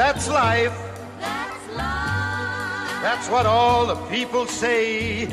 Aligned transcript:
That's 0.00 0.30
life. 0.30 0.72
That's 1.20 1.76
life. 1.76 3.02
That's 3.02 3.28
what 3.28 3.44
all 3.44 3.84
the 3.86 3.96
people 4.08 4.46
say. 4.46 5.28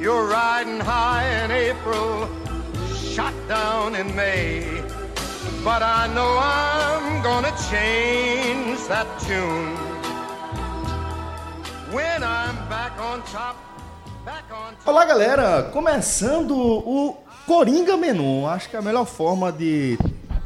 You're 0.00 0.26
riding 0.26 0.80
high 0.80 1.44
in 1.44 1.52
April, 1.52 2.28
shot 3.14 3.32
down 3.46 3.94
in 3.94 4.12
May. 4.16 4.82
But 5.62 5.84
I 5.84 6.08
know 6.16 6.36
I'm 6.36 7.22
gonna 7.22 7.54
change 7.70 8.80
that 8.88 9.06
tune. 9.20 9.76
When 11.94 12.24
I'm 12.24 12.56
back 12.68 12.98
on 12.98 13.22
top. 13.30 13.54
Olá, 14.84 15.04
galera! 15.04 15.70
Começando 15.72 16.56
o 16.58 17.16
Coringa 17.46 17.96
Menu. 17.96 18.46
Acho 18.48 18.68
que 18.68 18.74
é 18.74 18.78
a 18.80 18.82
melhor 18.82 19.06
forma 19.06 19.52
de 19.52 19.96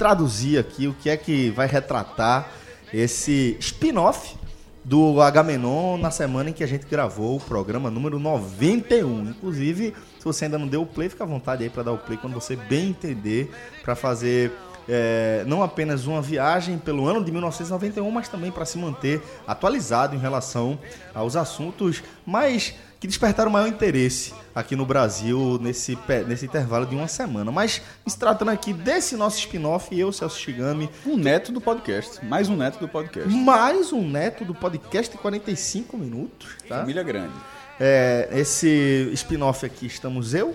traduzir 0.02 0.58
aqui 0.58 0.88
o 0.88 0.94
que 0.94 1.08
é 1.08 1.16
que 1.16 1.50
vai 1.50 1.68
retratar 1.68 2.50
esse 2.92 3.56
spin-off 3.60 4.34
do 4.82 5.22
Agamenon 5.22 5.96
na 5.96 6.10
semana 6.10 6.50
em 6.50 6.52
que 6.52 6.64
a 6.64 6.66
gente 6.66 6.86
gravou 6.86 7.36
o 7.36 7.40
programa 7.40 7.88
número 7.88 8.18
91. 8.18 9.30
Inclusive, 9.30 9.94
se 10.18 10.24
você 10.24 10.46
ainda 10.46 10.58
não 10.58 10.66
deu 10.66 10.82
o 10.82 10.86
play, 10.86 11.08
fica 11.08 11.22
à 11.22 11.26
vontade 11.26 11.62
aí 11.62 11.70
para 11.70 11.84
dar 11.84 11.92
o 11.92 11.98
play 11.98 12.18
quando 12.18 12.34
você 12.34 12.56
bem 12.56 12.88
entender 12.88 13.52
para 13.84 13.94
fazer 13.94 14.50
é, 14.88 15.44
não 15.46 15.62
apenas 15.62 16.06
uma 16.06 16.20
viagem 16.20 16.78
pelo 16.78 17.06
ano 17.06 17.24
de 17.24 17.30
1991, 17.30 18.10
mas 18.10 18.28
também 18.28 18.50
para 18.50 18.64
se 18.64 18.78
manter 18.78 19.22
atualizado 19.46 20.14
em 20.14 20.18
relação 20.18 20.78
aos 21.14 21.36
assuntos 21.36 22.02
mais 22.26 22.74
que 23.02 23.08
despertaram 23.08 23.50
maior 23.50 23.66
interesse 23.66 24.32
aqui 24.54 24.76
no 24.76 24.86
Brasil 24.86 25.58
nesse, 25.60 25.98
nesse 26.28 26.46
intervalo 26.46 26.86
de 26.86 26.94
uma 26.94 27.08
semana. 27.08 27.50
Mas 27.50 27.82
se 28.06 28.16
tratando 28.16 28.52
aqui 28.52 28.72
desse 28.72 29.16
nosso 29.16 29.38
spin-off, 29.38 29.98
eu, 29.98 30.12
Celso 30.12 30.38
Shigami, 30.38 30.88
Um 31.04 31.16
neto 31.16 31.50
do 31.50 31.60
podcast. 31.60 32.24
Mais 32.24 32.48
um 32.48 32.56
neto 32.56 32.78
do 32.78 32.86
podcast. 32.86 33.28
mais 33.28 33.92
um 33.92 34.08
neto 34.08 34.44
do 34.44 34.54
podcast 34.54 35.10
de 35.10 35.18
45 35.18 35.98
minutos, 35.98 36.48
tá? 36.68 36.78
Família 36.78 37.02
grande. 37.02 37.34
É, 37.80 38.28
esse 38.32 39.10
spin-off 39.14 39.66
aqui 39.66 39.86
estamos 39.86 40.32
eu, 40.32 40.54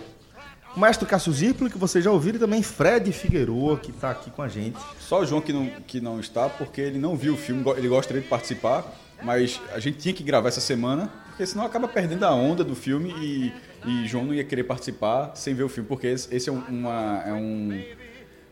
o 0.77 0.79
Mestre 0.79 1.07
Cássio 1.07 1.33
Zirpolo, 1.33 1.69
que 1.71 1.77
vocês 1.77 2.03
já 2.03 2.11
ouviram, 2.11 2.37
e 2.37 2.39
também 2.39 2.61
Fred 2.61 3.11
Figueroa, 3.11 3.77
que 3.79 3.89
está 3.89 4.11
aqui 4.11 4.29
com 4.29 4.43
a 4.43 4.47
gente. 4.47 4.77
Só 4.99 5.21
o 5.21 5.25
João 5.25 5.41
que 5.41 5.51
não, 5.51 5.65
que 5.87 5.99
não 5.99 6.19
está, 6.19 6.47
porque 6.47 6.79
ele 6.79 6.99
não 6.99 7.15
viu 7.17 7.33
o 7.33 7.37
filme, 7.37 7.63
ele 7.75 7.87
gostaria 7.87 8.21
de 8.21 8.27
participar, 8.27 8.85
mas 9.23 9.59
a 9.73 9.79
gente 9.79 9.97
tinha 9.97 10.13
que 10.13 10.21
gravar 10.23 10.49
essa 10.49 10.61
semana, 10.61 11.11
porque 11.29 11.45
senão 11.47 11.65
acaba 11.65 11.87
perdendo 11.87 12.23
a 12.25 12.31
onda 12.31 12.63
do 12.63 12.75
filme 12.75 13.09
e, 13.19 13.53
e 13.89 14.07
João 14.07 14.25
não 14.25 14.33
ia 14.35 14.43
querer 14.43 14.65
participar 14.65 15.31
sem 15.35 15.55
ver 15.55 15.63
o 15.63 15.69
filme, 15.69 15.89
porque 15.89 16.05
esse, 16.07 16.47
é, 16.47 16.51
um- 16.51 16.63
uma, 16.69 17.23
é 17.25 17.33
um, 17.33 17.83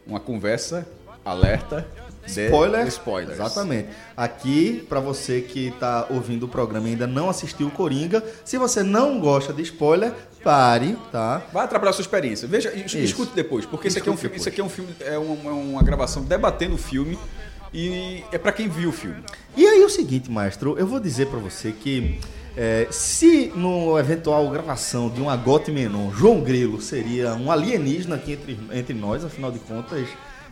uma 0.08 0.20
conversa 0.20 0.88
alerta 1.24 1.88
Spoiler. 2.28 2.88
spoilers. 2.88 3.34
Exatamente. 3.40 3.90
Aqui, 4.18 4.84
para 4.90 5.00
você 5.00 5.42
que 5.42 5.72
tá 5.80 6.08
ouvindo 6.10 6.44
o 6.44 6.48
programa 6.50 6.88
e 6.88 6.92
ainda 6.94 7.06
não 7.06 7.30
assistiu 7.30 7.68
o 7.68 7.72
Coringa, 7.72 8.24
se 8.44 8.58
você 8.58 8.82
não 8.82 9.20
gosta 9.20 9.54
de 9.54 9.62
spoiler, 9.62 10.12
pare, 10.46 10.96
tá? 11.12 11.42
Vai 11.52 11.66
atrapalhar 11.66 11.90
a 11.90 11.94
sua 11.94 12.04
experiência. 12.04 12.48
Veja, 12.48 12.72
Isso. 12.72 13.00
escute 13.00 13.32
depois, 13.34 13.66
porque 13.66 13.88
esse 13.88 13.98
aqui 13.98 14.08
é 14.08 14.12
um 14.12 14.16
filme, 14.16 14.38
isso 14.38 14.48
aqui 14.48 14.62
é 14.62 14.64
um 14.64 14.70
filme, 14.70 14.96
é 15.00 15.18
uma, 15.18 15.50
é 15.50 15.54
uma 15.54 15.82
gravação 15.82 16.24
debatendo 16.24 16.76
o 16.76 16.78
filme 16.78 17.18
e 17.74 18.24
é 18.32 18.38
pra 18.38 18.52
quem 18.52 18.70
viu 18.70 18.90
o 18.90 18.92
filme. 18.92 19.24
E 19.58 19.66
aí 19.66 19.84
o 19.84 19.90
seguinte, 19.90 20.30
maestro, 20.30 20.78
eu 20.78 20.86
vou 20.86 21.00
dizer 21.00 21.26
para 21.30 21.40
você 21.40 21.72
que 21.72 22.20
é, 22.56 22.88
se 22.92 23.52
no 23.56 23.98
eventual 23.98 24.48
gravação 24.52 25.10
de 25.10 25.20
um 25.20 25.32
Agote 25.32 25.72
Menon, 25.72 26.12
João 26.12 26.42
Grilo 26.42 26.80
seria 26.80 27.34
um 27.34 27.52
alienígena 27.52 28.16
aqui 28.16 28.34
entre, 28.34 28.60
entre 28.72 28.94
nós, 28.94 29.26
afinal 29.26 29.52
de 29.52 29.58
contas, 29.58 30.08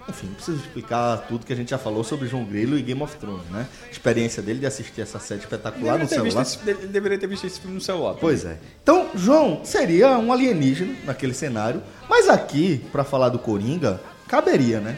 enfim, 0.10 0.28
não 0.28 0.34
preciso 0.36 0.58
explicar 0.58 1.18
tudo 1.30 1.46
que 1.46 1.54
a 1.54 1.56
gente 1.56 1.70
já 1.70 1.78
falou 1.78 2.04
sobre 2.04 2.28
João 2.28 2.44
Grilo 2.44 2.78
e 2.78 2.82
Game 2.82 3.02
of 3.02 3.16
Thrones, 3.18 3.46
né? 3.50 3.66
Experiência 3.92 4.44
dele 4.44 4.60
de 4.60 4.66
assistir 4.66 5.02
essa 5.02 5.18
série 5.20 5.40
espetacular 5.40 5.98
no 5.98 6.08
celular. 6.08 6.42
esse- 6.42 6.60
ele 6.68 6.88
deveria 6.88 7.18
ter 7.18 7.28
visto 7.28 7.48
esse 7.48 7.60
filme 7.60 7.76
no 7.76 7.82
celular. 7.82 8.16
Pois 8.20 8.44
é. 8.44 8.58
Então, 8.82 9.08
João 9.16 9.62
seria 9.64 10.18
um 10.18 10.32
alienígena 10.34 10.94
naquele 11.06 11.34
cenário, 11.34 11.82
mas 12.10 12.28
aqui, 12.28 12.84
pra 12.92 13.04
falar 13.04 13.30
do 13.30 13.40
Coringa, 13.40 14.02
caberia, 14.28 14.80
né? 14.82 14.98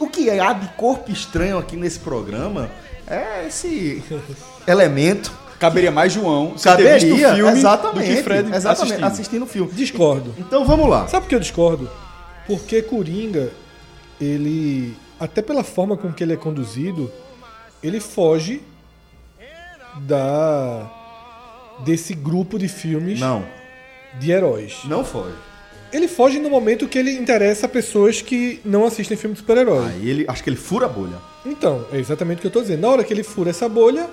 O 0.00 0.08
que 0.08 0.28
há 0.30 0.52
de 0.52 0.68
corpo 0.76 1.10
estranho 1.10 1.56
aqui 1.58 1.76
nesse 1.76 1.98
programa 2.00 2.70
é 3.06 3.46
esse 3.46 4.02
elemento. 4.66 5.32
Caberia 5.58 5.90
mais 5.90 6.12
João 6.12 6.56
se 6.58 6.64
Caberia, 6.64 7.34
filme 7.34 7.50
exatamente, 7.52 8.08
do 8.10 8.16
que 8.16 8.22
Fred 8.22 8.48
exatamente, 8.54 8.82
assistindo. 8.82 9.04
assistindo 9.06 9.42
o 9.44 9.46
filme. 9.46 9.72
Discordo. 9.72 10.34
Então 10.38 10.64
vamos 10.66 10.88
lá. 10.88 11.06
Sabe 11.08 11.24
por 11.24 11.28
que 11.30 11.34
eu 11.34 11.40
discordo? 11.40 11.90
Porque 12.46 12.82
Coringa, 12.82 13.50
ele. 14.20 14.94
Até 15.18 15.40
pela 15.42 15.64
forma 15.64 15.96
com 15.96 16.12
que 16.12 16.22
ele 16.22 16.34
é 16.34 16.36
conduzido, 16.36 17.10
ele 17.82 18.00
foge 18.00 18.60
da. 20.00 20.90
desse 21.84 22.14
grupo 22.14 22.58
de 22.58 22.68
filmes 22.68 23.18
Não, 23.20 23.44
de 24.18 24.30
heróis. 24.30 24.78
não 24.84 25.04
foi. 25.04 25.32
Ele 25.92 26.08
foge 26.08 26.38
no 26.38 26.50
momento 26.50 26.88
que 26.88 26.98
ele 26.98 27.12
interessa 27.12 27.66
a 27.66 27.68
pessoas 27.68 28.20
que 28.20 28.60
não 28.64 28.84
assistem 28.84 29.16
filme 29.16 29.34
de 29.34 29.40
super-herói. 29.40 29.86
Aí 29.86 30.08
ele, 30.10 30.24
acho 30.28 30.42
que 30.42 30.50
ele 30.50 30.56
fura 30.56 30.86
a 30.86 30.88
bolha. 30.88 31.16
Então, 31.44 31.86
é 31.92 31.98
exatamente 31.98 32.38
o 32.38 32.40
que 32.40 32.46
eu 32.48 32.50
tô 32.50 32.60
dizendo. 32.60 32.80
Na 32.80 32.88
hora 32.88 33.04
que 33.04 33.12
ele 33.14 33.22
fura 33.22 33.50
essa 33.50 33.68
bolha, 33.68 34.10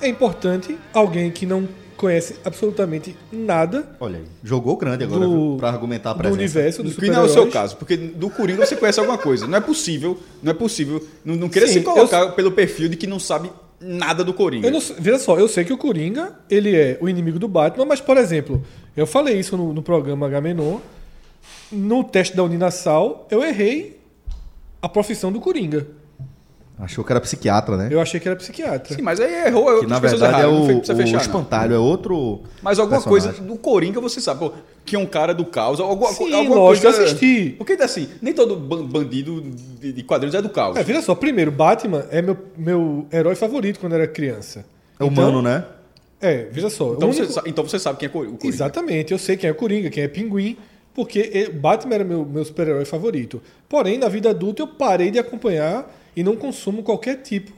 é 0.00 0.06
importante 0.06 0.78
alguém 0.92 1.30
que 1.30 1.46
não 1.46 1.66
conhece 2.04 2.36
absolutamente 2.44 3.16
nada 3.32 3.96
Olha 3.98 4.18
aí, 4.18 4.24
jogou 4.42 4.76
grande 4.76 5.04
agora 5.04 5.26
do, 5.26 5.56
pra 5.56 5.68
argumentar 5.70 6.10
a 6.10 6.12
do 6.12 6.18
presença. 6.18 6.38
universo 6.38 6.82
dos 6.82 6.96
Que 6.96 7.08
não 7.08 7.22
é 7.22 7.24
o 7.24 7.28
seu 7.28 7.48
caso, 7.48 7.76
porque 7.76 7.96
do 7.96 8.28
Coringa 8.28 8.66
você 8.66 8.76
conhece 8.76 9.00
alguma 9.00 9.16
coisa. 9.16 9.46
Não 9.46 9.56
é 9.56 9.60
possível, 9.60 10.18
não 10.42 10.50
é 10.50 10.54
possível. 10.54 11.02
Não, 11.24 11.34
não 11.34 11.48
queira 11.48 11.66
Sim, 11.66 11.74
se 11.74 11.80
colocar 11.80 12.32
pelo 12.32 12.52
perfil 12.52 12.88
de 12.90 12.96
que 12.96 13.06
não 13.06 13.18
sabe 13.18 13.50
nada 13.80 14.22
do 14.22 14.34
Coringa. 14.34 14.66
Eu 14.68 14.70
não, 14.72 14.80
sei- 14.80 14.96
veja 14.98 15.18
só, 15.18 15.38
eu 15.38 15.48
sei 15.48 15.64
que 15.64 15.72
o 15.72 15.78
Coringa, 15.78 16.32
ele 16.50 16.76
é 16.76 16.98
o 17.00 17.08
inimigo 17.08 17.38
do 17.38 17.48
Batman, 17.48 17.84
mas, 17.86 18.00
por 18.00 18.16
exemplo, 18.18 18.62
eu 18.96 19.06
falei 19.06 19.38
isso 19.38 19.56
no, 19.56 19.72
no 19.72 19.82
programa 19.82 20.26
Agamenon, 20.26 20.78
no 21.72 22.04
teste 22.04 22.36
da 22.36 22.42
Uninasal, 22.42 23.26
eu 23.30 23.42
errei 23.42 23.98
a 24.82 24.88
profissão 24.88 25.32
do 25.32 25.40
Coringa. 25.40 25.86
Achou 26.76 27.04
que 27.04 27.12
era 27.12 27.20
psiquiatra, 27.20 27.76
né? 27.76 27.88
Eu 27.88 28.00
achei 28.00 28.18
que 28.18 28.26
era 28.28 28.36
psiquiatra. 28.36 28.96
Sim, 28.96 29.00
mas 29.00 29.20
aí 29.20 29.46
errou. 29.46 29.64
Que 29.66 29.70
outras 29.70 29.90
na 29.90 30.00
pessoas 30.00 30.20
verdade 30.20 30.42
é 30.42 30.46
erraram, 30.48 30.66
não 30.66 30.74
o, 30.74 30.78
o 30.80 30.84
fechar, 30.84 31.12
não. 31.12 31.20
espantalho, 31.20 31.74
é 31.74 31.78
outro. 31.78 32.40
Mas 32.60 32.80
alguma 32.80 33.00
personagem. 33.00 33.30
coisa 33.32 33.46
do 33.48 33.56
Coringa 33.56 34.00
você 34.00 34.20
sabe, 34.20 34.40
pô, 34.40 34.52
que 34.84 34.96
é 34.96 34.98
um 34.98 35.06
cara 35.06 35.32
do 35.32 35.44
caos. 35.44 35.78
Alguma, 35.78 36.10
Sim, 36.12 36.34
alguma 36.34 36.56
lógico, 36.56 36.86
coisa. 36.88 36.98
eu 37.02 37.04
assisti. 37.06 37.54
Porque 37.56 37.74
assim, 37.74 38.08
nem 38.20 38.34
todo 38.34 38.56
ban- 38.56 38.82
bandido 38.84 39.40
de, 39.80 40.02
quadrinhos 40.02 40.34
é 40.34 40.42
do 40.42 40.48
caos. 40.48 40.76
É, 40.76 40.82
veja 40.82 41.00
só, 41.00 41.14
primeiro, 41.14 41.52
Batman 41.52 42.06
é 42.10 42.20
meu, 42.20 42.36
meu 42.56 43.06
herói 43.12 43.36
favorito 43.36 43.78
quando 43.78 43.92
eu 43.92 44.00
era 44.00 44.08
criança. 44.08 44.64
É 44.98 45.04
humano, 45.04 45.40
né? 45.40 45.64
É, 46.20 46.48
veja 46.50 46.70
só. 46.70 46.94
então, 46.94 47.12
você, 47.12 47.20
único- 47.20 47.34
sa- 47.34 47.42
então 47.46 47.64
você 47.68 47.78
sabe 47.78 47.98
quem 48.00 48.06
é 48.06 48.10
o 48.10 48.12
Coringa. 48.12 48.38
Exatamente, 48.46 49.12
eu 49.12 49.18
sei 49.18 49.36
quem 49.36 49.48
é 49.48 49.52
o 49.52 49.54
Coringa, 49.54 49.90
quem 49.90 50.02
é 50.02 50.08
Pinguim, 50.08 50.56
porque 50.92 51.30
ele- 51.32 51.50
Batman 51.52 51.94
era 51.94 52.04
meu, 52.04 52.24
meu 52.24 52.44
super-herói 52.44 52.84
favorito. 52.84 53.40
Porém, 53.68 53.96
na 53.96 54.08
vida 54.08 54.30
adulta, 54.30 54.60
eu 54.62 54.66
parei 54.66 55.12
de 55.12 55.20
acompanhar 55.20 55.86
e 56.16 56.22
não 56.22 56.36
consumo 56.36 56.82
qualquer 56.82 57.16
tipo 57.22 57.52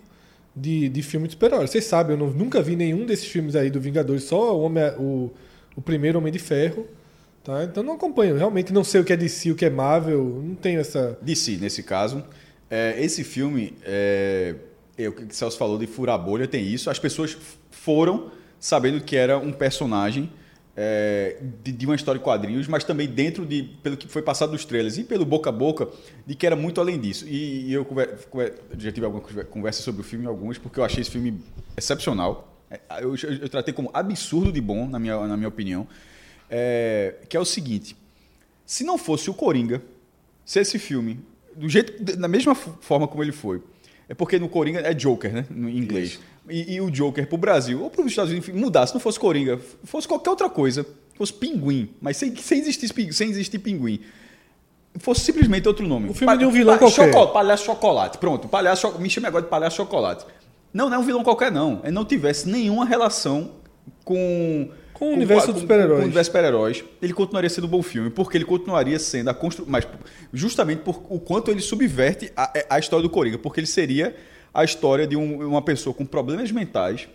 de, 0.55 0.89
de 0.89 1.03
filme 1.03 1.27
de 1.27 1.35
super-herói. 1.35 1.67
Vocês 1.67 1.85
sabem, 1.85 2.17
eu 2.17 2.19
não- 2.19 2.33
nunca 2.33 2.63
vi 2.63 2.77
nenhum 2.77 3.05
desses 3.05 3.27
filmes 3.27 3.55
aí 3.55 3.71
do 3.71 3.81
Vingadores, 3.81 4.25
só 4.25 4.57
o, 4.57 4.63
Homem, 4.63 4.85
o, 4.99 5.31
o 5.77 5.83
primeiro 5.83 6.19
Homem 6.19 6.33
de 6.33 6.39
Ferro. 6.39 6.87
Tá? 7.45 7.63
Então 7.63 7.83
não 7.83 7.93
acompanho, 7.95 8.37
realmente 8.37 8.73
não 8.73 8.83
sei 8.83 9.01
o 9.01 9.05
que 9.05 9.13
é 9.13 9.17
DC, 9.17 9.53
o 9.53 9.55
que 9.55 9.65
é 9.65 9.71
Marvel, 9.71 10.25
não 10.43 10.55
tenho 10.57 10.81
essa. 10.81 11.17
DC, 11.23 11.59
nesse 11.59 11.83
caso. 11.83 12.25
É, 12.69 12.97
esse 12.99 13.23
filme, 13.23 13.75
é, 13.85 14.57
é, 14.99 15.09
o 15.09 15.13
que 15.13 15.23
o 15.23 15.33
Celso 15.33 15.57
falou 15.57 15.79
de 15.79 15.87
furar 15.87 16.19
bolha, 16.19 16.49
tem 16.49 16.67
isso. 16.67 16.91
As 16.91 16.99
pessoas 16.99 17.37
foram 17.71 18.33
sabendo 18.59 19.01
que 19.01 19.15
era 19.15 19.39
um 19.39 19.53
personagem 19.53 20.29
é, 20.77 21.39
de, 21.65 21.73
de 21.73 21.87
uma 21.87 21.95
história 21.95 22.19
de 22.19 22.25
quadrinhos, 22.25 22.69
mas 22.69 22.85
também 22.85 23.09
dentro 23.09 23.47
de, 23.47 23.63
pelo 23.83 23.97
que 23.97 24.07
foi 24.09 24.21
passado 24.23 24.53
nos 24.53 24.65
trailers 24.65 24.99
e 24.99 25.05
pelo 25.05 25.25
boca 25.25 25.49
a 25.49 25.53
boca, 25.53 25.89
de 26.27 26.35
que 26.35 26.47
era 26.47 26.55
muito 26.55 26.81
além 26.81 27.01
disso. 27.01 27.27
E, 27.27 27.69
e 27.69 27.73
eu 27.73 27.85
conver- 27.85 28.17
já 28.79 28.93
tive 28.93 29.07
alguma 29.07 29.23
conver- 29.23 29.47
conversa 29.47 29.83
sobre 29.83 30.03
o 30.03 30.05
filme, 30.05 30.27
alguns, 30.27 30.59
porque 30.59 30.79
eu 30.79 30.85
achei 30.85 31.01
esse 31.01 31.11
filme 31.11 31.41
excepcional. 31.77 32.53
É, 32.71 32.81
Eu, 33.01 33.15
eu- 33.17 33.33
eu 33.43 33.49
tratei 33.49 33.73
como 33.73 33.91
absurdo 33.95 34.53
de 34.53 34.61
bom, 34.61 34.87
na 34.89 34.99
minha, 34.99 35.27
na 35.27 35.37
minha 35.37 35.49
opinião. 35.49 35.87
É, 36.51 37.15
que 37.29 37.37
é 37.37 37.41
o 37.41 37.45
seguinte: 37.45 37.97
se 38.65 38.85
não 38.85 38.99
fosse 38.99 39.31
o 39.31 39.35
Coringa, 39.35 39.83
se 40.45 40.61
esse 40.61 40.79
filme, 40.79 41.21
do 41.57 41.69
jeito, 41.69 42.03
da 42.17 42.29
mesma 42.29 42.55
forma 42.55 43.09
como 43.09 43.23
ele 43.23 43.33
foi, 43.33 43.63
é 44.09 44.15
porque 44.15 44.39
no 44.39 44.49
Coringa 44.49 44.81
é 44.81 44.95
Joker, 44.95 45.33
né? 45.33 45.47
No 45.51 45.69
em 45.69 45.79
inglês. 45.79 46.19
E, 46.49 46.75
e 46.75 46.81
o 46.81 46.91
Joker 46.91 47.27
pro 47.29 47.37
Brasil, 47.37 47.83
ou 47.83 47.91
para 47.91 48.03
os 48.03 48.07
Estados 48.09 48.31
Unidos, 48.31 48.49
enfim, 48.49 48.59
mudasse, 48.59 48.95
não 48.95 49.01
fosse 49.01 49.19
Coringa, 49.19 49.59
fosse 49.85 50.07
qualquer 50.07 50.31
outra 50.31 50.49
coisa, 50.49 50.87
fosse 51.15 51.33
Pinguim, 51.33 51.91
mas 52.01 52.17
sem, 52.17 52.35
sem, 52.37 52.59
existir, 52.61 53.13
sem 53.13 53.31
existir 53.31 53.59
Pinguim. 53.59 54.01
Fosse 54.99 55.21
simplesmente 55.23 55.69
outro 55.69 55.87
nome. 55.87 56.09
O 56.09 56.15
filme 56.15 56.39
de 56.39 56.47
um 56.47 56.51
vilão 56.51 56.79
qualquer. 56.79 57.13
Choco- 57.13 57.33
palhaço 57.33 57.65
Chocolate, 57.65 58.17
pronto. 58.19 58.49
Palhaço, 58.49 58.99
me 58.99 59.11
chame 59.11 59.27
agora 59.27 59.43
de 59.45 59.51
Palhaço 59.51 59.77
Chocolate. 59.77 60.25
Não, 60.73 60.89
não 60.89 60.97
é 60.97 60.99
um 61.01 61.03
vilão 61.03 61.23
qualquer, 61.23 61.51
não. 61.53 61.81
Ele 61.83 61.93
não 61.93 62.05
tivesse 62.05 62.49
nenhuma 62.49 62.85
relação 62.87 63.51
com 64.05 64.71
Com 64.99 65.11
o 65.11 65.13
universo 65.13 65.53
dos 65.53 65.63
super-heróis. 65.63 65.97
Com 65.99 66.03
o 66.03 66.05
universo 66.05 66.29
super-heróis, 66.31 66.85
ele 67.03 67.13
continuaria 67.13 67.51
sendo 67.51 67.67
um 67.67 67.71
bom 67.71 67.83
filme, 67.83 68.11
porque 68.11 68.37
ele 68.37 68.45
continuaria 68.45 68.99
sendo 68.99 69.29
a 69.29 69.35
construção. 69.35 69.71
Mas 69.71 69.87
justamente 70.33 70.81
por 70.81 71.03
o 71.09 71.19
quanto 71.21 71.51
ele 71.51 71.61
subverte 71.61 72.33
a, 72.37 72.53
a 72.71 72.79
história 72.79 73.03
do 73.03 73.11
Coringa, 73.11 73.39
porque 73.39 73.61
ele 73.61 73.67
seria 73.67 74.17
a 74.55 74.65
história 74.65 75.07
de 75.07 75.17
um- 75.17 75.47
uma 75.49 75.61
pessoa 75.63 75.93
com 75.95 76.05
problemas 76.07 76.51
mentais 76.51 77.09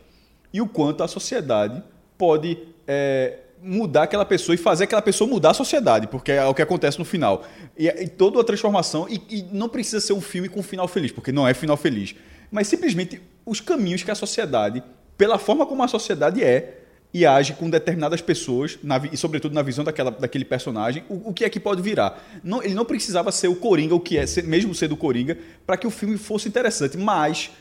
e 0.53 0.61
o 0.61 0.67
quanto 0.67 1.03
a 1.03 1.07
sociedade 1.07 1.81
pode 2.17 2.57
é, 2.87 3.37
mudar 3.63 4.03
aquela 4.03 4.25
pessoa 4.25 4.53
e 4.53 4.57
fazer 4.57 4.83
aquela 4.83 5.01
pessoa 5.01 5.27
mudar 5.29 5.51
a 5.51 5.53
sociedade, 5.53 6.07
porque 6.07 6.31
é 6.31 6.45
o 6.45 6.53
que 6.53 6.61
acontece 6.61 6.99
no 6.99 7.05
final. 7.05 7.43
E, 7.77 7.87
e 7.87 8.07
toda 8.07 8.39
a 8.39 8.43
transformação, 8.43 9.07
e, 9.09 9.21
e 9.29 9.43
não 9.51 9.67
precisa 9.69 9.99
ser 9.99 10.13
um 10.13 10.21
filme 10.21 10.49
com 10.49 10.61
final 10.61 10.87
feliz, 10.87 11.11
porque 11.11 11.31
não 11.31 11.47
é 11.47 11.53
final 11.53 11.77
feliz, 11.77 12.13
mas 12.51 12.67
simplesmente 12.67 13.21
os 13.45 13.59
caminhos 13.59 14.03
que 14.03 14.11
a 14.11 14.15
sociedade, 14.15 14.83
pela 15.17 15.39
forma 15.39 15.65
como 15.65 15.81
a 15.83 15.87
sociedade 15.87 16.43
é 16.43 16.80
e 17.13 17.25
age 17.25 17.53
com 17.53 17.69
determinadas 17.69 18.21
pessoas, 18.21 18.79
na 18.81 18.97
e 19.11 19.17
sobretudo 19.17 19.53
na 19.53 19.61
visão 19.61 19.83
daquela, 19.83 20.11
daquele 20.11 20.45
personagem, 20.45 21.03
o, 21.09 21.29
o 21.29 21.33
que 21.33 21.43
é 21.43 21.49
que 21.49 21.59
pode 21.59 21.81
virar. 21.81 22.23
Não, 22.43 22.63
ele 22.63 22.73
não 22.73 22.85
precisava 22.85 23.31
ser 23.31 23.49
o 23.49 23.55
Coringa, 23.55 23.93
o 23.95 23.99
que 23.99 24.17
é, 24.17 24.25
ser- 24.25 24.43
mesmo 24.45 24.73
sendo 24.73 24.93
o 24.93 24.97
Coringa, 24.97 25.37
para 25.65 25.75
que 25.77 25.85
o 25.85 25.91
filme 25.91 26.17
fosse 26.17 26.47
interessante, 26.47 26.97
mas 26.97 27.51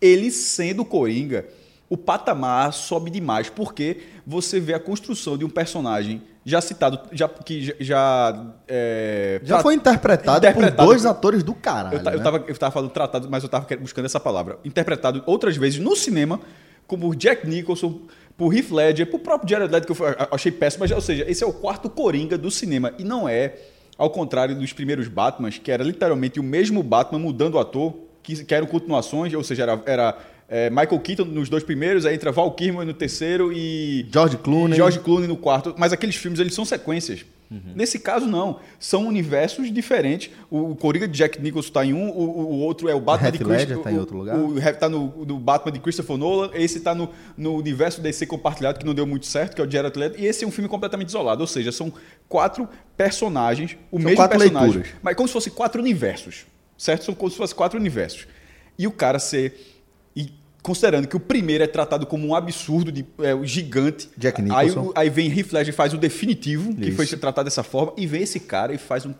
ele 0.00 0.30
sendo 0.30 0.82
o 0.82 0.84
Coringa, 0.84 1.46
o 1.88 1.96
patamar 1.96 2.72
sobe 2.72 3.10
demais, 3.10 3.48
porque 3.48 3.98
você 4.26 4.60
vê 4.60 4.74
a 4.74 4.78
construção 4.80 5.36
de 5.36 5.44
um 5.44 5.48
personagem 5.50 6.22
já 6.44 6.60
citado, 6.60 6.98
já, 7.12 7.28
que 7.28 7.62
já. 7.62 7.74
Já, 7.80 8.46
é, 8.68 9.40
Já 9.44 9.60
foi 9.60 9.74
interpretado, 9.74 10.38
interpretado 10.38 10.76
por 10.76 10.84
dois 10.86 11.04
atores 11.04 11.42
do 11.42 11.52
caralho. 11.54 11.96
eu, 11.98 12.02
ta- 12.02 12.12
eu, 12.12 12.18
né? 12.18 12.24
tava, 12.24 12.44
eu 12.48 12.56
tava 12.56 12.72
falando 12.72 12.90
tratado, 12.90 13.28
mas 13.30 13.42
eu 13.42 13.48
tava 13.48 13.66
buscando 13.78 14.04
essa 14.06 14.20
palavra. 14.20 14.58
Interpretado 14.64 15.22
outras 15.26 15.56
vezes 15.56 15.78
no 15.80 15.94
cinema, 15.96 16.40
como 16.86 17.14
Jack 17.14 17.46
Nicholson, 17.46 18.00
por 18.40 18.56
Heath 18.56 18.70
Ledger, 18.70 19.06
por 19.06 19.20
próprio 19.20 19.50
Jared 19.50 19.70
Leto, 19.70 19.86
que 19.86 20.00
eu 20.00 20.06
achei 20.30 20.50
péssimo. 20.50 20.80
Mas, 20.82 20.90
ou 20.92 21.00
seja, 21.02 21.26
esse 21.28 21.44
é 21.44 21.46
o 21.46 21.52
quarto 21.52 21.90
Coringa 21.90 22.38
do 22.38 22.50
cinema. 22.50 22.94
E 22.98 23.04
não 23.04 23.28
é, 23.28 23.52
ao 23.98 24.08
contrário 24.08 24.58
dos 24.58 24.72
primeiros 24.72 25.08
Batmans, 25.08 25.58
que 25.58 25.70
era 25.70 25.84
literalmente 25.84 26.40
o 26.40 26.42
mesmo 26.42 26.82
Batman 26.82 27.18
mudando 27.18 27.56
o 27.56 27.58
ator, 27.58 27.94
que, 28.22 28.42
que 28.42 28.54
eram 28.54 28.66
continuações, 28.66 29.34
ou 29.34 29.44
seja, 29.44 29.64
era... 29.64 29.82
era 29.84 30.18
é, 30.52 30.68
Michael 30.68 30.98
Keaton 30.98 31.26
nos 31.26 31.48
dois 31.48 31.62
primeiros, 31.62 32.04
aí 32.04 32.16
entra 32.16 32.32
Val 32.32 32.50
Kilmer 32.50 32.84
no 32.84 32.92
terceiro 32.92 33.52
e 33.52 34.04
George 34.12 34.36
Clooney. 34.38 34.74
George 34.74 34.98
Clooney 34.98 35.28
no 35.28 35.36
quarto, 35.36 35.76
mas 35.78 35.92
aqueles 35.92 36.16
filmes 36.16 36.40
eles 36.40 36.54
são 36.54 36.64
sequências. 36.64 37.24
Nesse 37.74 37.98
caso 37.98 38.26
não, 38.26 38.60
são 38.78 39.08
universos 39.08 39.72
diferentes. 39.72 40.30
O 40.48 40.76
Coringa 40.76 41.08
de 41.08 41.18
Jack 41.18 41.42
Nicholson 41.42 41.68
está 41.68 41.84
em 41.84 41.92
um, 41.92 42.08
o, 42.08 42.52
o 42.52 42.58
outro 42.60 42.88
é 42.88 42.94
o 42.94 43.00
Batman 43.00 43.28
Heath 43.28 43.38
de 43.38 43.44
Ledger 43.44 43.66
Christopher 43.66 43.84
tá 43.84 43.92
em 43.92 43.98
outro 43.98 44.16
lugar? 44.18 44.38
O, 44.38 44.58
está 44.58 44.88
no, 44.88 45.24
no 45.24 45.36
Batman 45.36 45.72
de 45.72 45.80
Christopher 45.80 46.16
Nolan, 46.16 46.50
esse 46.54 46.78
está 46.78 46.94
no, 46.94 47.10
no 47.36 47.56
universo 47.56 48.00
DC 48.00 48.26
compartilhado 48.26 48.78
que 48.78 48.86
não 48.86 48.94
deu 48.94 49.04
muito 49.04 49.26
certo, 49.26 49.56
que 49.56 49.60
é 49.60 49.64
o 49.64 49.70
Jared 49.70 49.98
Leto, 49.98 50.20
e 50.20 50.26
esse 50.26 50.44
é 50.44 50.46
um 50.46 50.50
filme 50.52 50.68
completamente 50.68 51.08
isolado, 51.08 51.40
ou 51.40 51.46
seja, 51.46 51.72
são 51.72 51.92
quatro 52.28 52.68
personagens, 52.96 53.76
o 53.90 53.96
São 53.96 54.04
mesmo 54.04 54.16
quatro 54.16 54.38
personagem, 54.38 54.68
leituras. 54.68 55.00
mas 55.02 55.16
como 55.16 55.26
se 55.26 55.32
fossem 55.32 55.52
quatro 55.52 55.80
universos, 55.80 56.46
certo? 56.78 57.04
São 57.04 57.14
como 57.14 57.30
se 57.32 57.36
fossem 57.36 57.56
quatro 57.56 57.80
universos. 57.80 58.28
E 58.78 58.86
o 58.86 58.92
cara 58.92 59.18
ser 59.18 59.79
considerando 60.62 61.06
que 61.08 61.16
o 61.16 61.20
primeiro 61.20 61.64
é 61.64 61.66
tratado 61.66 62.06
como 62.06 62.26
um 62.26 62.34
absurdo 62.34 62.92
de 62.92 63.04
é, 63.22 63.34
o 63.34 63.44
gigante, 63.44 64.08
Jack 64.16 64.40
aí, 64.40 64.48
Nicholson. 64.48 64.88
o- 64.90 64.92
aí 64.94 65.08
vem 65.10 65.28
Heath 65.30 65.52
Ledger 65.52 65.72
e 65.72 65.76
faz 65.76 65.92
o 65.94 65.98
definitivo, 65.98 66.74
que 66.74 66.88
Isso. 66.88 66.96
foi 66.96 67.06
tratado 67.06 67.44
dessa 67.46 67.62
forma, 67.62 67.92
e 67.96 68.06
vem 68.06 68.22
esse 68.22 68.40
cara 68.40 68.72
e 68.74 68.78
faz 68.78 69.04
um, 69.06 69.14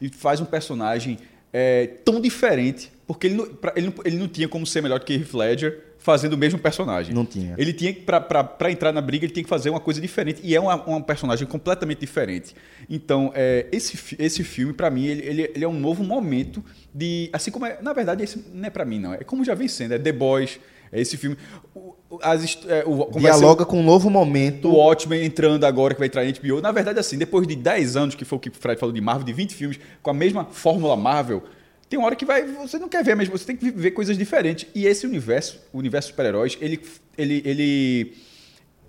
e 0.00 0.08
faz 0.08 0.40
um 0.40 0.44
personagem 0.44 1.18
é, 1.56 1.86
tão 2.04 2.20
diferente, 2.20 2.90
porque 3.06 3.28
ele 3.28 3.36
não, 3.36 3.46
pra- 3.46 3.72
ele, 3.76 3.86
não, 3.86 3.94
ele 4.04 4.16
não 4.16 4.26
tinha 4.26 4.48
como 4.48 4.66
ser 4.66 4.82
melhor 4.82 4.98
do 4.98 5.04
que 5.04 5.14
Heath 5.14 5.34
Ledger 5.34 5.78
fazendo 5.98 6.32
o 6.34 6.36
mesmo 6.36 6.58
personagem. 6.58 7.14
Não 7.14 7.24
tinha. 7.24 7.54
Ele 7.56 7.72
tinha 7.72 7.92
que, 7.92 8.00
pra 8.02 8.70
entrar 8.70 8.92
na 8.92 9.00
briga, 9.00 9.24
ele 9.24 9.32
tinha 9.32 9.44
que 9.44 9.48
fazer 9.48 9.70
uma 9.70 9.78
coisa 9.80 10.00
diferente, 10.00 10.40
e 10.44 10.54
é 10.54 10.60
uma- 10.60 10.74
um 10.96 11.00
personagem 11.00 11.46
completamente 11.46 12.00
diferente. 12.00 12.54
Então, 12.90 13.30
é, 13.36 13.66
esse, 13.72 13.96
esse 14.18 14.42
filme, 14.44 14.72
pra 14.74 14.90
mim, 14.90 15.06
ele, 15.06 15.22
ele, 15.26 15.42
ele 15.54 15.64
é 15.64 15.68
um 15.68 15.78
novo 15.78 16.02
momento 16.04 16.62
de. 16.92 17.30
Assim 17.32 17.50
como 17.52 17.64
é. 17.66 17.78
Na 17.80 17.92
verdade, 17.94 18.22
esse 18.24 18.44
não 18.52 18.66
é 18.66 18.70
pra 18.70 18.84
mim, 18.84 18.98
não. 18.98 19.14
É 19.14 19.18
como 19.18 19.44
já 19.44 19.54
vem 19.54 19.68
sendo, 19.68 19.94
é 19.94 19.98
The 19.98 20.12
Boys, 20.12 20.58
é 20.92 21.00
esse 21.00 21.16
filme. 21.16 21.36
O, 21.74 21.94
as, 22.22 22.58
é, 22.68 22.84
o, 22.86 23.10
Dialoga 23.18 23.64
com 23.64 23.80
um 23.80 23.82
novo 23.82 24.08
momento. 24.08 24.68
o 24.68 24.76
Watchmen 24.76 25.24
entrando 25.24 25.64
agora, 25.64 25.94
que 25.94 26.00
vai 26.00 26.08
entrar 26.08 26.24
em 26.24 26.32
HBO. 26.32 26.60
Na 26.60 26.72
verdade, 26.72 26.98
assim, 26.98 27.18
depois 27.18 27.46
de 27.46 27.56
10 27.56 27.96
anos, 27.96 28.14
que 28.14 28.24
foi 28.24 28.36
o 28.36 28.40
que 28.40 28.48
o 28.48 28.52
Fred 28.52 28.78
falou 28.78 28.92
de 28.92 29.00
Marvel, 29.00 29.24
de 29.24 29.32
20 29.32 29.54
filmes, 29.54 29.80
com 30.02 30.10
a 30.10 30.14
mesma 30.14 30.44
fórmula 30.44 30.96
Marvel, 30.96 31.42
tem 31.88 31.98
uma 31.98 32.06
hora 32.06 32.16
que 32.16 32.24
vai. 32.24 32.44
Você 32.44 32.78
não 32.78 32.88
quer 32.88 33.04
ver, 33.04 33.14
mas 33.14 33.28
você 33.28 33.44
tem 33.44 33.56
que 33.56 33.70
ver 33.70 33.90
coisas 33.92 34.16
diferentes. 34.16 34.66
E 34.74 34.86
esse 34.86 35.06
universo, 35.06 35.60
o 35.72 35.78
universo 35.78 36.08
super-heróis, 36.08 36.56
ele, 36.60 36.80
ele, 37.16 37.42
ele, 37.44 38.16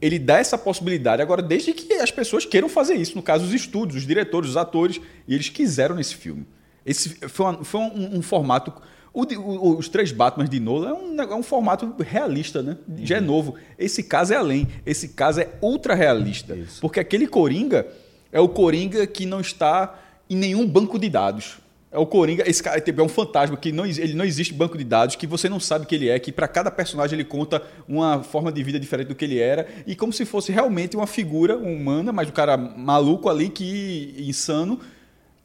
ele 0.02 0.20
dá 0.20 0.40
essa 0.40 0.58
possibilidade. 0.58 1.22
Agora, 1.22 1.42
desde 1.42 1.74
que 1.74 1.94
as 1.94 2.12
pessoas 2.12 2.46
queiram 2.46 2.70
fazer 2.70 2.96
isso, 2.96 3.16
no 3.16 3.22
caso, 3.22 3.46
os 3.46 3.54
estúdios, 3.54 3.98
os 3.98 4.08
diretores, 4.08 4.52
os 4.52 4.58
atores, 4.58 5.02
e 5.28 5.34
eles 5.34 5.50
quiseram 5.50 5.96
nesse 5.96 6.16
filme. 6.16 6.46
Esse 6.86 7.10
foi, 7.28 7.46
uma- 7.46 7.64
foi 7.64 7.82
um, 7.82 8.18
um 8.18 8.22
formato. 8.22 8.72
o 9.14 9.22
o- 9.24 9.78
os 9.78 9.88
três 9.90 10.12
Batman 10.12 10.46
de 10.46 10.60
Nolan 10.60 10.90
é 10.90 10.94
um, 10.94 11.22
é 11.22 11.36
um 11.36 11.44
formato 11.44 11.94
realista, 12.00 12.62
né? 12.62 12.78
Já 13.02 13.18
é 13.18 13.22
novo. 13.22 13.56
Esse 13.80 14.04
caso 14.04 14.34
é 14.34 14.36
além. 14.36 14.68
Esse 14.86 15.10
caso 15.10 15.40
é 15.42 15.50
ultra 15.62 15.96
realista. 15.96 16.58
Porque 16.82 17.00
aquele 17.00 17.26
Coringa 17.28 17.88
é 18.32 18.40
o 18.40 18.50
Coringa 18.50 19.08
que 19.08 19.26
não 19.26 19.40
está 19.40 19.98
em 20.30 20.36
nenhum 20.36 20.68
banco 20.68 21.00
de 21.00 21.10
dados. 21.10 21.58
É 21.92 21.98
o 21.98 22.06
Coringa, 22.06 22.44
esse 22.46 22.62
cara 22.62 22.82
tipo, 22.82 23.00
é 23.00 23.04
um 23.06 23.08
fantasma 23.08 23.56
que 23.56 23.72
não, 23.72 23.86
ele 23.86 24.14
não 24.16 24.26
existe 24.26 24.54
banco 24.54 24.78
de 24.78 24.84
dados, 24.84 25.16
que 25.16 25.26
você 25.26 25.48
não 25.48 25.62
sabe 25.62 25.86
que 25.86 25.96
ele 25.96 26.10
é, 26.10 26.20
que 26.20 26.30
para 26.30 26.46
cada 26.46 26.70
personagem 26.70 27.16
ele 27.16 27.24
conta 27.24 27.62
uma 27.88 28.22
forma 28.22 28.52
de 28.52 28.62
vida 28.64 28.78
diferente 28.78 29.08
do 29.08 29.16
que 29.16 29.24
ele 29.24 29.40
era, 29.40 29.66
e 29.88 29.96
como 29.96 30.12
se 30.12 30.26
fosse 30.26 30.52
realmente 30.52 30.98
uma 30.98 31.08
figura 31.08 31.56
humana, 31.58 32.12
mas 32.12 32.28
o 32.28 32.34
cara 32.34 32.58
maluco 32.58 33.30
ali 33.30 33.48
que 33.48 34.14
insano, 34.20 34.78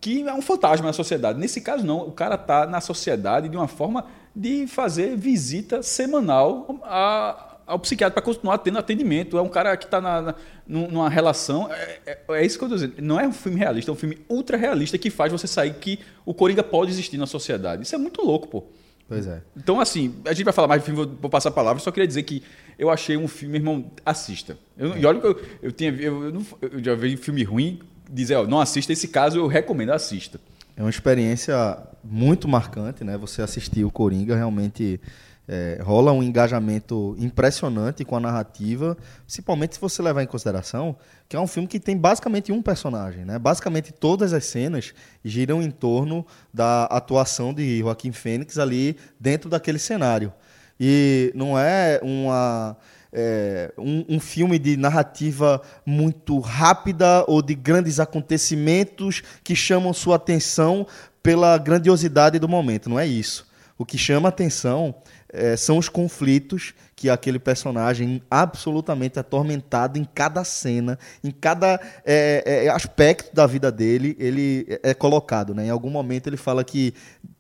que 0.00 0.26
é 0.26 0.32
um 0.34 0.40
fantasma 0.42 0.86
na 0.86 0.92
sociedade. 0.92 1.38
Nesse 1.38 1.60
caso 1.60 1.84
não, 1.84 1.98
o 2.08 2.12
cara 2.12 2.38
tá 2.38 2.66
na 2.66 2.80
sociedade 2.80 3.48
de 3.48 3.56
uma 3.56 3.68
forma 3.68 4.06
de 4.34 4.66
fazer 4.66 5.16
visita 5.16 5.82
semanal 5.82 6.78
a- 6.84 7.46
ao 7.66 7.78
psiquiatra 7.78 8.14
para 8.14 8.22
continuar 8.22 8.58
tendo 8.58 8.78
atendimento. 8.78 9.36
É 9.38 9.42
um 9.42 9.48
cara 9.48 9.76
que 9.76 9.84
está 9.84 10.00
na, 10.00 10.22
na- 10.22 10.34
num- 10.66 10.88
numa 10.90 11.08
relação. 11.08 11.70
É, 11.72 11.98
é- 12.06 12.18
é 12.30 12.46
isso 12.46 12.58
que 12.58 12.64
eu 12.64 12.74
estou 12.74 12.78
dizendo. 12.88 12.94
Não 13.06 13.20
é 13.20 13.26
um 13.28 13.32
filme 13.32 13.58
realista, 13.58 13.90
é 13.90 13.92
um 13.92 13.96
filme 13.96 14.18
ultra 14.28 14.56
realista 14.56 14.96
que 14.98 15.10
faz 15.10 15.30
você 15.30 15.46
sair 15.46 15.74
que 15.74 15.98
o 16.24 16.32
Coringa 16.34 16.62
pode 16.62 16.90
existir 16.90 17.16
na 17.18 17.26
sociedade. 17.26 17.82
Isso 17.82 17.94
é 17.94 17.98
muito 17.98 18.22
louco, 18.24 18.48
pô. 18.48 18.64
Pois 19.08 19.26
é. 19.26 19.42
Então, 19.56 19.80
assim, 19.80 20.14
a 20.24 20.32
gente 20.32 20.44
vai 20.44 20.52
falar 20.52 20.68
mais 20.68 20.80
do 20.82 20.84
filme, 20.84 21.04
vou, 21.04 21.14
vou 21.20 21.30
passar 21.30 21.48
a 21.48 21.52
palavra, 21.52 21.82
só 21.82 21.90
queria 21.90 22.06
dizer 22.06 22.22
que 22.22 22.42
eu 22.78 22.88
achei 22.90 23.16
um 23.16 23.26
filme, 23.26 23.58
irmão, 23.58 23.90
assista. 24.06 24.56
Eu, 24.78 24.96
E 24.96 25.04
olha 25.04 25.20
que 25.20 25.26
eu, 25.26 25.40
eu, 25.62 25.72
tinha, 25.72 25.90
eu, 25.90 26.24
eu 26.26 26.42
eu 26.62 26.82
já 26.84 26.94
vi 26.94 27.16
filme 27.16 27.42
ruim, 27.42 27.80
dizer, 28.10 28.36
ó, 28.36 28.46
não 28.46 28.60
assista, 28.60 28.92
esse 28.92 29.08
caso 29.08 29.38
eu 29.38 29.46
recomendo, 29.46 29.92
assista. 29.92 30.40
É 30.76 30.82
uma 30.82 30.90
experiência 30.90 31.78
muito 32.02 32.48
marcante, 32.48 33.04
né? 33.04 33.16
Você 33.18 33.42
assistir 33.42 33.84
o 33.84 33.90
Coringa 33.90 34.34
realmente 34.34 35.00
é, 35.46 35.80
rola 35.82 36.12
um 36.12 36.22
engajamento 36.22 37.16
impressionante 37.18 38.04
com 38.04 38.16
a 38.16 38.20
narrativa, 38.20 38.96
principalmente 39.24 39.74
se 39.74 39.80
você 39.80 40.00
levar 40.00 40.22
em 40.22 40.26
consideração 40.26 40.96
que 41.28 41.36
é 41.36 41.40
um 41.40 41.46
filme 41.46 41.68
que 41.68 41.78
tem 41.78 41.96
basicamente 41.96 42.50
um 42.50 42.60
personagem, 42.60 43.24
né? 43.24 43.38
Basicamente 43.38 43.92
todas 43.92 44.32
as 44.32 44.44
cenas 44.44 44.92
giram 45.24 45.62
em 45.62 45.70
torno 45.70 46.26
da 46.52 46.84
atuação 46.86 47.54
de 47.54 47.78
Joaquim 47.78 48.10
Fênix 48.10 48.58
ali 48.58 48.96
dentro 49.18 49.48
daquele 49.48 49.78
cenário. 49.78 50.32
E 50.78 51.32
não 51.34 51.58
é 51.58 52.00
uma 52.02 52.76
é, 53.12 53.72
um, 53.76 54.04
um 54.08 54.20
filme 54.20 54.58
de 54.58 54.76
narrativa 54.76 55.60
muito 55.84 56.38
rápida 56.38 57.24
ou 57.26 57.42
de 57.42 57.54
grandes 57.54 57.98
acontecimentos 57.98 59.22
que 59.42 59.56
chamam 59.56 59.92
sua 59.92 60.16
atenção 60.16 60.86
pela 61.22 61.56
grandiosidade 61.58 62.38
do 62.38 62.48
momento. 62.48 62.88
Não 62.88 62.98
é 62.98 63.06
isso. 63.06 63.48
O 63.76 63.84
que 63.84 63.96
chama 63.96 64.28
atenção 64.28 64.94
é, 65.32 65.56
são 65.56 65.78
os 65.78 65.88
conflitos 65.88 66.74
que 66.94 67.08
aquele 67.08 67.38
personagem 67.38 68.20
absolutamente 68.30 69.18
atormentado 69.18 69.98
em 69.98 70.04
cada 70.04 70.44
cena, 70.44 70.98
em 71.24 71.30
cada 71.30 71.80
é, 72.04 72.66
é, 72.66 72.68
aspecto 72.68 73.34
da 73.34 73.46
vida 73.46 73.72
dele, 73.72 74.14
ele 74.18 74.66
é 74.82 74.92
colocado. 74.92 75.54
Né? 75.54 75.66
Em 75.66 75.70
algum 75.70 75.88
momento 75.88 76.26
ele 76.26 76.36
fala 76.36 76.62
que 76.62 76.92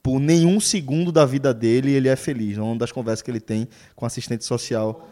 por 0.02 0.18
nenhum 0.18 0.58
segundo 0.60 1.12
da 1.12 1.26
vida 1.26 1.52
dele 1.52 1.92
ele 1.92 2.08
é 2.08 2.16
feliz. 2.16 2.56
É 2.56 2.62
uma 2.62 2.76
das 2.76 2.90
conversas 2.90 3.20
que 3.20 3.30
ele 3.30 3.40
tem 3.40 3.68
com 3.94 4.04
o 4.04 4.06
assistente 4.06 4.46
social. 4.46 5.06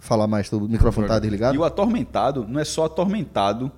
Falar 0.00 0.26
mais, 0.26 0.50
o 0.52 0.60
microfone 0.60 1.06
está 1.06 1.18
desligado? 1.18 1.54
E 1.54 1.58
o 1.58 1.64
atormentado 1.64 2.46
não 2.48 2.58
é 2.58 2.64
só 2.64 2.86
atormentado 2.86 3.70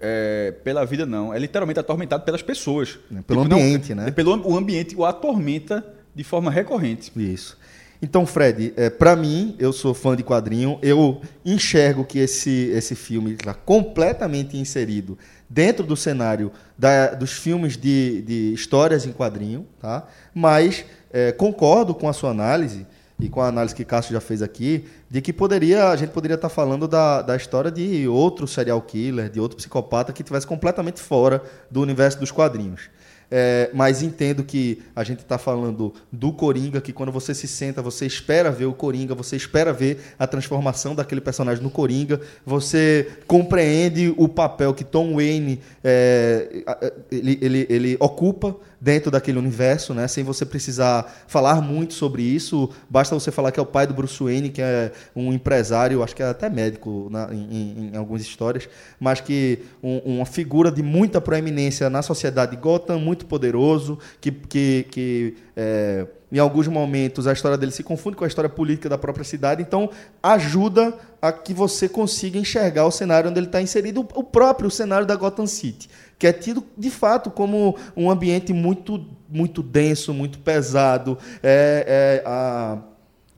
é, 0.00 0.52
pela 0.64 0.84
vida, 0.84 1.06
não. 1.06 1.32
É 1.32 1.38
literalmente 1.38 1.78
atormentado 1.80 2.24
pelas 2.24 2.42
pessoas. 2.42 2.98
É, 3.16 3.22
pelo 3.22 3.44
não- 3.44 3.56
ambiente, 3.56 3.94
né? 3.94 4.08
é 4.08 4.10
Pelo 4.10 4.36
o 4.46 4.56
ambiente 4.56 4.94
o 4.96 5.04
atormenta 5.04 5.84
de 6.14 6.24
forma 6.24 6.50
recorrente. 6.50 7.10
Isso. 7.16 7.56
Então, 8.02 8.26
Fred, 8.26 8.74
é, 8.76 8.90
para 8.90 9.16
mim, 9.16 9.54
eu 9.58 9.72
sou 9.72 9.94
fã 9.94 10.14
de 10.14 10.22
quadrinho, 10.22 10.78
eu 10.82 11.22
enxergo 11.44 12.04
que 12.04 12.18
esse, 12.18 12.50
esse 12.74 12.94
filme 12.94 13.32
está 13.32 13.54
completamente 13.54 14.58
inserido 14.58 15.16
dentro 15.48 15.86
do 15.86 15.96
cenário 15.96 16.50
da- 16.76 17.14
dos 17.14 17.32
filmes 17.32 17.76
de, 17.78 18.20
de 18.22 18.52
histórias 18.52 19.06
em 19.06 19.12
quadrinho, 19.12 19.66
tá? 19.80 20.06
mas 20.34 20.84
é, 21.12 21.32
concordo 21.32 21.94
com 21.94 22.08
a 22.08 22.12
sua 22.12 22.30
análise 22.30 22.84
e 23.18 23.28
com 23.28 23.40
a 23.40 23.46
análise 23.48 23.74
que 23.74 23.84
Cássio 23.84 24.12
já 24.12 24.20
fez 24.20 24.42
aqui, 24.42 24.86
de 25.08 25.20
que 25.20 25.32
poderia 25.32 25.88
a 25.88 25.96
gente 25.96 26.10
poderia 26.10 26.34
estar 26.34 26.48
falando 26.48 26.88
da, 26.88 27.22
da 27.22 27.36
história 27.36 27.70
de 27.70 28.08
outro 28.08 28.46
serial 28.46 28.80
killer, 28.82 29.30
de 29.30 29.38
outro 29.38 29.56
psicopata 29.56 30.12
que 30.12 30.22
estivesse 30.22 30.46
completamente 30.46 31.00
fora 31.00 31.42
do 31.70 31.80
universo 31.80 32.18
dos 32.18 32.30
quadrinhos. 32.30 32.90
É, 33.36 33.68
mas 33.74 34.00
entendo 34.00 34.44
que 34.44 34.80
a 34.94 35.02
gente 35.02 35.18
está 35.18 35.36
falando 35.36 35.92
do 36.12 36.32
Coringa, 36.32 36.80
que 36.80 36.92
quando 36.92 37.10
você 37.10 37.34
se 37.34 37.48
senta, 37.48 37.82
você 37.82 38.06
espera 38.06 38.48
ver 38.48 38.66
o 38.66 38.72
Coringa, 38.72 39.12
você 39.12 39.34
espera 39.34 39.72
ver 39.72 40.14
a 40.16 40.24
transformação 40.24 40.94
daquele 40.94 41.20
personagem 41.20 41.60
no 41.60 41.68
Coringa, 41.68 42.20
você 42.46 43.10
compreende 43.26 44.14
o 44.16 44.28
papel 44.28 44.72
que 44.72 44.84
Tom 44.84 45.16
Wayne 45.16 45.60
é, 45.82 46.62
ele, 47.10 47.36
ele, 47.42 47.66
ele 47.68 47.96
ocupa 47.98 48.54
dentro 48.84 49.10
daquele 49.10 49.38
universo, 49.38 49.94
né? 49.94 50.06
Sem 50.06 50.22
você 50.22 50.44
precisar 50.44 51.24
falar 51.26 51.62
muito 51.62 51.94
sobre 51.94 52.22
isso, 52.22 52.68
basta 52.88 53.14
você 53.14 53.30
falar 53.30 53.50
que 53.50 53.58
é 53.58 53.62
o 53.62 53.66
pai 53.66 53.86
do 53.86 53.94
Bruce 53.94 54.22
Wayne, 54.22 54.50
que 54.50 54.60
é 54.60 54.92
um 55.16 55.32
empresário, 55.32 56.02
acho 56.02 56.14
que 56.14 56.22
é 56.22 56.26
até 56.26 56.50
médico 56.50 57.08
na, 57.10 57.32
em, 57.32 57.90
em, 57.94 57.96
algumas 57.96 58.20
histórias, 58.20 58.68
mas 59.00 59.22
que 59.22 59.60
um, 59.82 60.16
uma 60.16 60.26
figura 60.26 60.70
de 60.70 60.82
muita 60.82 61.18
proeminência 61.18 61.88
na 61.88 62.02
sociedade 62.02 62.56
Gotham, 62.56 62.98
muito 62.98 63.23
poderoso, 63.24 63.98
que, 64.20 64.30
que, 64.30 64.86
que 64.90 65.36
é, 65.56 66.06
em 66.30 66.38
alguns 66.38 66.68
momentos 66.68 67.26
a 67.26 67.32
história 67.32 67.56
dele 67.56 67.72
se 67.72 67.82
confunde 67.82 68.16
com 68.16 68.24
a 68.24 68.28
história 68.28 68.50
política 68.50 68.88
da 68.88 68.98
própria 68.98 69.24
cidade, 69.24 69.62
então 69.62 69.90
ajuda 70.22 70.94
a 71.20 71.32
que 71.32 71.54
você 71.54 71.88
consiga 71.88 72.38
enxergar 72.38 72.86
o 72.86 72.90
cenário 72.90 73.30
onde 73.30 73.38
ele 73.38 73.46
está 73.46 73.62
inserido, 73.62 74.06
o 74.14 74.22
próprio 74.22 74.70
cenário 74.70 75.06
da 75.06 75.16
Gotham 75.16 75.46
City 75.46 75.88
que 76.18 76.26
é 76.26 76.32
tido 76.32 76.64
de 76.76 76.90
fato 76.90 77.30
como 77.30 77.76
um 77.96 78.10
ambiente 78.10 78.52
muito, 78.52 79.04
muito 79.28 79.62
denso, 79.62 80.14
muito 80.14 80.38
pesado. 80.38 81.18
É, 81.42 82.22
é 82.22 82.28
a, 82.28 82.78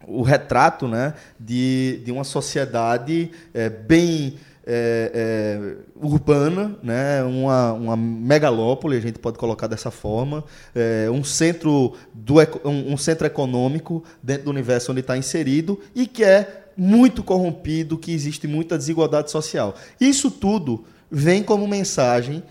o 0.06 0.22
retrato 0.22 0.86
né, 0.86 1.14
de, 1.38 2.00
de 2.04 2.12
uma 2.12 2.24
sociedade 2.24 3.30
é, 3.52 3.68
bem 3.68 4.36
é, 4.66 5.12
é, 5.14 5.76
urbana, 5.94 6.76
né? 6.82 7.22
uma, 7.22 7.72
uma 7.72 7.96
megalópole, 7.96 8.96
a 8.96 9.00
gente 9.00 9.18
pode 9.18 9.38
colocar 9.38 9.68
dessa 9.68 9.92
forma, 9.92 10.44
é, 10.74 11.08
um, 11.08 11.22
centro 11.22 11.94
do, 12.12 12.40
um, 12.64 12.94
um, 12.94 12.96
centro 12.96 13.26
econômico 13.26 14.02
dentro 14.20 14.46
do 14.46 14.50
universo 14.50 14.90
onde 14.90 15.00
está 15.00 15.16
inserido 15.16 15.80
e 15.94 16.06
que 16.06 16.24
é 16.24 16.64
muito 16.76 17.22
corrompido, 17.22 17.96
que 17.96 18.12
existe 18.12 18.48
muita 18.48 18.76
desigualdade 18.76 19.30
social. 19.30 19.76
Isso 20.00 20.30
tudo 20.30 20.84
vem 21.08 21.42
como 21.42 21.66
mensagem 21.68 22.42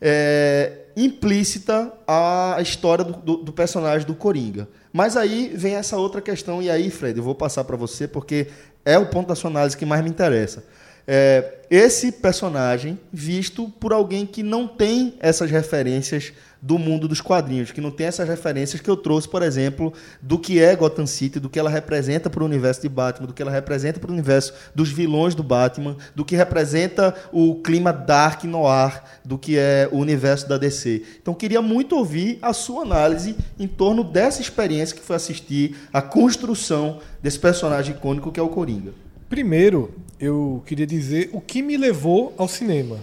é, 0.00 0.72
implícita 0.94 1.92
à 2.06 2.58
história 2.60 3.04
do, 3.04 3.12
do, 3.14 3.36
do, 3.38 3.52
personagem 3.52 4.06
do 4.06 4.14
Coringa. 4.14 4.68
Mas 4.92 5.16
aí 5.16 5.50
vem 5.54 5.74
essa 5.74 5.96
outra 5.96 6.20
questão, 6.20 6.62
e 6.62 6.70
aí, 6.70 6.90
Fred, 6.90 7.18
eu 7.18 7.24
vou 7.24 7.34
passar 7.34 7.64
para 7.64 7.76
você, 7.76 8.06
porque 8.06 8.48
é 8.84 8.98
o 8.98 9.06
ponto 9.06 9.28
da 9.28 9.34
sua 9.34 9.50
análise 9.50 9.76
que 9.76 9.86
mais 9.86 10.02
me 10.02 10.10
interessa. 10.10 10.64
É, 11.06 11.58
esse 11.70 12.12
personagem 12.12 12.98
visto 13.12 13.68
por 13.80 13.92
alguém 13.92 14.26
que 14.26 14.42
não 14.42 14.68
tem 14.68 15.14
essas 15.20 15.50
referências 15.50 16.32
do 16.62 16.78
mundo 16.78 17.08
dos 17.08 17.20
quadrinhos, 17.20 17.72
que 17.72 17.80
não 17.80 17.90
tem 17.90 18.06
essas 18.06 18.28
referências 18.28 18.80
que 18.80 18.88
eu 18.88 18.96
trouxe, 18.96 19.28
por 19.28 19.42
exemplo, 19.42 19.92
do 20.20 20.38
que 20.38 20.60
é 20.60 20.76
Gotham 20.76 21.06
City, 21.06 21.40
do 21.40 21.50
que 21.50 21.58
ela 21.58 21.68
representa 21.68 22.30
para 22.30 22.42
o 22.42 22.46
universo 22.46 22.80
de 22.82 22.88
Batman, 22.88 23.26
do 23.26 23.32
que 23.32 23.42
ela 23.42 23.50
representa 23.50 23.98
para 23.98 24.10
o 24.10 24.12
universo 24.12 24.54
dos 24.72 24.90
vilões 24.90 25.34
do 25.34 25.42
Batman, 25.42 25.96
do 26.14 26.24
que 26.24 26.36
representa 26.36 27.12
o 27.32 27.56
clima 27.56 27.92
dark 27.92 28.44
noir 28.44 29.02
do 29.24 29.36
que 29.36 29.58
é 29.58 29.88
o 29.90 29.96
universo 29.96 30.48
da 30.48 30.56
DC. 30.56 31.02
Então, 31.20 31.34
queria 31.34 31.60
muito 31.60 31.96
ouvir 31.96 32.38
a 32.40 32.52
sua 32.52 32.82
análise 32.82 33.34
em 33.58 33.66
torno 33.66 34.04
dessa 34.04 34.40
experiência 34.40 34.96
que 34.96 35.02
foi 35.02 35.16
assistir 35.16 35.74
a 35.92 36.00
construção 36.00 37.00
desse 37.20 37.40
personagem 37.40 37.96
icônico 37.96 38.30
que 38.30 38.38
é 38.38 38.42
o 38.42 38.48
Coringa. 38.48 38.92
Primeiro, 39.28 39.94
eu 40.22 40.62
queria 40.64 40.86
dizer 40.86 41.30
o 41.32 41.40
que 41.40 41.60
me 41.60 41.76
levou 41.76 42.32
ao 42.38 42.46
cinema. 42.46 43.00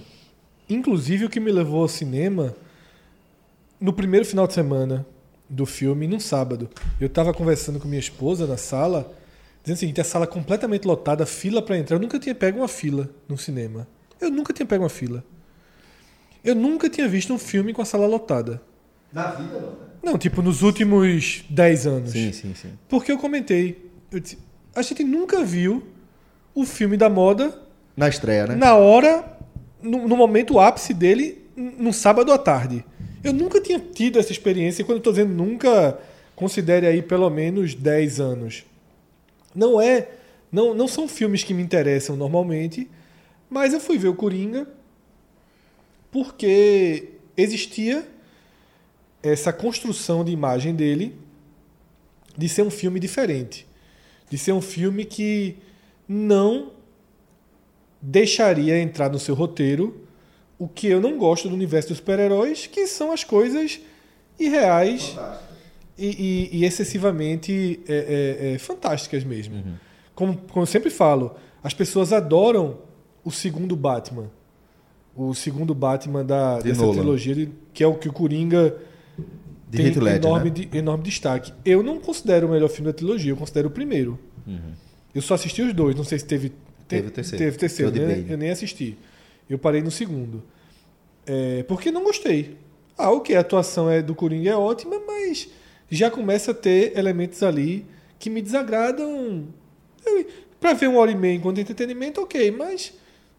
Inclusive, 0.69 1.25
o 1.25 1.29
que 1.29 1.37
me 1.37 1.51
levou 1.51 1.81
ao 1.81 1.87
cinema 1.89 2.55
no 3.77 3.91
primeiro 3.91 4.25
final 4.25 4.47
de 4.47 4.53
semana 4.53 5.05
do 5.49 5.65
filme, 5.65 6.07
num 6.07 6.19
sábado, 6.19 6.69
eu 6.97 7.07
estava 7.07 7.33
conversando 7.33 7.77
com 7.77 7.89
minha 7.89 7.99
esposa 7.99 8.47
na 8.47 8.55
sala, 8.55 9.13
dizendo 9.61 9.75
o 9.75 9.79
seguinte: 9.79 9.99
a 9.99 10.05
sala 10.05 10.25
completamente 10.25 10.87
lotada, 10.87 11.25
fila 11.25 11.61
para 11.61 11.77
entrar. 11.77 11.97
Eu 11.97 11.99
nunca 11.99 12.17
tinha 12.17 12.33
pego 12.33 12.59
uma 12.59 12.69
fila 12.69 13.09
no 13.27 13.37
cinema. 13.37 13.85
Eu 14.21 14.31
nunca 14.31 14.53
tinha 14.53 14.65
pego 14.65 14.83
uma 14.83 14.89
fila. 14.89 15.21
Eu 16.41 16.55
nunca 16.55 16.89
tinha 16.89 17.07
visto 17.09 17.33
um 17.33 17.37
filme 17.37 17.73
com 17.73 17.81
a 17.81 17.85
sala 17.85 18.07
lotada. 18.07 18.61
Na 19.11 19.31
vida, 19.31 19.59
não? 19.59 19.71
Né? 19.71 19.75
Não, 20.01 20.17
tipo, 20.17 20.41
nos 20.41 20.61
últimos 20.61 21.43
10 21.49 21.85
anos. 21.85 22.11
Sim, 22.11 22.31
sim, 22.31 22.53
sim. 22.53 22.71
Porque 22.87 23.11
eu 23.11 23.17
comentei. 23.17 23.91
Eu 24.09 24.21
disse, 24.21 24.37
a 24.73 24.81
gente 24.81 25.03
nunca 25.03 25.43
viu 25.43 25.83
o 26.61 26.65
filme 26.65 26.97
da 26.97 27.09
moda. 27.09 27.57
Na 27.95 28.07
estreia, 28.07 28.47
né? 28.47 28.55
Na 28.55 28.75
hora, 28.75 29.37
no, 29.81 30.07
no 30.07 30.15
momento 30.15 30.59
ápice 30.59 30.93
dele, 30.93 31.45
no 31.55 31.93
sábado 31.93 32.31
à 32.31 32.37
tarde. 32.37 32.85
Eu 33.23 33.33
nunca 33.33 33.59
tinha 33.59 33.79
tido 33.79 34.19
essa 34.19 34.31
experiência, 34.31 34.81
e 34.81 34.85
quando 34.85 34.97
eu 34.97 34.99
estou 34.99 35.13
dizendo 35.13 35.33
nunca, 35.33 35.99
considere 36.35 36.87
aí 36.87 37.01
pelo 37.01 37.29
menos 37.29 37.75
10 37.75 38.19
anos. 38.19 38.63
Não 39.53 39.79
é. 39.79 40.07
Não, 40.51 40.73
não 40.73 40.87
são 40.87 41.07
filmes 41.07 41.43
que 41.43 41.53
me 41.53 41.61
interessam 41.61 42.15
normalmente, 42.15 42.89
mas 43.49 43.73
eu 43.73 43.79
fui 43.79 43.97
ver 43.97 44.07
o 44.07 44.15
Coringa 44.15 44.67
porque 46.11 47.09
existia 47.37 48.07
essa 49.21 49.53
construção 49.53 50.23
de 50.23 50.31
imagem 50.31 50.73
dele 50.73 51.15
de 52.35 52.49
ser 52.49 52.63
um 52.63 52.69
filme 52.71 52.99
diferente. 52.99 53.67
De 54.29 54.37
ser 54.37 54.53
um 54.53 54.61
filme 54.61 55.05
que 55.05 55.57
não 56.09 56.71
deixaria 58.01 58.81
entrar 58.81 59.09
no 59.09 59.19
seu 59.19 59.35
roteiro 59.35 60.01
o 60.57 60.67
que 60.67 60.87
eu 60.87 60.99
não 60.99 61.17
gosto 61.17 61.47
do 61.47 61.53
universo 61.53 61.89
dos 61.89 61.97
super-heróis, 61.99 62.65
que 62.65 62.87
são 62.87 63.11
as 63.11 63.23
coisas 63.23 63.79
irreais 64.39 65.15
e, 65.97 66.49
e, 66.51 66.57
e, 66.57 66.65
excessivamente 66.65 67.79
é, 67.87 67.93
é, 67.93 68.53
é, 68.53 68.57
fantásticas 68.57 69.23
mesmo. 69.23 69.55
Uhum. 69.55 69.73
Como, 70.15 70.37
como 70.37 70.63
eu 70.63 70.65
sempre 70.65 70.89
falo, 70.89 71.35
as 71.63 71.73
pessoas 71.73 72.11
adoram 72.11 72.79
o 73.23 73.31
segundo 73.31 73.75
Batman. 73.75 74.31
O 75.15 75.33
segundo 75.33 75.75
Batman 75.75 76.25
da, 76.25 76.57
de 76.57 76.69
dessa 76.69 76.81
Nolan. 76.81 76.95
trilogia, 76.95 77.35
de, 77.35 77.49
que 77.73 77.83
é 77.83 77.87
o 77.87 77.95
que 77.95 78.09
o 78.09 78.13
Coringa 78.13 78.75
de 79.69 79.77
tem 79.77 79.85
Ledger, 79.91 80.25
enorme, 80.25 80.49
né? 80.49 80.55
de, 80.55 80.77
enorme 80.77 81.03
destaque. 81.03 81.53
Eu 81.63 81.83
não 81.83 81.99
considero 81.99 82.47
o 82.47 82.49
melhor 82.49 82.69
filme 82.69 82.91
da 82.91 82.93
trilogia, 82.93 83.31
eu 83.31 83.37
considero 83.37 83.67
o 83.67 83.71
primeiro. 83.71 84.17
Uhum. 84.47 84.73
Eu 85.13 85.21
só 85.21 85.33
assisti 85.33 85.61
os 85.61 85.73
dois, 85.73 85.95
não 85.95 86.03
sei 86.03 86.19
se 86.19 86.25
teve. 86.25 86.51
Teve 86.87 87.07
o 87.07 87.11
terceiro. 87.11 87.45
Teve 87.45 87.57
terceiro, 87.57 87.91
né? 87.91 88.25
eu 88.27 88.37
nem 88.37 88.49
assisti. 88.49 88.97
Eu 89.49 89.59
parei 89.59 89.81
no 89.81 89.91
segundo. 89.91 90.43
É, 91.25 91.63
porque 91.63 91.91
não 91.91 92.03
gostei. 92.03 92.57
Ah, 92.97 93.11
ok, 93.11 93.35
a 93.35 93.39
atuação 93.39 93.89
é 93.89 94.01
do 94.01 94.15
Coringa 94.15 94.49
é 94.49 94.55
ótima, 94.55 94.99
mas 95.05 95.47
já 95.89 96.09
começa 96.09 96.51
a 96.51 96.53
ter 96.53 96.97
elementos 96.97 97.41
ali 97.43 97.85
que 98.17 98.29
me 98.29 98.41
desagradam. 98.41 99.47
Para 100.59 100.73
ver 100.73 100.87
uma 100.87 100.99
hora 100.99 101.11
e 101.11 101.15
meia 101.15 101.35
enquanto 101.35 101.59
entretenimento, 101.59 102.21
ok, 102.21 102.51
mas 102.51 102.93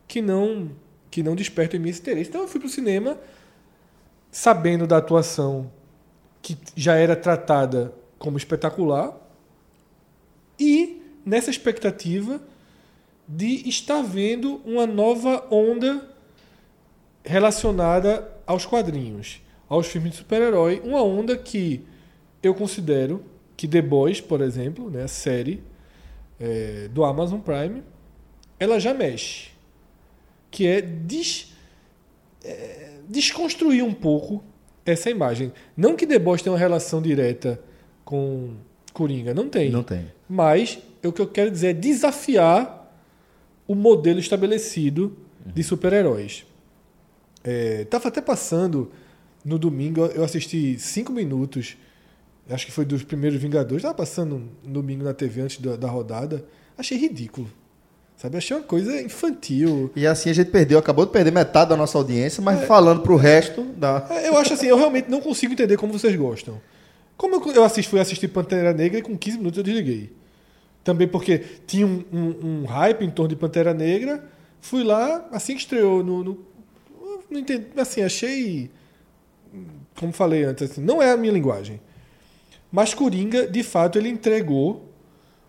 que 0.09 0.23
não 0.23 0.71
que 1.11 1.23
não 1.23 1.35
despertam 1.35 1.79
em 1.79 1.83
mim 1.83 1.91
esse 1.91 2.01
interesse. 2.01 2.31
Então 2.31 2.43
eu 2.43 2.49
fui 2.49 2.61
para 2.61 2.69
o 2.69 2.71
cinema 2.71 3.19
sabendo 4.31 4.87
da 4.87 4.97
atuação 4.97 5.71
que 6.41 6.57
já 6.77 6.95
era 6.95 7.17
tratada 7.17 7.93
como 8.19 8.37
espetacular 8.37 9.15
e 10.59 11.00
nessa 11.25 11.51
expectativa 11.51 12.41
de 13.27 13.69
estar 13.69 14.03
vendo 14.03 14.61
uma 14.65 14.87
nova 14.87 15.47
onda 15.51 16.09
relacionada 17.25 18.29
aos 18.47 18.67
quadrinhos, 18.67 19.41
aos 19.69 19.87
filmes 19.87 20.13
de 20.13 20.19
super-herói, 20.19 20.81
uma 20.85 21.03
onda 21.03 21.37
que 21.37 21.85
eu 22.43 22.55
considero 22.55 23.23
que 23.57 23.69
The 23.69 23.83
Boys, 23.83 24.21
por 24.21 24.41
exemplo, 24.41 24.91
né, 24.91 25.05
a 25.05 25.09
série 25.09 25.63
é, 26.41 26.89
do 26.89 27.05
Amazon 27.05 27.41
Prime, 27.41 27.83
ela 28.59 28.81
já 28.81 28.93
mexe, 28.93 29.51
que 30.51 30.67
é, 30.67 30.81
des, 30.81 31.53
é 32.43 32.99
desconstruir 33.09 33.85
um 33.85 33.95
pouco 33.95 34.43
essa 34.85 35.11
imagem. 35.11 35.53
Não 35.77 35.95
que 35.95 36.07
The 36.07 36.19
Boys 36.19 36.43
tenha 36.43 36.53
uma 36.53 36.59
relação 36.59 37.01
direta 37.01 37.61
com 38.05 38.55
Coringa, 38.93 39.33
não 39.33 39.49
tem. 39.49 39.71
Não 39.71 39.83
tem. 39.83 40.11
Mas 40.29 40.79
o 41.09 41.13
que 41.13 41.21
eu 41.21 41.27
quero 41.27 41.51
dizer 41.51 41.69
é 41.69 41.73
desafiar 41.73 42.81
o 43.67 43.75
modelo 43.75 44.19
estabelecido 44.19 45.17
de 45.45 45.63
super-heróis. 45.63 46.45
É, 47.43 47.85
tava 47.85 48.09
até 48.09 48.21
passando 48.21 48.91
no 49.45 49.59
domingo, 49.59 50.05
eu 50.07 50.23
assisti 50.23 50.79
cinco 50.79 51.13
minutos, 51.13 51.77
acho 52.51 52.67
que 52.67 52.73
foi 52.73 52.85
dos 52.85 53.03
primeiros 53.03 53.41
Vingadores, 53.41 53.83
tava 53.83 53.95
passando 53.95 54.43
no 54.63 54.73
domingo 54.73 55.05
na 55.05 55.15
TV 55.15 55.41
antes 55.41 55.59
da, 55.59 55.77
da 55.77 55.89
rodada, 55.89 56.45
achei 56.77 56.99
ridículo. 56.99 57.51
Sabe, 58.17 58.37
achei 58.37 58.55
uma 58.55 58.63
coisa 58.63 59.01
infantil. 59.01 59.91
E 59.97 60.07
assim 60.07 60.29
a 60.29 60.35
gente 60.35 60.51
perdeu, 60.51 60.79
acabou 60.79 61.07
de 61.07 61.13
perder 61.13 61.31
metade 61.31 61.71
da 61.71 61.77
nossa 61.77 61.97
audiência, 61.97 62.43
mas 62.43 62.61
é, 62.63 62.67
falando 62.67 63.01
pro 63.01 63.17
resto 63.17 63.63
da. 63.63 64.07
É, 64.11 64.29
eu 64.29 64.37
acho 64.37 64.53
assim, 64.53 64.67
eu 64.67 64.77
realmente 64.77 65.09
não 65.09 65.23
consigo 65.23 65.55
entender 65.55 65.79
como 65.79 65.91
vocês 65.91 66.15
gostam. 66.15 66.61
Como 67.17 67.37
eu, 67.37 67.53
eu 67.55 67.65
assisti, 67.65 67.89
fui 67.89 67.99
assistir 67.99 68.29
Pantera 68.29 68.75
Negra 68.75 68.99
e 68.99 69.03
com 69.03 69.17
15 69.17 69.39
minutos 69.39 69.57
eu 69.57 69.65
desliguei. 69.65 70.13
Também 70.83 71.07
porque 71.09 71.39
tinha 71.67 71.87
um, 71.87 72.05
um- 72.13 72.47
um 72.63 72.65
hype 72.65 73.05
em 73.05 73.11
torno 73.11 73.29
de 73.29 73.37
Pantera 73.37 73.75
Negra. 73.75 74.25
Fui 74.61 74.83
lá, 74.83 75.29
assim 75.33 75.55
que 75.55 75.61
estreou 75.61 76.03
no. 76.03 76.25
no- 76.25 76.39
não 77.31 77.39
entendi, 77.41 77.67
assim, 77.77 78.03
achei. 78.03 78.71
Como 79.99 80.13
falei 80.13 80.45
antes, 80.45 80.71
assim, 80.71 80.81
não 80.81 81.03
é 81.03 81.11
a 81.13 81.17
minha 81.17 81.33
linguagem. 81.33 81.81
Mas 82.73 82.95
Coringa, 82.95 83.47
de 83.47 83.63
fato, 83.63 83.99
ele 83.99 84.09
entregou 84.09 84.91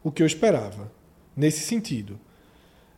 o 0.03 0.11
que 0.11 0.21
eu 0.21 0.27
esperava. 0.27 0.91
Nesse 1.35 1.61
sentido. 1.61 2.19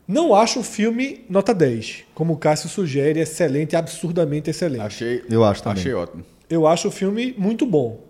Não 0.07 0.33
acho 0.33 0.59
um 0.59 0.63
filme 0.63 1.23
nota 1.29 1.53
10, 1.53 2.03
como 2.15 2.33
o 2.33 2.37
Cássio 2.37 2.67
sugere, 2.67 3.19
excelente, 3.19 3.75
absurdamente 3.75 4.49
excelente. 4.49 4.81
Achei, 4.81 5.23
Eu 5.29 5.43
acho 5.45 5.61
também. 5.63 5.79
achei 5.79 5.93
ótimo. 5.93 6.25
Eu 6.49 6.67
acho 6.67 6.87
o 6.87 6.91
filme 6.91 7.33
muito 7.37 7.65
bom. 7.65 8.03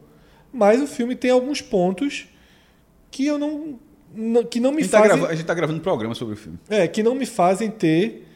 Mas 0.51 0.81
o 0.81 0.87
filme 0.87 1.15
tem 1.15 1.29
alguns 1.29 1.61
pontos 1.61 2.27
que 3.11 3.25
eu 3.25 3.37
não. 3.37 3.77
Que 4.49 4.59
não 4.59 4.69
A 4.69 4.73
me 4.73 4.81
gente, 4.81 4.91
tá 4.91 4.99
fazem. 4.99 5.17
grava- 5.17 5.31
a 5.31 5.35
gente 5.35 5.45
tá 5.45 5.53
gravando 5.53 5.79
um 5.79 5.81
programa 5.81 6.13
sobre 6.15 6.33
o 6.33 6.37
filme. 6.37 6.59
É, 6.69 6.87
que 6.87 7.01
não 7.03 7.15
me 7.15 7.25
fazem 7.25 7.69
ter. 7.69 8.27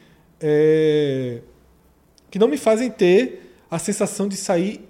é, 0.42 1.42
que 2.30 2.38
não 2.40 2.48
me 2.48 2.58
fazem 2.58 2.90
ter 2.90 3.56
a 3.72 3.80
sensação 3.80 4.28
de 4.28 4.36
sair 4.36 4.88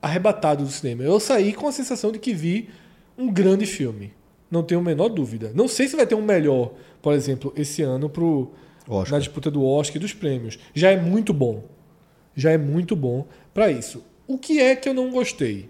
arrebatado 0.00 0.64
do 0.64 0.70
cinema. 0.70 1.02
Eu 1.02 1.18
saí 1.20 1.52
com 1.52 1.66
a 1.68 1.72
sensação 1.72 2.10
de 2.12 2.18
que 2.18 2.32
vi 2.32 2.68
um 3.16 3.30
grande 3.32 3.66
filme. 3.66 4.12
Não 4.50 4.62
tenho 4.62 4.80
a 4.80 4.82
menor 4.84 5.08
dúvida. 5.08 5.52
Não 5.54 5.68
sei 5.68 5.86
se 5.88 5.96
vai 5.96 6.06
ter 6.06 6.14
um 6.14 6.22
melhor, 6.22 6.72
por 7.02 7.12
exemplo, 7.12 7.52
esse 7.56 7.82
ano 7.82 8.08
pro, 8.08 8.52
Oscar. 8.88 9.12
na 9.12 9.18
disputa 9.18 9.50
do 9.50 9.64
Oscar 9.64 9.96
e 9.96 10.00
dos 10.00 10.14
prêmios. 10.14 10.58
Já 10.74 10.90
é 10.90 10.96
muito 10.96 11.32
bom. 11.34 11.64
Já 12.34 12.50
é 12.52 12.58
muito 12.58 12.96
bom 12.96 13.26
para 13.52 13.70
isso. 13.70 14.02
O 14.26 14.38
que 14.38 14.60
é 14.60 14.74
que 14.76 14.88
eu 14.88 14.94
não 14.94 15.10
gostei? 15.10 15.68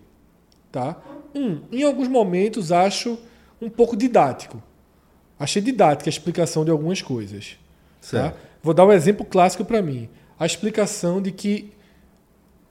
Tá? 0.71 1.01
Um, 1.35 1.61
em 1.73 1.83
alguns 1.83 2.09
momentos 2.09 2.71
acho 2.71 3.19
um 3.61 3.69
pouco 3.69 3.97
didático. 3.97 4.63
Achei 5.39 5.63
didática 5.63 6.09
a 6.09 6.13
explicação 6.13 6.65
de 6.65 6.71
algumas 6.71 7.01
coisas. 7.01 7.57
Tá? 8.11 8.35
Vou 8.63 8.75
dar 8.75 8.87
um 8.87 8.93
exemplo 8.93 9.25
clássico 9.25 9.65
para 9.65 9.81
mim. 9.81 10.09
A 10.39 10.47
explicação 10.47 11.23
de 11.23 11.33
que 11.33 11.73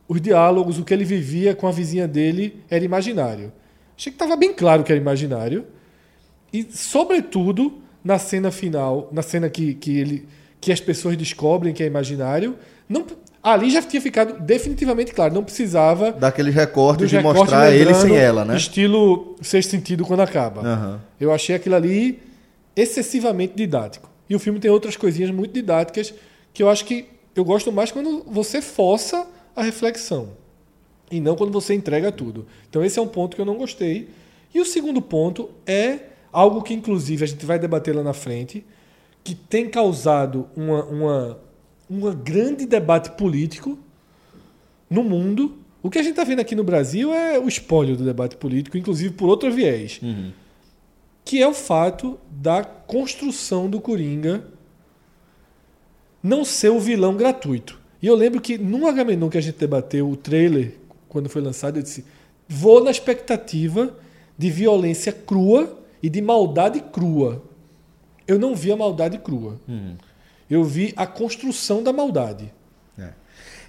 os 0.07 0.21
diálogos, 0.21 0.79
o 0.79 0.85
que 0.85 0.93
ele 0.93 1.03
vivia 1.03 1.55
com 1.55 1.67
a 1.67 1.71
vizinha 1.71 2.07
dele 2.07 2.63
era 2.69 2.83
imaginário. 2.83 3.51
Achei 3.97 4.11
que 4.11 4.15
estava 4.15 4.35
bem 4.35 4.53
claro 4.53 4.83
que 4.83 4.91
era 4.91 4.99
imaginário. 4.99 5.65
E, 6.51 6.65
sobretudo, 6.71 7.81
na 8.03 8.17
cena 8.17 8.51
final, 8.51 9.09
na 9.11 9.21
cena 9.21 9.49
que, 9.49 9.73
que, 9.73 9.99
ele, 9.99 10.27
que 10.61 10.71
as 10.71 10.79
pessoas 10.79 11.17
descobrem 11.17 11.73
que 11.73 11.83
é 11.83 11.85
imaginário, 11.87 12.57
não, 12.87 13.05
ali 13.41 13.69
já 13.69 13.81
tinha 13.81 14.01
ficado 14.01 14.39
definitivamente 14.41 15.13
claro. 15.13 15.33
Não 15.33 15.43
precisava 15.43 16.11
Daqueles 16.11 16.53
recortes 16.53 17.03
dos 17.03 17.09
de 17.09 17.17
recortes 17.17 17.41
mostrar 17.41 17.71
ele 17.71 17.93
sem 17.93 18.15
ela, 18.15 18.43
né? 18.43 18.57
Estilo 18.57 19.35
Sexto 19.41 19.71
Sentido 19.71 20.05
quando 20.05 20.21
acaba. 20.21 20.61
Aham. 20.61 21.01
Eu 21.19 21.31
achei 21.31 21.55
aquilo 21.55 21.75
ali 21.75 22.19
excessivamente 22.75 23.53
didático. 23.55 24.09
E 24.29 24.35
o 24.35 24.39
filme 24.39 24.59
tem 24.59 24.69
outras 24.69 24.95
coisinhas 24.95 25.31
muito 25.31 25.53
didáticas 25.53 26.13
que 26.53 26.61
eu 26.61 26.69
acho 26.69 26.85
que 26.85 27.05
eu 27.35 27.45
gosto 27.45 27.71
mais 27.71 27.91
quando 27.91 28.23
você 28.27 28.61
força 28.61 29.27
a 29.55 29.63
reflexão 29.63 30.29
e 31.11 31.19
não 31.19 31.35
quando 31.35 31.51
você 31.51 31.73
entrega 31.73 32.11
tudo. 32.11 32.45
Então 32.69 32.83
esse 32.83 32.99
é 32.99 33.01
um 33.01 33.07
ponto 33.07 33.35
que 33.35 33.41
eu 33.41 33.45
não 33.45 33.55
gostei. 33.55 34.09
E 34.53 34.59
o 34.59 34.65
segundo 34.65 35.01
ponto 35.01 35.49
é 35.65 35.99
algo 36.31 36.61
que 36.61 36.73
inclusive 36.73 37.23
a 37.23 37.27
gente 37.27 37.45
vai 37.45 37.57
debater 37.57 37.95
lá 37.95 38.03
na 38.03 38.13
frente, 38.13 38.65
que 39.23 39.33
tem 39.33 39.69
causado 39.69 40.47
uma, 40.55 40.83
uma, 40.85 41.39
uma 41.89 42.13
grande 42.13 42.65
debate 42.65 43.11
político 43.11 43.77
no 44.89 45.03
mundo. 45.03 45.57
O 45.81 45.89
que 45.89 45.99
a 45.99 46.01
gente 46.01 46.11
está 46.11 46.23
vendo 46.23 46.39
aqui 46.39 46.55
no 46.55 46.63
Brasil 46.63 47.13
é 47.13 47.39
o 47.39 47.47
espólio 47.47 47.95
do 47.95 48.03
debate 48.03 48.35
político, 48.35 48.77
inclusive 48.77 49.13
por 49.13 49.29
outro 49.29 49.51
viés 49.51 50.01
que 51.27 51.41
é 51.43 51.47
o 51.47 51.53
fato 51.53 52.17
da 52.31 52.63
construção 52.63 53.69
do 53.69 53.81
Coringa 53.81 54.47
não 56.23 56.45
ser 56.45 56.69
o 56.69 56.79
vilão 56.79 57.17
gratuito. 57.17 57.77
E 58.01 58.07
eu 58.07 58.15
lembro 58.15 58.39
que 58.39 58.57
no 58.57 58.87
Agamenon 58.87 59.27
que 59.29 59.37
a 59.37 59.41
gente 59.41 59.57
debateu 59.57 60.09
o 60.09 60.15
trailer, 60.15 60.75
quando 61.09 61.27
foi 61.27 61.41
lançado, 61.41 61.79
eu 61.79 61.83
disse: 61.83 62.05
vou 62.47 62.81
na 62.81 62.89
expectativa 62.91 63.93
de 64.37 64.49
violência 64.49 65.11
crua 65.11 65.77
e 66.01 66.09
de 66.09 66.21
maldade 66.21 66.79
crua. 66.79 67.43
Eu 68.25 68.39
não 68.39 68.55
vi 68.55 68.71
a 68.71 68.77
maldade 68.77 69.17
crua. 69.17 69.59
Eu 70.49 70.63
vi 70.63 70.93
a 70.95 71.05
construção 71.05 71.83
da 71.83 71.91
maldade. 71.91 72.53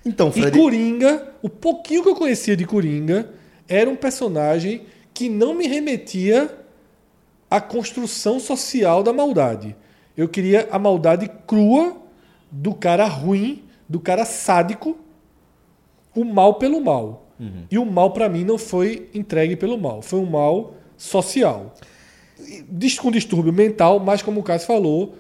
Então, 0.05 0.29
E 0.29 0.33
Fred, 0.33 0.59
Coringa, 0.59 1.35
o 1.43 1.49
pouquinho 1.49 2.03
que 2.03 2.09
eu 2.09 2.15
conhecia 2.17 2.57
de 2.57 2.65
Coringa, 2.65 3.31
era 3.69 3.91
um 3.91 3.97
personagem 3.97 4.83
que 5.13 5.29
não 5.29 5.55
me 5.55 5.67
remetia 5.67 6.57
à 7.51 7.61
construção 7.61 8.39
social 8.39 9.03
da 9.03 9.13
maldade. 9.13 9.77
Eu 10.17 10.29
queria 10.29 10.69
a 10.71 10.79
maldade 10.79 11.31
crua 11.47 11.97
do 12.51 12.75
cara 12.75 13.07
ruim, 13.07 13.65
do 13.89 14.01
cara 14.01 14.25
sádico, 14.25 14.97
o 16.15 16.25
mal 16.25 16.55
pelo 16.55 16.81
mal. 16.81 17.27
E 17.71 17.79
o 17.79 17.85
mal, 17.87 18.13
para 18.13 18.29
mim, 18.29 18.45
não 18.45 18.59
foi 18.59 19.09
entregue 19.15 19.55
pelo 19.55 19.79
mal, 19.79 20.03
foi 20.03 20.19
um 20.19 20.27
mal 20.27 20.75
social. 20.97 21.75
E 22.41 22.97
Com 22.97 23.11
distúrbio 23.13 23.53
mental, 23.53 24.01
mas 24.01 24.23
como 24.23 24.41
o 24.41 24.43
Cássio 24.43 24.67
falou, 24.67 25.15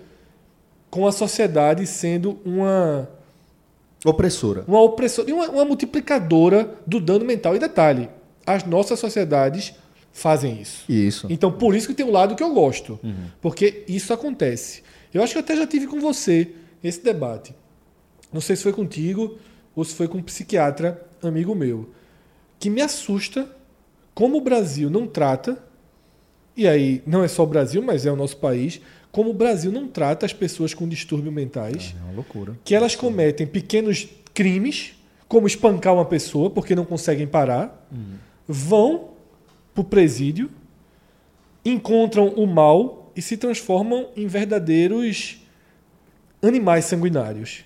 com 0.90 1.06
a 1.06 1.12
sociedade 1.12 1.86
sendo 1.86 2.38
uma 2.44 3.08
opressora. 4.04 4.64
uma 4.66 4.80
opressora, 4.80 5.28
e 5.28 5.32
uma, 5.32 5.48
uma 5.48 5.64
multiplicadora 5.64 6.74
do 6.86 7.00
dano 7.00 7.24
mental. 7.24 7.56
E 7.56 7.58
detalhe, 7.58 8.08
as 8.46 8.64
nossas 8.64 8.98
sociedades 8.98 9.74
fazem 10.12 10.60
isso. 10.60 10.84
Isso. 10.90 11.26
Então, 11.30 11.52
por 11.52 11.74
isso 11.74 11.86
que 11.86 11.94
tem 11.94 12.06
um 12.06 12.10
lado 12.10 12.34
que 12.34 12.42
eu 12.42 12.52
gosto. 12.52 12.98
Porque 13.40 13.84
isso 13.88 14.12
acontece. 14.12 14.82
Eu 15.12 15.22
acho 15.22 15.32
que 15.32 15.38
eu 15.38 15.42
até 15.42 15.56
já 15.56 15.66
tive 15.66 15.86
com 15.86 16.00
você 16.00 16.52
esse 16.82 17.02
debate. 17.02 17.54
Não 18.32 18.40
sei 18.40 18.56
se 18.56 18.62
foi 18.62 18.72
contigo 18.72 19.38
ou 19.74 19.84
se 19.84 19.94
foi 19.94 20.08
com 20.08 20.18
um 20.18 20.22
psiquiatra 20.22 21.06
amigo 21.22 21.54
meu. 21.54 21.90
Que 22.58 22.68
me 22.68 22.80
assusta 22.80 23.48
como 24.14 24.38
o 24.38 24.40
Brasil 24.40 24.90
não 24.90 25.06
trata, 25.06 25.62
e 26.56 26.66
aí 26.66 27.02
não 27.06 27.22
é 27.22 27.28
só 27.28 27.44
o 27.44 27.46
Brasil, 27.46 27.80
mas 27.80 28.04
é 28.04 28.10
o 28.10 28.16
nosso 28.16 28.36
país, 28.38 28.80
como 29.10 29.30
o 29.30 29.34
Brasil 29.34 29.72
não 29.72 29.88
trata 29.88 30.26
as 30.26 30.32
pessoas 30.32 30.74
com 30.74 30.86
distúrbios 30.88 31.32
mentais 31.34 31.94
É 31.98 32.04
uma 32.04 32.12
loucura. 32.14 32.58
que 32.64 32.74
elas 32.74 32.94
cometem 32.94 33.46
pequenos 33.46 34.06
crimes, 34.34 34.92
como 35.26 35.46
espancar 35.46 35.94
uma 35.94 36.04
pessoa 36.04 36.50
porque 36.50 36.74
não 36.74 36.84
conseguem 36.84 37.26
parar, 37.26 37.88
vão 38.46 39.10
para 39.74 39.80
o 39.80 39.84
presídio, 39.84 40.50
encontram 41.64 42.28
o 42.28 42.46
mal 42.46 43.10
e 43.16 43.22
se 43.22 43.36
transformam 43.36 44.08
em 44.16 44.26
verdadeiros 44.26 45.42
animais 46.40 46.84
sanguinários. 46.84 47.64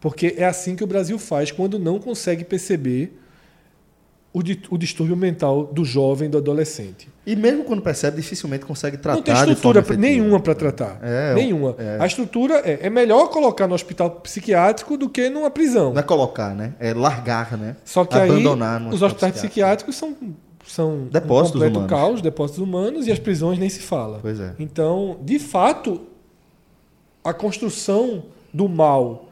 Porque 0.00 0.34
é 0.36 0.44
assim 0.44 0.76
que 0.76 0.84
o 0.84 0.86
Brasil 0.86 1.18
faz 1.18 1.50
quando 1.50 1.78
não 1.78 1.98
consegue 1.98 2.44
perceber 2.44 3.18
o, 4.34 4.40
o 4.70 4.76
distúrbio 4.76 5.16
mental 5.16 5.64
do 5.72 5.84
jovem, 5.84 6.28
do 6.28 6.38
adolescente. 6.38 7.08
E 7.24 7.36
mesmo 7.36 7.62
quando 7.62 7.80
percebe, 7.80 8.16
dificilmente 8.16 8.64
consegue 8.66 8.96
tratar 8.96 9.16
Não 9.16 9.22
tem 9.22 9.32
estrutura 9.32 9.80
nenhuma 9.96 10.40
para 10.40 10.56
tratar. 10.56 10.98
É, 11.00 11.34
nenhuma. 11.34 11.76
é. 11.78 11.98
A 12.00 12.06
estrutura 12.06 12.56
é, 12.64 12.80
é 12.82 12.90
melhor 12.90 13.28
colocar 13.28 13.68
no 13.68 13.76
hospital 13.76 14.10
psiquiátrico 14.10 14.96
do 14.96 15.08
que 15.08 15.30
numa 15.30 15.52
prisão. 15.52 15.92
Não 15.92 16.00
é 16.00 16.02
colocar, 16.02 16.52
né? 16.52 16.74
É 16.80 16.92
largar, 16.92 17.56
né? 17.56 17.76
Só 17.84 18.04
que 18.04 18.16
Abandonar 18.16 18.82
aí 18.82 18.88
os 18.88 19.02
hospitais 19.02 19.34
psiquiátricos 19.34 19.94
são, 19.94 20.16
são 20.66 21.06
Depósitos 21.12 21.50
um 21.50 21.64
completo 21.64 21.78
humanos. 21.78 21.90
caos, 21.90 22.20
depósitos 22.20 22.60
humanos, 22.60 23.06
e 23.06 23.12
as 23.12 23.20
prisões 23.20 23.56
nem 23.56 23.68
se 23.68 23.80
fala. 23.80 24.18
Pois 24.20 24.40
é. 24.40 24.52
Então, 24.58 25.16
de 25.22 25.38
fato, 25.38 26.00
a 27.22 27.32
construção 27.32 28.24
do 28.52 28.68
mal 28.68 29.28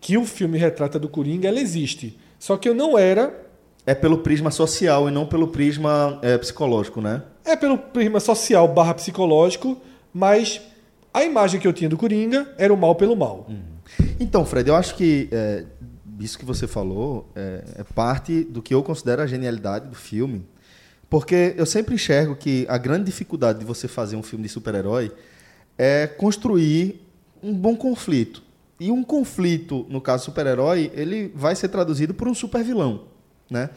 que 0.00 0.16
o 0.16 0.24
filme 0.24 0.58
retrata 0.58 0.96
do 0.96 1.08
Coringa, 1.08 1.48
ela 1.48 1.58
existe. 1.58 2.16
Só 2.38 2.56
que 2.56 2.68
eu 2.68 2.74
não 2.74 2.96
era 2.96 3.43
É 3.86 3.94
pelo 3.94 4.18
prisma 4.18 4.50
social 4.50 5.08
e 5.08 5.12
não 5.12 5.26
pelo 5.26 5.48
prisma 5.48 6.18
é, 6.22 6.38
psicológico, 6.38 7.00
né? 7.00 7.22
É 7.44 7.54
pelo 7.54 7.76
prisma 7.76 8.18
social 8.20 8.66
barra 8.66 8.94
psicológico, 8.94 9.76
mas 10.12 10.60
a 11.12 11.22
imagem 11.22 11.60
que 11.60 11.68
eu 11.68 11.72
tinha 11.72 11.88
do 11.88 11.96
Coringa 11.96 12.52
era 12.56 12.72
o 12.72 12.76
mal 12.76 12.94
pelo 12.94 13.14
mal. 13.14 13.46
Então, 14.18 14.44
Fred, 14.46 14.68
eu 14.68 14.74
acho 14.74 14.96
que 14.96 15.28
é, 15.30 15.64
isso 16.18 16.38
que 16.38 16.44
você 16.44 16.66
falou 16.66 17.28
é, 17.36 17.64
é 17.76 17.84
parte 17.84 18.42
do 18.44 18.62
que 18.62 18.74
eu 18.74 18.82
considero 18.82 19.22
a 19.22 19.26
genialidade 19.26 19.88
do 19.88 19.94
filme. 19.94 20.46
Porque 21.08 21.54
eu 21.56 21.66
sempre 21.66 21.94
enxergo 21.94 22.34
que 22.34 22.66
a 22.68 22.78
grande 22.78 23.04
dificuldade 23.04 23.58
de 23.58 23.64
você 23.64 23.86
fazer 23.86 24.16
um 24.16 24.22
filme 24.22 24.44
de 24.44 24.48
super-herói 24.48 25.12
é 25.76 26.06
construir 26.06 27.00
um 27.42 27.52
bom 27.52 27.76
conflito. 27.76 28.42
E 28.80 28.90
um 28.90 29.04
conflito, 29.04 29.86
no 29.88 30.00
caso 30.00 30.24
super-herói, 30.24 30.90
ele 30.94 31.32
vai 31.34 31.54
ser 31.54 31.68
traduzido 31.68 32.12
por 32.12 32.26
um 32.26 32.34
super-vilão, 32.34 33.02
né? 33.50 33.70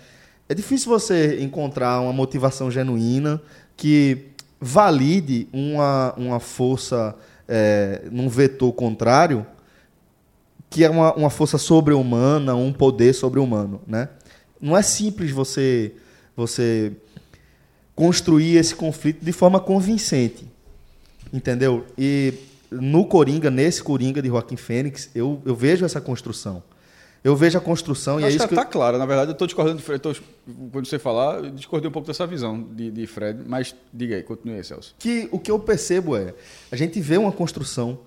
É 0.49 0.53
difícil 0.53 0.89
você 0.89 1.41
encontrar 1.41 1.99
uma 1.99 2.13
motivação 2.13 2.71
genuína 2.71 3.41
que 3.75 4.29
valide 4.59 5.47
uma, 5.51 6.13
uma 6.15 6.39
força 6.39 7.15
é, 7.47 8.03
num 8.11 8.29
vetor 8.29 8.71
contrário 8.73 9.45
que 10.69 10.83
é 10.83 10.89
uma, 10.89 11.13
uma 11.13 11.29
força 11.29 11.57
sobre-humana, 11.57 12.55
um 12.55 12.73
poder 12.73 13.13
sobre-humano, 13.13 13.81
né? 13.87 14.09
Não 14.59 14.75
é 14.75 14.81
simples 14.81 15.31
você 15.31 15.93
você 16.35 16.91
construir 17.95 18.57
esse 18.57 18.75
conflito 18.75 19.25
de 19.25 19.31
forma 19.31 19.59
convincente. 19.59 20.47
entendeu? 21.33 21.85
E 21.97 22.33
no 22.69 23.05
Coringa, 23.05 23.49
nesse 23.49 23.81
Coringa 23.81 24.21
de 24.21 24.27
Joaquim 24.27 24.55
Fênix, 24.55 25.09
eu, 25.15 25.41
eu 25.45 25.55
vejo 25.55 25.83
essa 25.83 25.99
construção. 25.99 26.61
Eu 27.27 27.35
vejo 27.35 27.57
a 27.57 27.61
construção 27.61 28.19
e 28.19 28.23
é 28.23 28.27
Acho 28.27 28.37
isso 28.37 28.47
que 28.47 28.55
que... 28.55 28.61
tá 28.61 28.63
claro. 28.65 28.97
Na 28.97 29.05
verdade, 29.05 29.31
eu 29.31 29.33
estou 29.33 29.45
discordando 29.47 29.77
de 29.77 29.83
Fred. 29.83 29.99
tô- 30.01 30.15
quando 30.71 30.85
você 30.87 30.97
falar, 30.97 31.43
eu 31.43 31.51
discordei 31.51 31.89
um 31.89 31.91
pouco 31.91 32.07
dessa 32.07 32.25
visão 32.25 32.61
de, 32.71 32.89
de 32.89 33.05
Fred. 33.05 33.41
Mas 33.45 33.75
diga 33.93 34.15
aí, 34.15 34.23
continue 34.23 34.55
aí, 34.55 34.63
Celso. 34.63 34.95
que 34.97 35.27
o 35.31 35.37
que 35.37 35.51
eu 35.51 35.59
percebo 35.59 36.15
é 36.15 36.33
a 36.71 36.75
gente 36.77 37.01
vê 37.01 37.17
uma 37.17 37.31
construção 37.33 37.99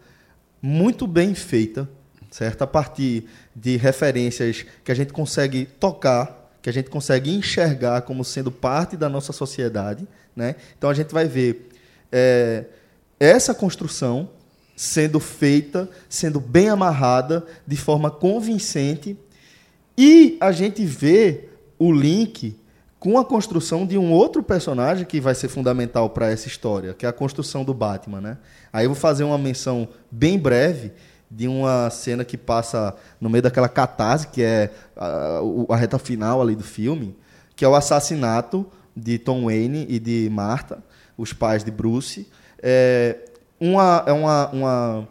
muito 0.62 1.06
bem 1.06 1.34
feita, 1.34 1.86
certo? 2.30 2.62
A 2.62 2.66
partir 2.66 3.26
de 3.54 3.76
referências 3.76 4.64
que 4.82 4.90
a 4.90 4.94
gente 4.94 5.12
consegue 5.12 5.66
tocar, 5.66 6.50
que 6.62 6.70
a 6.70 6.72
gente 6.72 6.88
consegue 6.88 7.30
enxergar 7.30 8.00
como 8.02 8.24
sendo 8.24 8.50
parte 8.50 8.96
da 8.96 9.08
nossa 9.10 9.32
sociedade, 9.34 10.08
né? 10.34 10.54
Então 10.78 10.88
a 10.88 10.94
gente 10.94 11.12
vai 11.12 11.26
ver 11.26 11.68
é, 12.10 12.64
essa 13.18 13.52
construção 13.54 14.30
sendo 14.80 15.20
feita, 15.20 15.90
sendo 16.08 16.40
bem 16.40 16.70
amarrada, 16.70 17.44
de 17.66 17.76
forma 17.76 18.10
convincente, 18.10 19.14
e 19.96 20.38
a 20.40 20.52
gente 20.52 20.86
vê 20.86 21.50
o 21.78 21.92
link 21.92 22.56
com 22.98 23.18
a 23.18 23.24
construção 23.24 23.86
de 23.86 23.98
um 23.98 24.10
outro 24.10 24.42
personagem 24.42 25.04
que 25.04 25.20
vai 25.20 25.34
ser 25.34 25.48
fundamental 25.48 26.08
para 26.08 26.30
essa 26.30 26.48
história, 26.48 26.94
que 26.94 27.04
é 27.04 27.08
a 27.10 27.12
construção 27.12 27.62
do 27.62 27.74
Batman, 27.74 28.22
né? 28.22 28.38
Aí 28.72 28.86
eu 28.86 28.90
vou 28.90 28.98
fazer 28.98 29.22
uma 29.22 29.36
menção 29.36 29.86
bem 30.10 30.38
breve 30.38 30.92
de 31.30 31.46
uma 31.46 31.90
cena 31.90 32.24
que 32.24 32.38
passa 32.38 32.96
no 33.20 33.28
meio 33.28 33.42
daquela 33.42 33.68
catarse, 33.68 34.28
que 34.28 34.42
é 34.42 34.70
a, 34.96 35.42
o- 35.42 35.66
a 35.70 35.76
reta 35.76 35.98
final 35.98 36.40
ali 36.40 36.56
do 36.56 36.64
filme, 36.64 37.14
que 37.54 37.66
é 37.66 37.68
o 37.68 37.74
assassinato 37.74 38.66
de 38.96 39.18
Tom 39.18 39.44
Wayne 39.44 39.84
e 39.90 39.98
de 39.98 40.30
Martha, 40.32 40.82
os 41.18 41.34
pais 41.34 41.62
de 41.62 41.70
Bruce. 41.70 42.26
É 42.62 43.26
uma, 43.60 44.02
é 44.06 44.12
uma, 44.12 44.48
uma 44.50 45.08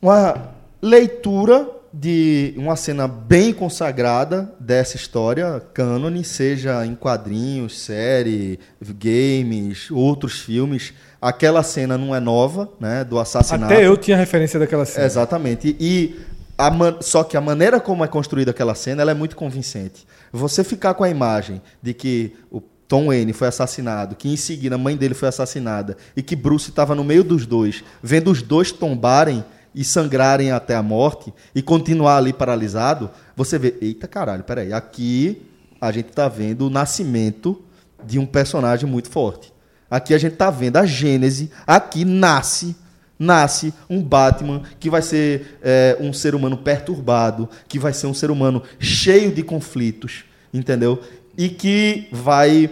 uma 0.00 0.50
leitura 0.80 1.68
de 1.94 2.54
uma 2.56 2.74
cena 2.74 3.06
bem 3.06 3.52
consagrada 3.52 4.52
dessa 4.58 4.96
história 4.96 5.60
cânone, 5.74 6.24
seja 6.24 6.84
em 6.86 6.94
quadrinhos, 6.94 7.78
série, 7.78 8.58
games, 8.80 9.90
outros 9.90 10.40
filmes. 10.40 10.94
Aquela 11.20 11.62
cena 11.62 11.98
não 11.98 12.14
é 12.14 12.18
nova, 12.20 12.68
né, 12.80 13.04
do 13.04 13.18
assassinato. 13.18 13.72
Até 13.74 13.86
eu 13.86 13.96
tinha 13.96 14.16
referência 14.16 14.58
daquela 14.58 14.84
cena. 14.86 15.04
Exatamente. 15.04 15.76
E 15.78 16.18
a 16.56 16.70
man- 16.70 16.96
só 17.00 17.22
que 17.22 17.36
a 17.36 17.40
maneira 17.40 17.78
como 17.78 18.02
é 18.04 18.08
construída 18.08 18.50
aquela 18.52 18.74
cena 18.74 19.02
ela 19.02 19.10
é 19.10 19.14
muito 19.14 19.36
convincente. 19.36 20.06
Você 20.32 20.64
ficar 20.64 20.94
com 20.94 21.04
a 21.04 21.10
imagem 21.10 21.60
de 21.82 21.92
que 21.92 22.34
o 22.50 22.62
Tom 22.92 23.06
Wayne 23.06 23.32
foi 23.32 23.48
assassinado, 23.48 24.14
que 24.14 24.28
em 24.28 24.36
seguida 24.36 24.74
a 24.74 24.78
mãe 24.78 24.94
dele 24.94 25.14
foi 25.14 25.26
assassinada 25.26 25.96
e 26.14 26.22
que 26.22 26.36
Bruce 26.36 26.68
estava 26.68 26.94
no 26.94 27.02
meio 27.02 27.24
dos 27.24 27.46
dois, 27.46 27.82
vendo 28.02 28.30
os 28.30 28.42
dois 28.42 28.70
tombarem 28.70 29.42
e 29.74 29.82
sangrarem 29.82 30.52
até 30.52 30.74
a 30.74 30.82
morte 30.82 31.32
e 31.54 31.62
continuar 31.62 32.18
ali 32.18 32.34
paralisado, 32.34 33.08
você 33.34 33.58
vê, 33.58 33.78
eita 33.80 34.06
caralho, 34.06 34.44
peraí, 34.44 34.74
aqui 34.74 35.40
a 35.80 35.90
gente 35.90 36.10
está 36.10 36.28
vendo 36.28 36.66
o 36.66 36.70
nascimento 36.70 37.62
de 38.04 38.18
um 38.18 38.26
personagem 38.26 38.86
muito 38.86 39.08
forte. 39.08 39.50
Aqui 39.90 40.12
a 40.12 40.18
gente 40.18 40.34
está 40.34 40.50
vendo 40.50 40.76
a 40.76 40.84
gênese, 40.84 41.50
aqui 41.66 42.04
nasce 42.04 42.76
nasce 43.18 43.72
um 43.88 44.02
Batman 44.02 44.64
que 44.78 44.90
vai 44.90 45.00
ser 45.00 45.58
é, 45.62 45.96
um 45.98 46.12
ser 46.12 46.34
humano 46.34 46.58
perturbado, 46.58 47.48
que 47.68 47.78
vai 47.78 47.94
ser 47.94 48.06
um 48.06 48.12
ser 48.12 48.30
humano 48.30 48.62
cheio 48.78 49.32
de 49.32 49.42
conflitos, 49.42 50.24
entendeu? 50.52 51.00
E 51.38 51.48
que 51.48 52.08
vai 52.12 52.68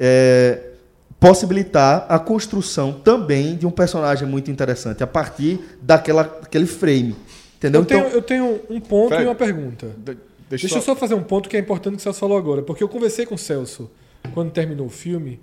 é, 0.00 0.58
possibilitar 1.20 2.06
a 2.08 2.18
construção 2.18 2.92
também 2.94 3.54
de 3.54 3.66
um 3.66 3.70
personagem 3.70 4.26
muito 4.26 4.50
interessante 4.50 5.02
a 5.02 5.06
partir 5.06 5.60
daquela, 5.82 6.22
daquele 6.22 6.64
frame, 6.66 7.14
entendeu? 7.58 7.82
Eu 7.82 7.86
tenho, 7.86 8.00
Então, 8.00 8.10
eu 8.12 8.22
tenho 8.22 8.60
um 8.70 8.80
ponto 8.80 9.08
Fred, 9.08 9.24
e 9.24 9.26
uma 9.26 9.34
pergunta. 9.34 9.88
De- 9.98 10.16
Deixa, 10.48 10.74
eu 10.74 10.82
só 10.82 10.96
fazer 10.96 11.14
um 11.14 11.22
ponto 11.22 11.48
que 11.48 11.56
é 11.56 11.60
importante 11.60 11.92
que 11.94 12.00
o 12.00 12.02
Celso 12.02 12.18
falou 12.18 12.36
agora, 12.36 12.62
porque 12.62 12.82
eu 12.82 12.88
conversei 12.88 13.24
com 13.24 13.36
o 13.36 13.38
Celso 13.38 13.88
quando 14.34 14.50
terminou 14.50 14.86
o 14.86 14.90
filme, 14.90 15.38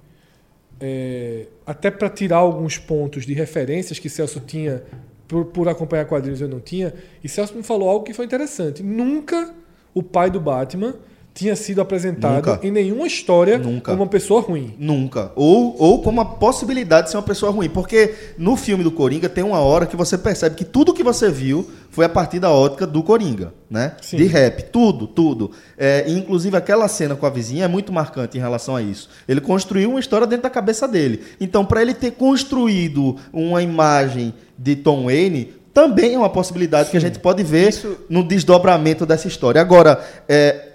é, 0.82 1.46
até 1.66 1.90
para 1.90 2.10
tirar 2.10 2.38
alguns 2.38 2.78
pontos 2.78 3.26
de 3.26 3.34
referências 3.34 4.00
que 4.00 4.10
Celso 4.10 4.42
tinha 4.42 4.84
por, 5.28 5.46
por 5.46 5.70
acompanhar 5.70 6.06
quadrinhos 6.06 6.42
eu 6.42 6.50
não 6.50 6.60
tinha, 6.60 6.94
e 7.24 7.30
Celso 7.30 7.56
me 7.56 7.64
falou 7.64 7.88
algo 7.90 8.04
que 8.04 8.14
foi 8.14 8.26
interessante. 8.26 8.84
Nunca 8.84 9.54
o 9.94 10.04
pai 10.04 10.30
do 10.30 10.40
Batman 10.42 10.96
tinha 11.38 11.56
sido 11.56 11.80
apresentado 11.80 12.36
Nunca. 12.36 12.60
em 12.64 12.72
nenhuma 12.72 13.06
história 13.06 13.60
Nunca. 13.60 13.92
como 13.92 14.02
uma 14.02 14.10
pessoa 14.10 14.42
ruim. 14.42 14.74
Nunca. 14.80 15.32
Ou, 15.36 15.76
ou 15.78 16.02
como 16.02 16.20
a 16.20 16.26
possibilidade 16.26 17.06
de 17.06 17.12
ser 17.12 17.18
uma 17.18 17.24
pessoa 17.24 17.52
ruim. 17.52 17.70
Porque 17.70 18.16
no 18.40 18.56
filme 18.56 18.84
do 18.84 18.90
Coringa 18.90 19.30
tem 19.30 19.44
uma 19.44 19.60
hora 19.60 19.86
que 19.86 19.96
você 19.96 20.18
percebe 20.18 20.56
que 20.56 20.66
tudo 20.66 20.96
que 20.96 21.04
você 21.04 21.30
viu 21.30 21.70
foi 21.92 22.06
a 22.06 22.10
partir 22.10 22.40
da 22.40 22.50
ótica 22.52 22.88
do 22.88 23.04
Coringa, 23.04 23.54
né? 23.70 23.96
Sim. 24.02 24.18
De 24.18 24.26
rap. 24.26 24.64
Tudo, 24.72 25.06
tudo. 25.06 25.52
É, 25.78 26.06
inclusive 26.08 26.58
aquela 26.58 26.88
cena 26.88 27.16
com 27.16 27.28
a 27.28 27.30
vizinha 27.30 27.66
é 27.66 27.68
muito 27.68 27.94
marcante 27.94 28.36
em 28.36 28.42
relação 28.42 28.76
a 28.76 28.82
isso. 28.82 29.08
Ele 29.28 29.40
construiu 29.40 29.92
uma 29.92 30.00
história 30.00 30.26
dentro 30.26 30.44
da 30.44 30.50
cabeça 30.50 30.88
dele. 30.88 31.22
Então, 31.40 31.64
para 31.64 31.84
ele 31.84 31.94
ter 31.94 32.12
construído 32.14 33.16
uma 33.32 33.62
imagem 33.62 34.34
de 34.58 34.76
Tom 34.76 35.06
Wayne, 35.06 35.54
também 35.72 36.16
é 36.16 36.18
uma 36.18 36.32
possibilidade 36.32 36.90
que 36.90 36.98
a 36.98 37.00
gente 37.00 37.20
pode 37.20 37.44
ver 37.44 37.72
no 38.10 38.24
desdobramento 38.24 39.06
dessa 39.06 39.28
história. 39.28 39.62
Agora, 39.62 40.04
é, 40.28 40.67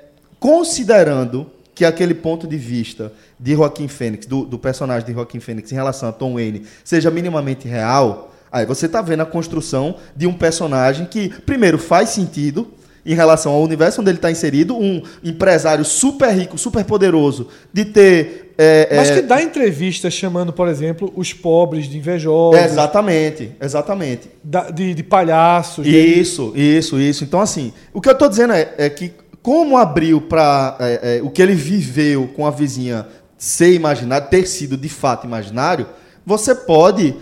considerando 0.43 1.47
que 1.75 1.85
aquele 1.85 2.13
ponto 2.15 2.47
de 2.47 2.57
vista 2.57 3.13
de 3.41 3.53
Joaquim 3.55 3.89
Fênix, 3.89 4.27
do, 4.27 4.45
do 4.45 4.59
personagem 4.59 5.07
de 5.07 5.13
Joaquim 5.15 5.41
Fênix 5.41 5.73
em 5.73 5.75
relação 5.75 6.09
a 6.09 6.13
Tom 6.13 6.35
Wayne, 6.35 6.65
seja 6.85 7.11
minimamente 7.11 7.67
real, 7.67 8.33
aí 8.51 8.67
você 8.67 8.87
está 8.87 9.01
vendo 9.01 9.23
a 9.23 9.27
construção 9.27 9.97
de 10.15 10.27
um 10.27 10.35
personagem 10.35 11.07
que, 11.07 11.31
primeiro, 11.47 11.79
faz 11.79 12.11
sentido 12.11 12.69
em 13.05 13.15
relação 13.15 13.53
ao 13.53 13.63
universo 13.63 14.01
onde 14.01 14.11
ele 14.11 14.19
está 14.19 14.31
inserido, 14.31 14.77
um 14.77 15.03
empresário 15.25 15.85
super 15.85 16.29
rico, 16.31 16.57
super 16.59 16.85
poderoso, 16.85 17.49
de 17.73 17.85
ter... 17.87 18.55
é, 18.57 18.95
Mas 18.95 19.11
é, 19.11 19.15
que 19.17 19.23
dá 19.23 19.43
entrevista 19.43 20.09
chamando, 20.09 20.53
por 20.53 20.69
exemplo, 20.69 21.13
os 21.17 21.33
pobres 21.33 21.87
de 21.87 21.97
invejosos, 21.99 22.61
Exatamente, 22.63 23.51
exatamente. 23.61 24.29
da- 24.45 24.71
de, 24.71 24.95
de 24.95 25.03
palhaços. 25.03 25.85
de- 25.85 25.91
Isso, 26.21 26.53
isso, 26.55 27.01
isso. 27.01 27.25
Então, 27.25 27.41
assim, 27.41 27.73
o 27.93 28.01
que 28.01 28.09
eu 28.09 28.15
tô 28.15 28.29
dizendo 28.29 28.53
é, 28.53 28.73
é 28.79 28.89
que, 28.89 29.11
como 29.43 29.77
abriu 29.77 30.21
para 30.21 30.79
o 31.23 31.31
que 31.31 31.43
ele 31.43 31.55
viveu 31.55 32.29
com 32.29 32.47
a 32.47 32.51
vizinha 32.51 33.07
ser 33.37 33.73
imaginário, 33.73 34.29
ter 34.29 34.47
sido 34.47 34.77
de 34.77 34.89
fato 34.89 35.27
imaginário, 35.27 35.87
você 36.25 36.55
pode, 36.55 37.17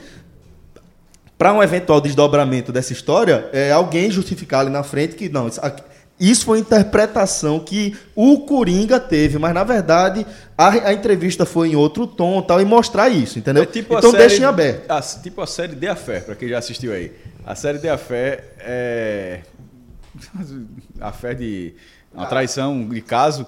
para 1.39 1.53
um 1.55 1.63
eventual 1.63 2.01
desdobramento 2.01 2.71
dessa 2.71 2.93
história, 2.93 3.49
é, 3.53 3.73
alguém 3.73 4.11
justificar 4.11 4.61
ali 4.61 4.71
na 4.71 4.83
frente 4.83 5.15
que 5.17 5.29
não, 5.31 5.49
isso, 5.49 5.59
aqui- 5.65 5.83
isso 6.21 6.45
foi 6.45 6.59
a 6.59 6.61
interpretação 6.61 7.59
que 7.61 7.97
o 8.15 8.41
Coringa 8.41 9.01
teve, 9.01 9.39
mas 9.39 9.55
na 9.55 9.65
verdade 9.65 10.27
a, 10.59 10.69
a 10.89 10.93
entrevista 10.93 11.47
foi 11.47 11.69
em 11.71 11.77
outro 11.77 12.07
tom 12.07 12.43
tal, 12.43 12.61
e 12.61 12.65
mostrar 12.67 13.09
isso, 13.09 13.39
entendeu? 13.39 13.63
É 13.63 13.67
tipo 13.67 13.95
a 13.95 13.99
então 14.01 14.11
série- 14.11 14.27
deixem 14.29 14.45
aberto. 14.45 14.91
a- 14.91 15.01
tipo 15.01 15.41
a 15.41 15.47
série 15.47 15.75
The 15.75 15.89
Affair, 15.89 16.25
pra 16.27 16.35
quem 16.35 16.51
já 16.51 16.59
assistiu 16.59 16.93
aí. 16.93 17.11
A 17.47 17.55
série 17.55 17.79
The 17.79 17.89
Affair 17.89 18.45
é. 18.59 19.41
A 21.01 21.13
fé 21.13 21.33
de. 21.35 21.73
Uma 22.13 22.27
traição 22.27 22.89
de 22.89 23.01
caso. 23.01 23.47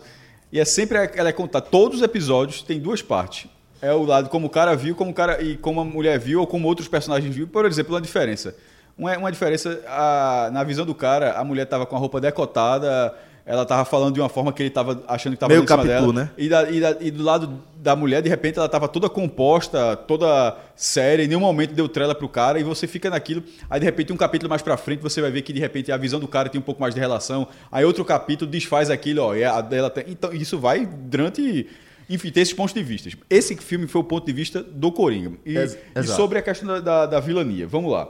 E 0.53 0.61
é 0.61 0.65
sempre. 0.65 1.11
Ela 1.17 1.31
é 1.31 1.33
contada. 1.33 1.65
Todos 1.65 1.99
os 1.99 2.03
episódios 2.05 2.63
tem 2.63 2.79
duas 2.79 3.03
partes. 3.03 3.49
É 3.81 3.93
o 3.93 4.05
lado 4.05 4.29
como 4.29 4.47
o 4.47 4.51
cara 4.51 4.77
viu, 4.77 4.95
como 4.95 5.11
o 5.11 5.15
cara, 5.15 5.43
e 5.43 5.57
como 5.57 5.81
a 5.81 5.85
mulher 5.85 6.19
viu, 6.19 6.41
ou 6.41 6.47
como 6.47 6.69
outros 6.69 6.87
personagens 6.87 7.35
viu. 7.35 7.49
Por 7.49 7.65
exemplo, 7.67 7.95
uma 7.95 8.01
diferença. 8.01 8.55
Uma, 8.97 9.17
uma 9.19 9.33
diferença, 9.33 9.81
a- 9.89 10.51
na 10.53 10.63
visão 10.63 10.85
do 10.87 10.95
cara, 10.95 11.33
a 11.33 11.43
mulher 11.43 11.65
tava 11.67 11.85
com 11.87 11.97
a 11.97 11.99
roupa 11.99 12.21
decotada, 12.21 13.13
ela 13.45 13.67
tava 13.67 13.85
falando 13.85 14.15
de 14.15 14.21
uma 14.21 14.29
forma 14.29 14.53
que 14.53 14.63
ele 14.63 14.71
tava 14.71 15.03
achando 15.09 15.33
que 15.33 15.39
tava 15.41 15.53
Meio 15.53 15.65
em 15.65 15.67
cima 15.67 15.77
Capitu, 15.79 15.93
dela. 15.93 16.13
né? 16.13 16.31
E, 16.39 16.49
da- 16.49 16.71
e 16.71 16.81
da- 16.81 16.97
e 17.01 17.11
do 17.11 17.23
lado 17.25 17.61
da 17.77 17.97
mulher, 17.97 18.23
de 18.23 18.29
repente, 18.29 18.57
ela 18.59 18.69
tava 18.69 18.87
toda 18.87 19.09
composta, 19.09 19.97
toda 19.97 20.57
séria, 20.77 21.25
em 21.25 21.27
nenhum 21.27 21.41
momento 21.41 21.75
deu 21.75 21.89
trela 21.89 22.15
pro 22.15 22.29
cara, 22.29 22.61
e 22.61 22.63
você 22.63 22.87
fica 22.87 23.11
naquilo. 23.11 23.43
Aí, 23.69 23.81
de 23.81 23.85
repente, 23.87 24.13
um 24.13 24.17
capítulo 24.17 24.49
mais 24.49 24.63
pra 24.63 24.77
frente, 24.77 25.01
você 25.01 25.21
vai 25.21 25.31
ver 25.33 25.43
que, 25.43 25.53
de 25.53 25.59
repente, 25.59 25.91
a 25.91 25.97
visão 25.97 26.21
do 26.21 26.29
cara 26.29 26.49
tem 26.49 26.61
um 26.61 26.63
pouco 26.65 26.81
mais 26.81 26.95
de 26.95 27.01
relação. 27.01 27.49
Aí, 27.73 27.85
outro 27.85 28.05
capítulo 28.05 28.49
desfaz 28.51 28.91
aquilo, 28.91 29.23
ó, 29.23 29.35
e 29.35 29.43
a 29.45 29.61
dela 29.61 29.91
tem... 29.91 30.05
Então, 30.09 30.33
isso 30.33 30.59
vai 30.59 30.87
durante... 30.87 31.67
Enfim, 32.09 32.31
tem 32.31 32.43
esses 32.43 32.55
pontos 32.55 32.75
de 32.75 32.83
vista. 32.83 33.09
Esse 33.31 33.57
filme 33.57 33.87
foi 33.87 34.01
o 34.03 34.05
ponto 34.05 34.25
de 34.27 34.33
vista 34.33 34.63
do 34.63 34.93
Coringa. 34.93 35.33
E, 35.47 35.57
Ex- 35.57 35.79
e 35.97 36.03
sobre 36.05 36.39
a 36.39 36.43
questão 36.43 36.69
da, 36.69 36.81
da, 36.81 37.07
da 37.07 37.21
vilania. 37.21 37.67
Vamos 37.67 37.91
lá. 37.91 38.09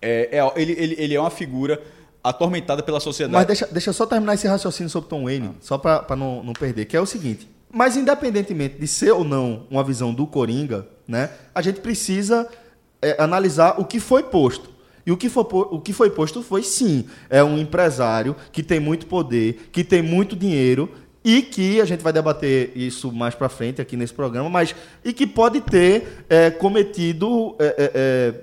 É, 0.00 0.38
é- 0.38 0.52
ele, 0.60 0.72
ele, 0.78 0.94
ele 0.98 1.14
é 1.14 1.20
uma 1.20 1.30
figura 1.30 1.80
atormentada 2.22 2.82
pela 2.82 3.00
sociedade. 3.00 3.34
Mas 3.34 3.46
deixa, 3.46 3.66
deixa 3.66 3.90
eu 3.90 3.94
só 3.94 4.06
terminar 4.06 4.34
esse 4.34 4.46
raciocínio 4.46 4.90
sobre 4.90 5.08
Tom 5.08 5.24
Wayne, 5.24 5.56
só 5.60 5.78
pra 5.78 6.00
pra 6.00 6.16
não, 6.16 6.42
não 6.42 6.52
perder, 6.52 6.84
que 6.86 6.96
é 6.96 7.00
o 7.00 7.06
seguinte. 7.06 7.48
Mas 7.70 7.96
independentemente 7.96 8.78
de 8.78 8.86
ser 8.86 9.12
ou 9.12 9.24
não 9.24 9.66
uma 9.70 9.84
visão 9.84 10.12
do 10.12 10.26
Coringa, 10.26 10.86
né, 11.06 11.30
a 11.54 11.60
gente 11.60 11.80
precisa 11.80 12.48
é, 13.00 13.22
analisar 13.22 13.80
o 13.80 13.84
que 13.84 14.00
foi 14.00 14.22
posto. 14.22 14.78
E 15.06 15.12
o 15.12 15.16
que, 15.16 15.30
foi, 15.30 15.44
o 15.50 15.80
que 15.80 15.94
foi 15.94 16.10
posto 16.10 16.42
foi 16.42 16.62
sim, 16.62 17.06
é 17.30 17.42
um 17.42 17.58
empresário 17.58 18.36
que 18.52 18.62
tem 18.62 18.78
muito 18.78 19.06
poder, 19.06 19.70
que 19.72 19.82
tem 19.82 20.02
muito 20.02 20.36
dinheiro 20.36 20.90
e 21.24 21.40
que 21.40 21.80
a 21.80 21.84
gente 21.84 22.02
vai 22.02 22.12
debater 22.12 22.72
isso 22.76 23.10
mais 23.10 23.34
para 23.34 23.48
frente 23.48 23.80
aqui 23.80 23.96
nesse 23.96 24.12
programa, 24.12 24.50
mas 24.50 24.74
e 25.04 25.12
que 25.12 25.26
pode 25.26 25.60
ter 25.62 26.24
é, 26.28 26.50
cometido, 26.50 27.56
é, 27.58 27.64
é, 27.64 27.90
é, 27.94 28.34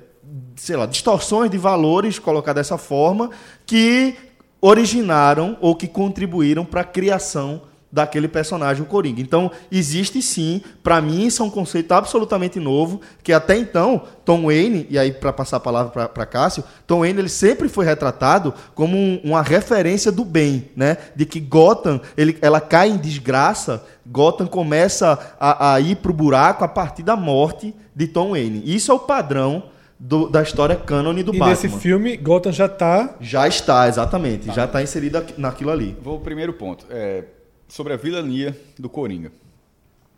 sei 0.55 0.75
lá, 0.75 0.85
distorções 0.85 1.49
de 1.49 1.57
valores, 1.57 2.19
colocar 2.19 2.53
dessa 2.53 2.77
forma, 2.77 3.29
que 3.65 4.15
originaram 4.61 5.57
ou 5.61 5.75
que 5.75 5.87
contribuíram 5.87 6.65
para 6.65 6.81
a 6.81 6.85
criação 6.85 7.61
daquele 7.95 8.27
personagem, 8.27 8.83
o 8.83 8.85
Coringa. 8.85 9.21
Então, 9.21 9.49
existe 9.71 10.21
sim, 10.21 10.61
para 10.83 10.99
mim, 10.99 11.25
isso 11.25 11.41
é 11.41 11.45
um 11.45 11.49
conceito 11.49 11.93
absolutamente 11.93 12.59
novo, 12.59 12.99
que 13.23 13.31
até 13.31 13.57
então, 13.57 14.01
Tom 14.25 14.47
Wayne, 14.47 14.85
e 14.89 14.99
aí 14.99 15.13
para 15.13 15.31
passar 15.31 15.57
a 15.57 15.61
palavra 15.61 16.09
para 16.09 16.25
Cássio, 16.25 16.63
Tom 16.85 16.99
Wayne 16.99 17.19
ele 17.19 17.29
sempre 17.29 17.69
foi 17.69 17.85
retratado 17.85 18.53
como 18.73 18.97
um, 18.97 19.21
uma 19.23 19.41
referência 19.41 20.11
do 20.11 20.25
bem, 20.25 20.71
né? 20.75 20.97
De 21.15 21.25
que 21.25 21.39
Gotham, 21.39 22.01
ele, 22.17 22.37
ela 22.41 22.59
cai 22.59 22.89
em 22.89 22.97
desgraça, 22.97 23.81
Gotham 24.05 24.45
começa 24.45 25.17
a, 25.39 25.75
a 25.75 25.79
ir 25.79 25.95
pro 25.95 26.11
buraco 26.11 26.65
a 26.65 26.67
partir 26.67 27.03
da 27.03 27.15
morte 27.15 27.73
de 27.95 28.07
Tom 28.07 28.31
Wayne. 28.31 28.61
Isso 28.65 28.91
é 28.91 28.93
o 28.93 28.99
padrão 28.99 29.63
do, 29.99 30.27
da 30.29 30.41
história 30.43 30.75
cânone 30.75 31.23
do 31.23 31.33
e 31.33 31.39
Batman. 31.39 31.49
nesse 31.61 31.69
filme, 31.79 32.17
Gotham 32.17 32.51
já 32.51 32.67
tá. 32.67 33.15
Já 33.21 33.47
está, 33.47 33.87
exatamente. 33.87 34.47
Já 34.53 34.65
está 34.65 34.81
inserido 34.83 35.17
aqui- 35.17 35.39
naquilo 35.39 35.71
ali. 35.71 35.95
Vou 36.01 36.13
ao 36.15 36.19
primeiro 36.19 36.53
ponto. 36.53 36.85
É, 36.89 37.23
sobre 37.67 37.93
a 37.93 37.95
vilania 37.97 38.55
do 38.77 38.89
Coringa. 38.89 39.31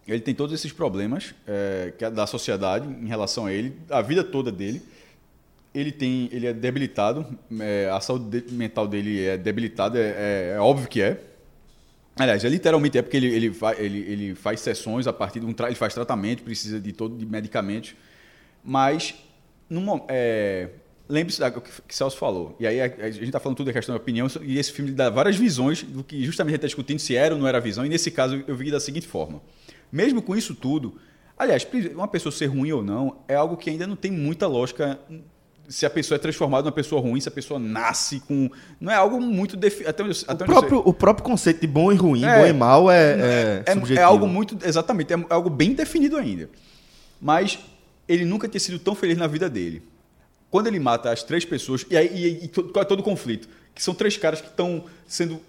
Ele 0.08 0.22
tem 0.22 0.34
todos 0.34 0.54
esses 0.54 0.72
problemas 0.72 1.36
é, 1.46 1.94
que 1.98 2.04
é 2.06 2.10
da 2.10 2.26
sociedade 2.26 2.88
em 2.88 3.08
relação 3.08 3.46
a 3.46 3.52
ele, 3.54 3.76
a 3.90 4.02
vida 4.02 4.24
toda 4.24 4.52
dele. 4.52 4.82
Ele 5.76 5.92
tem, 5.92 6.28
ele 6.32 6.48
é 6.48 6.54
debilitado, 6.54 7.26
é, 7.60 7.90
a 7.94 8.00
saúde 8.00 8.42
de- 8.42 8.54
mental 8.54 8.88
dele 8.88 9.26
é 9.26 9.38
debilitada, 9.38 10.00
é, 10.00 10.52
é- 10.52 10.54
é 10.56 10.60
óbvio 10.60 10.88
que 10.88 11.02
é. 11.02 11.20
Aliás, 12.18 12.44
é 12.44 12.50
literalmente 12.50 12.98
é 12.98 13.02
porque 13.04 13.18
ele, 13.18 13.28
ele, 13.28 13.50
vai, 13.50 13.76
ele, 13.80 14.00
ele 14.00 14.34
faz 14.34 14.60
sessões 14.62 15.06
a 15.06 15.14
partir 15.14 15.40
de 15.40 15.46
um 15.46 15.54
tra- 15.54 15.68
ele 15.68 15.76
faz 15.76 15.94
tratamento, 15.94 16.42
precisa 16.42 16.80
de 16.80 16.92
todo 16.94 17.16
de 17.16 17.26
medicamentos, 17.28 17.94
mas 18.64 19.14
é, 20.08 20.70
lembre-se 21.10 21.40
do 21.50 21.62
que, 21.62 21.70
que 21.88 21.96
Celso 21.96 22.18
falou. 22.18 22.56
E 22.60 22.68
aí 22.68 22.82
a, 22.82 22.86
a 22.86 23.12
gente 23.12 23.26
está 23.26 23.40
falando 23.40 23.58
tudo 23.58 23.68
da 23.68 23.74
questão 23.74 23.96
da 23.96 24.02
opinião 24.02 24.28
e 24.42 24.58
esse 24.58 24.72
filme 24.72 24.92
dá 24.92 25.10
várias 25.10 25.36
visões 25.36 25.84
do 25.84 26.04
que 26.04 26.24
justamente 26.24 26.54
a 26.54 26.56
gente 26.56 26.60
está 26.60 26.68
discutindo 26.68 27.00
se 27.00 27.16
era 27.16 27.34
ou 27.34 27.40
não 27.40 27.48
era 27.48 27.60
visão. 27.60 27.86
E 27.86 27.90
nesse 27.90 28.12
caso 28.12 28.44
eu 28.48 28.56
vi 28.56 28.72
da 28.72 28.80
seguinte 28.80 29.08
forma: 29.08 29.42
mesmo 29.92 30.22
com 30.22 30.36
isso 30.36 30.54
tudo, 30.56 30.96
aliás, 31.38 31.66
uma 31.96 32.08
pessoa 32.08 32.32
ser 32.32 32.48
ruim 32.48 32.72
ou 32.72 32.84
não 32.84 33.18
é 33.28 33.36
algo 33.36 33.58
que 33.58 33.70
ainda 33.70 33.88
não 33.88 33.96
tem 33.96 34.12
muita 34.12 34.48
lógica. 34.48 35.00
Se 35.70 35.86
a 35.86 35.90
pessoa 35.90 36.16
é 36.16 36.20
transformada 36.20 36.64
numa 36.64 36.72
pessoa 36.72 37.02
ruim, 37.02 37.20
se 37.20 37.28
a 37.28 37.32
pessoa 37.32 37.60
nasce 37.60 38.22
com. 38.22 38.50
Não 38.80 38.90
é 38.90 38.96
algo 38.96 39.20
muito. 39.20 39.58
Defi... 39.58 39.86
Até 39.86 40.02
onde, 40.02 40.14
O 40.26 40.32
até 40.32 40.46
sei. 40.46 40.54
próprio, 40.54 40.82
o 40.86 40.94
próprio 40.94 41.26
conceito 41.26 41.60
de 41.60 41.68
bom 41.68 41.92
e 41.92 41.96
ruim, 41.98 42.24
É. 42.24 42.40
bom 42.40 42.46
e 42.46 42.54
mal 42.54 42.90
é, 42.90 42.96
é, 42.96 43.18
É, 43.20 43.64
é 43.66 43.74
subjetivo. 43.74 44.08
algo 44.08 44.28
muito. 44.28 44.58
Exatamente, 44.66 45.12
é 45.12 45.18
algo 45.30 45.50
bem 45.50 45.74
definido 45.74 46.16
ainda. 46.16 46.50
Mas 47.20 47.60
ele 48.08 48.26
nunca 48.26 48.48
tinha 48.48 48.60
sido 48.60 48.80
tão 48.80 48.96
feliz 48.96 49.18
na 49.18 49.28
vida 49.28 49.50
dele. 49.50 49.82
Quando 50.50 50.68
ele 50.68 50.80
mata 50.80 51.12
as 51.12 51.24
três 51.24 51.44
pessoas, 51.44 51.86
e 51.90 51.98
aí 51.98 52.10
e, 52.14 52.46
e 52.46 52.48
to- 52.48 52.64
qual 52.66 52.82
é 52.82 52.86
todo 52.86 53.02
o 53.02 53.04
conflito? 53.04 53.48
Que 53.76 53.84
são 53.84 53.94
três 53.94 54.16
caras 54.18 54.40
que 54.42 54.48
estão 54.48 54.86
sendo. 55.08 55.40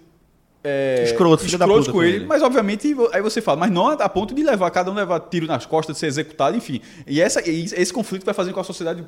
É, 0.61 1.03
Escroto, 1.05 1.45
filho 1.45 1.57
da 1.57 1.65
puta 1.65 1.85
com 1.85 1.93
com 1.93 2.03
ele, 2.03 2.17
ele. 2.17 2.25
mas 2.25 2.43
obviamente 2.43 2.93
aí 3.13 3.21
você 3.21 3.41
fala, 3.41 3.57
mas 3.61 3.71
não 3.71 3.87
a 3.87 4.09
ponto 4.09 4.35
de 4.35 4.43
levar 4.43 4.69
cada 4.71 4.91
um 4.91 4.93
levar 4.93 5.21
tiro 5.21 5.47
nas 5.47 5.65
costas, 5.65 5.95
de 5.95 6.01
ser 6.01 6.07
executado, 6.07 6.57
enfim. 6.57 6.81
E 7.07 7.21
essa, 7.21 7.49
e 7.49 7.63
esse 7.63 7.93
conflito 7.93 8.25
vai 8.25 8.33
fazendo 8.33 8.53
com 8.55 8.59
a 8.59 8.63
sociedade, 8.65 9.01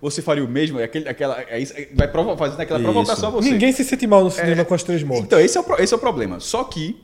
você 0.00 0.22
faria 0.22 0.42
o 0.42 0.48
mesmo, 0.48 0.80
é 0.80 0.84
aquele, 0.84 1.06
aquela, 1.06 1.38
é 1.42 1.60
isso, 1.60 1.74
é- 1.76 1.90
vai 1.94 2.08
provo- 2.10 2.34
fazendo 2.38 2.60
aquela 2.62 2.78
Isso. 2.78 2.90
provocação 2.90 3.28
a 3.28 3.32
você. 3.32 3.50
Ninguém 3.50 3.72
se 3.72 3.84
sente 3.84 4.06
mal 4.06 4.24
no 4.24 4.30
cinema 4.30 4.64
com 4.64 4.72
as 4.72 4.82
três 4.82 5.02
mortes. 5.02 5.26
Então, 5.26 5.38
esse 5.38 5.58
é, 5.58 5.60
o, 5.60 5.74
esse 5.78 5.92
é 5.92 5.96
o 5.98 6.00
problema. 6.00 6.40
Só 6.40 6.64
que 6.64 6.96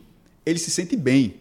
ele 0.46 0.58
se 0.58 0.70
sente 0.70 0.96
bem. 0.96 1.34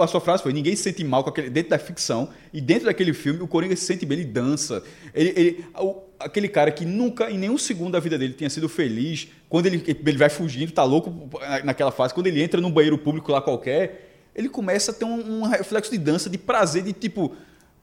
A 0.00 0.06
sua 0.06 0.20
frase 0.20 0.42
foi: 0.42 0.52
ninguém 0.52 0.74
se 0.74 0.82
sente 0.84 1.04
mal 1.04 1.22
com 1.22 1.30
aquele, 1.30 1.50
dentro 1.50 1.70
da 1.70 1.78
ficção 1.78 2.30
e 2.52 2.60
dentro 2.60 2.86
daquele 2.86 3.12
filme, 3.12 3.40
o 3.42 3.46
Coringa 3.46 3.76
se 3.76 3.84
sente 3.84 4.06
bem, 4.06 4.18
ele 4.20 4.26
dança. 4.28 4.82
Ele, 5.14 5.32
ele- 5.36 5.64
o- 5.78 6.02
aquele 6.18 6.48
cara 6.48 6.70
que 6.70 6.84
nunca, 6.86 7.30
em 7.30 7.36
nenhum 7.36 7.58
segundo 7.58 7.92
da 7.92 8.00
vida 8.00 8.16
dele, 8.16 8.32
tinha 8.32 8.48
sido 8.48 8.68
feliz, 8.70 9.28
quando 9.48 9.66
ele, 9.66 9.82
ele 9.86 10.16
vai 10.16 10.30
fugindo, 10.30 10.72
tá 10.72 10.82
louco 10.82 11.28
naquela 11.62 11.90
fase, 11.92 12.14
quando 12.14 12.26
ele 12.28 12.42
entra 12.42 12.58
num 12.60 12.70
banheiro 12.70 12.96
público 12.96 13.30
lá 13.32 13.42
qualquer, 13.42 14.30
ele 14.34 14.48
começa 14.48 14.90
a 14.92 14.94
ter 14.94 15.04
um, 15.04 15.40
um 15.42 15.46
reflexo 15.46 15.90
de 15.90 15.98
dança, 15.98 16.30
de 16.30 16.38
prazer, 16.38 16.82
de 16.82 16.92
tipo. 16.94 17.34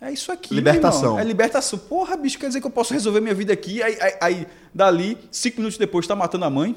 É 0.04 0.12
isso 0.12 0.32
aqui. 0.32 0.56
Libertação. 0.56 1.20
É 1.20 1.24
libertação. 1.24 1.78
Porra, 1.78 2.18
bicho, 2.18 2.40
quer 2.40 2.48
dizer 2.48 2.60
que 2.60 2.66
eu 2.66 2.72
posso 2.72 2.92
resolver 2.92 3.22
minha 3.22 3.36
vida 3.36 3.54
aqui. 3.54 3.84
Aí, 3.84 3.96
aí- 4.02 4.16
aí, 4.20 4.48
dali, 4.74 5.16
cinco 5.30 5.58
minutos 5.58 5.78
depois, 5.78 6.08
tá 6.08 6.16
matando 6.16 6.44
a 6.44 6.50
mãe. 6.50 6.76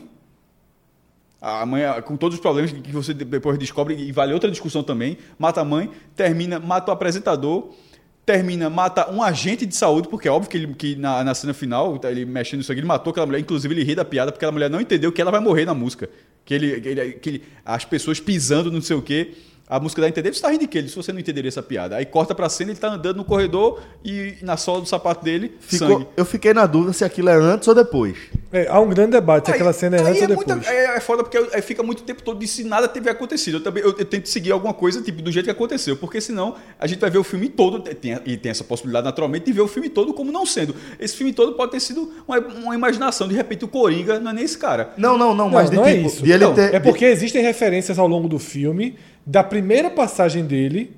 A 1.46 1.66
mãe, 1.66 1.82
com 2.06 2.16
todos 2.16 2.36
os 2.36 2.40
problemas 2.40 2.72
que 2.72 2.90
você 2.90 3.12
depois 3.12 3.58
descobre, 3.58 3.94
e 3.94 4.10
vale 4.10 4.32
outra 4.32 4.50
discussão 4.50 4.82
também, 4.82 5.18
mata 5.38 5.60
a 5.60 5.64
mãe, 5.64 5.90
termina, 6.16 6.58
mata 6.58 6.90
o 6.90 6.94
apresentador, 6.94 7.68
termina, 8.24 8.70
mata 8.70 9.10
um 9.12 9.22
agente 9.22 9.66
de 9.66 9.76
saúde, 9.76 10.08
porque 10.08 10.26
é 10.26 10.30
óbvio 10.30 10.50
que, 10.50 10.56
ele, 10.56 10.74
que 10.74 10.96
na, 10.96 11.22
na 11.22 11.34
cena 11.34 11.52
final, 11.52 11.98
tá, 11.98 12.10
ele 12.10 12.24
mexendo 12.24 12.60
nisso 12.60 12.72
aqui, 12.72 12.80
ele 12.80 12.86
matou 12.86 13.10
aquela 13.10 13.26
mulher, 13.26 13.40
inclusive 13.40 13.74
ele 13.74 13.84
ri 13.84 13.94
da 13.94 14.06
piada, 14.06 14.32
porque 14.32 14.42
aquela 14.42 14.52
mulher 14.52 14.70
não 14.70 14.80
entendeu 14.80 15.12
que 15.12 15.20
ela 15.20 15.30
vai 15.30 15.40
morrer 15.40 15.66
na 15.66 15.74
música. 15.74 16.08
Que, 16.46 16.54
ele, 16.54 16.80
que, 16.80 16.88
ele, 16.88 17.12
que 17.12 17.28
ele- 17.28 17.42
as 17.62 17.84
pessoas 17.84 18.18
pisando, 18.20 18.72
não 18.72 18.80
sei 18.80 18.96
o 18.96 19.02
quê. 19.02 19.34
A 19.66 19.80
música 19.80 20.02
dá 20.02 20.06
a 20.06 20.10
entender, 20.10 20.32
você 20.34 20.42
tá 20.42 20.48
rindo 20.50 20.60
de 20.60 20.66
quê? 20.66 20.86
Se 20.86 20.94
você 20.94 21.10
não 21.10 21.18
entenderia 21.18 21.48
essa 21.48 21.62
piada. 21.62 21.96
Aí 21.96 22.04
corta 22.04 22.34
pra 22.34 22.50
cena, 22.50 22.70
ele 22.72 22.78
tá 22.78 22.88
andando 22.92 23.16
no 23.16 23.24
corredor 23.24 23.80
e 24.04 24.34
na 24.42 24.58
sola 24.58 24.82
do 24.82 24.86
sapato 24.86 25.24
dele, 25.24 25.54
Ficou- 25.58 25.88
sangue. 25.88 26.06
eu 26.16 26.24
fiquei 26.26 26.52
na 26.52 26.66
dúvida 26.66 26.92
se 26.92 27.02
aquilo 27.02 27.30
é 27.30 27.34
antes 27.34 27.66
ou 27.66 27.74
depois. 27.74 28.14
É, 28.52 28.68
há 28.68 28.78
um 28.78 28.88
grande 28.90 29.12
debate 29.12 29.46
se 29.46 29.52
aquela 29.52 29.72
cena 29.72 29.96
é 29.96 30.00
antes 30.02 30.18
ou 30.18 30.24
é 30.24 30.26
depois. 30.28 30.46
muita- 30.46 30.70
é, 30.70 30.96
é 30.96 31.00
foda 31.00 31.22
porque 31.24 31.38
aí 31.52 31.62
fica 31.62 31.82
muito 31.82 32.02
tempo 32.02 32.22
todo 32.22 32.38
de 32.38 32.46
se 32.46 32.62
nada 32.62 32.86
teve 32.86 33.08
acontecido. 33.08 33.54
Eu 33.56 33.62
também 33.62 33.82
eu, 33.82 33.88
eu 33.98 34.04
tento 34.04 34.28
seguir 34.28 34.52
alguma 34.52 34.74
coisa 34.74 35.00
tipo 35.00 35.22
do 35.22 35.32
jeito 35.32 35.46
que 35.46 35.50
aconteceu, 35.50 35.96
porque 35.96 36.20
senão 36.20 36.54
a 36.78 36.86
gente 36.86 37.00
vai 37.00 37.08
ver 37.08 37.18
o 37.18 37.24
filme 37.24 37.48
todo 37.48 37.80
tem- 37.80 38.18
e 38.26 38.36
tem 38.36 38.50
essa 38.50 38.62
possibilidade 38.64 39.06
naturalmente 39.06 39.46
de 39.46 39.52
ver 39.52 39.62
o 39.62 39.66
filme 39.66 39.88
todo 39.88 40.12
como 40.12 40.30
não 40.30 40.44
sendo. 40.44 40.74
Esse 41.00 41.16
filme 41.16 41.32
todo 41.32 41.54
pode 41.54 41.72
ter 41.72 41.80
sido 41.80 42.12
uma, 42.28 42.38
uma 42.38 42.74
imaginação. 42.74 43.26
De 43.26 43.34
repente 43.34 43.64
o 43.64 43.68
Coringa 43.68 44.20
não 44.20 44.30
é 44.30 44.34
nem 44.34 44.44
esse 44.44 44.58
cara. 44.58 44.92
Não, 44.98 45.16
não, 45.16 45.34
não, 45.34 45.46
Não, 45.46 45.50
mas 45.54 45.70
de 45.70 45.76
não 45.76 45.86
é 45.86 45.94
tipo, 45.94 46.06
isso. 46.06 46.22
de 46.22 46.30
ele 46.30 46.44
Não, 46.44 46.54
ter. 46.54 46.74
É 46.74 46.78
porque 46.78 47.06
existem 47.06 47.42
referências 47.42 47.98
ao 47.98 48.06
longo 48.06 48.28
do 48.28 48.38
filme 48.38 48.96
da 49.26 49.42
primeira 49.42 49.90
passagem 49.90 50.44
dele 50.44 50.94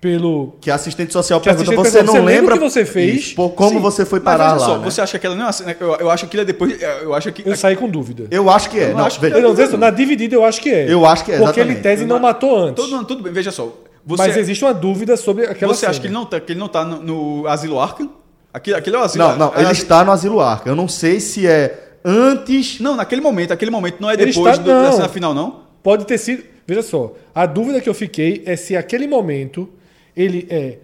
pelo. 0.00 0.56
Que 0.60 0.70
a 0.70 0.74
assistente 0.76 1.12
social 1.12 1.40
Que 1.40 1.44
pergunta, 1.48 1.70
assistente 1.72 1.90
você 1.90 1.98
pergunta, 1.98 2.18
não 2.18 2.24
"Você 2.26 2.34
lembra 2.34 2.54
o 2.54 2.58
que 2.58 2.64
você 2.64 2.84
fez?" 2.84 3.32
Pô, 3.34 3.50
como 3.50 3.70
Sim, 3.70 3.80
você 3.80 4.04
foi 4.04 4.20
mas 4.20 4.24
parar 4.36 4.52
lá? 4.52 4.58
só, 4.58 4.78
né? 4.78 4.84
Você 4.84 5.00
acha 5.00 5.18
que 5.18 5.26
ela 5.26 5.34
não 5.34 5.42
é 5.42 5.46
uma 5.46 5.52
cena- 5.52 5.76
eu, 5.78 5.94
eu 5.96 6.10
acho 6.10 6.26
que 6.28 6.36
ele 6.36 6.42
é 6.42 6.44
depois. 6.44 6.80
Eu 6.80 7.14
acho 7.14 7.32
que. 7.32 7.48
Eu 7.48 7.56
saí 7.56 7.74
com 7.76 7.88
dúvida. 7.88 8.26
Eu 8.30 8.48
acho 8.48 8.70
que 8.70 8.78
é. 8.78 8.90
Eu 8.90 8.96
Não, 8.96 9.04
acho 9.06 9.16
que 9.18 9.22
veja- 9.26 9.36
Eu 9.36 9.42
não, 9.42 9.54
veja 9.54 9.70
só, 9.72 9.76
na 9.76 9.90
dividida 9.90 10.34
eu 10.34 10.44
acho 10.44 10.60
que 10.60 10.70
é. 10.70 10.92
Eu 10.92 11.04
acho 11.04 11.24
que 11.24 11.32
é, 11.32 11.38
Porque 11.38 11.60
ele, 11.60 11.70
em 11.70 11.72
exatamente. 11.72 11.96
tese, 11.98 12.06
não 12.06 12.18
matou 12.20 12.56
antes. 12.58 12.76
Todo, 12.76 12.90
não, 12.96 13.04
tudo 13.04 13.22
bem, 13.22 13.32
veja 13.32 13.50
só. 13.50 13.72
Você, 14.06 14.22
Mas 14.26 14.36
existe 14.36 14.64
uma 14.64 14.72
dúvida 14.72 15.16
sobre 15.16 15.44
aquela 15.46 15.74
você 15.74 15.84
acha 15.84 15.94
cena. 15.94 16.00
que 16.00 16.06
ele 16.06 16.14
não 16.14 16.24
tá, 16.24 16.40
que 16.40 16.52
ele 16.52 16.60
não 16.60 16.68
tá 16.68 16.84
no, 16.84 17.02
no 17.42 17.46
Asilo 17.48 17.78
Arkham? 17.78 18.08
Aquele, 18.54 18.76
aquele 18.76 18.96
é 18.96 18.98
o 18.98 19.02
Asilo 19.02 19.24
Não, 19.28 19.36
não, 19.36 19.46
é 19.48 19.56
ele 19.56 19.60
asilo- 19.66 19.72
está 19.72 20.02
no 20.04 20.10
Asilo 20.12 20.40
Arca. 20.40 20.70
Eu 20.70 20.74
não 20.76 20.88
sei 20.88 21.20
se 21.20 21.46
é 21.46 21.96
antes. 22.04 22.80
Não, 22.80 22.96
naquele 22.96 23.20
momento, 23.20 23.52
aquele 23.52 23.70
momento 23.70 23.96
não 24.00 24.08
é 24.08 24.14
Ele 24.14 24.26
depois 24.26 24.52
está- 24.52 24.62
do, 24.62 24.68
da 24.70 24.82
não. 24.84 24.92
cena 24.92 25.08
final, 25.08 25.34
não? 25.34 25.60
Pode 25.82 26.06
ter 26.06 26.16
sido. 26.16 26.42
Veja 26.68 26.82
só, 26.82 27.14
a 27.34 27.46
dúvida 27.46 27.80
que 27.80 27.88
eu 27.88 27.94
fiquei 27.94 28.42
é 28.44 28.54
se 28.54 28.76
aquele 28.76 29.06
momento 29.06 29.66
ele 30.14 30.46
é 30.50 30.76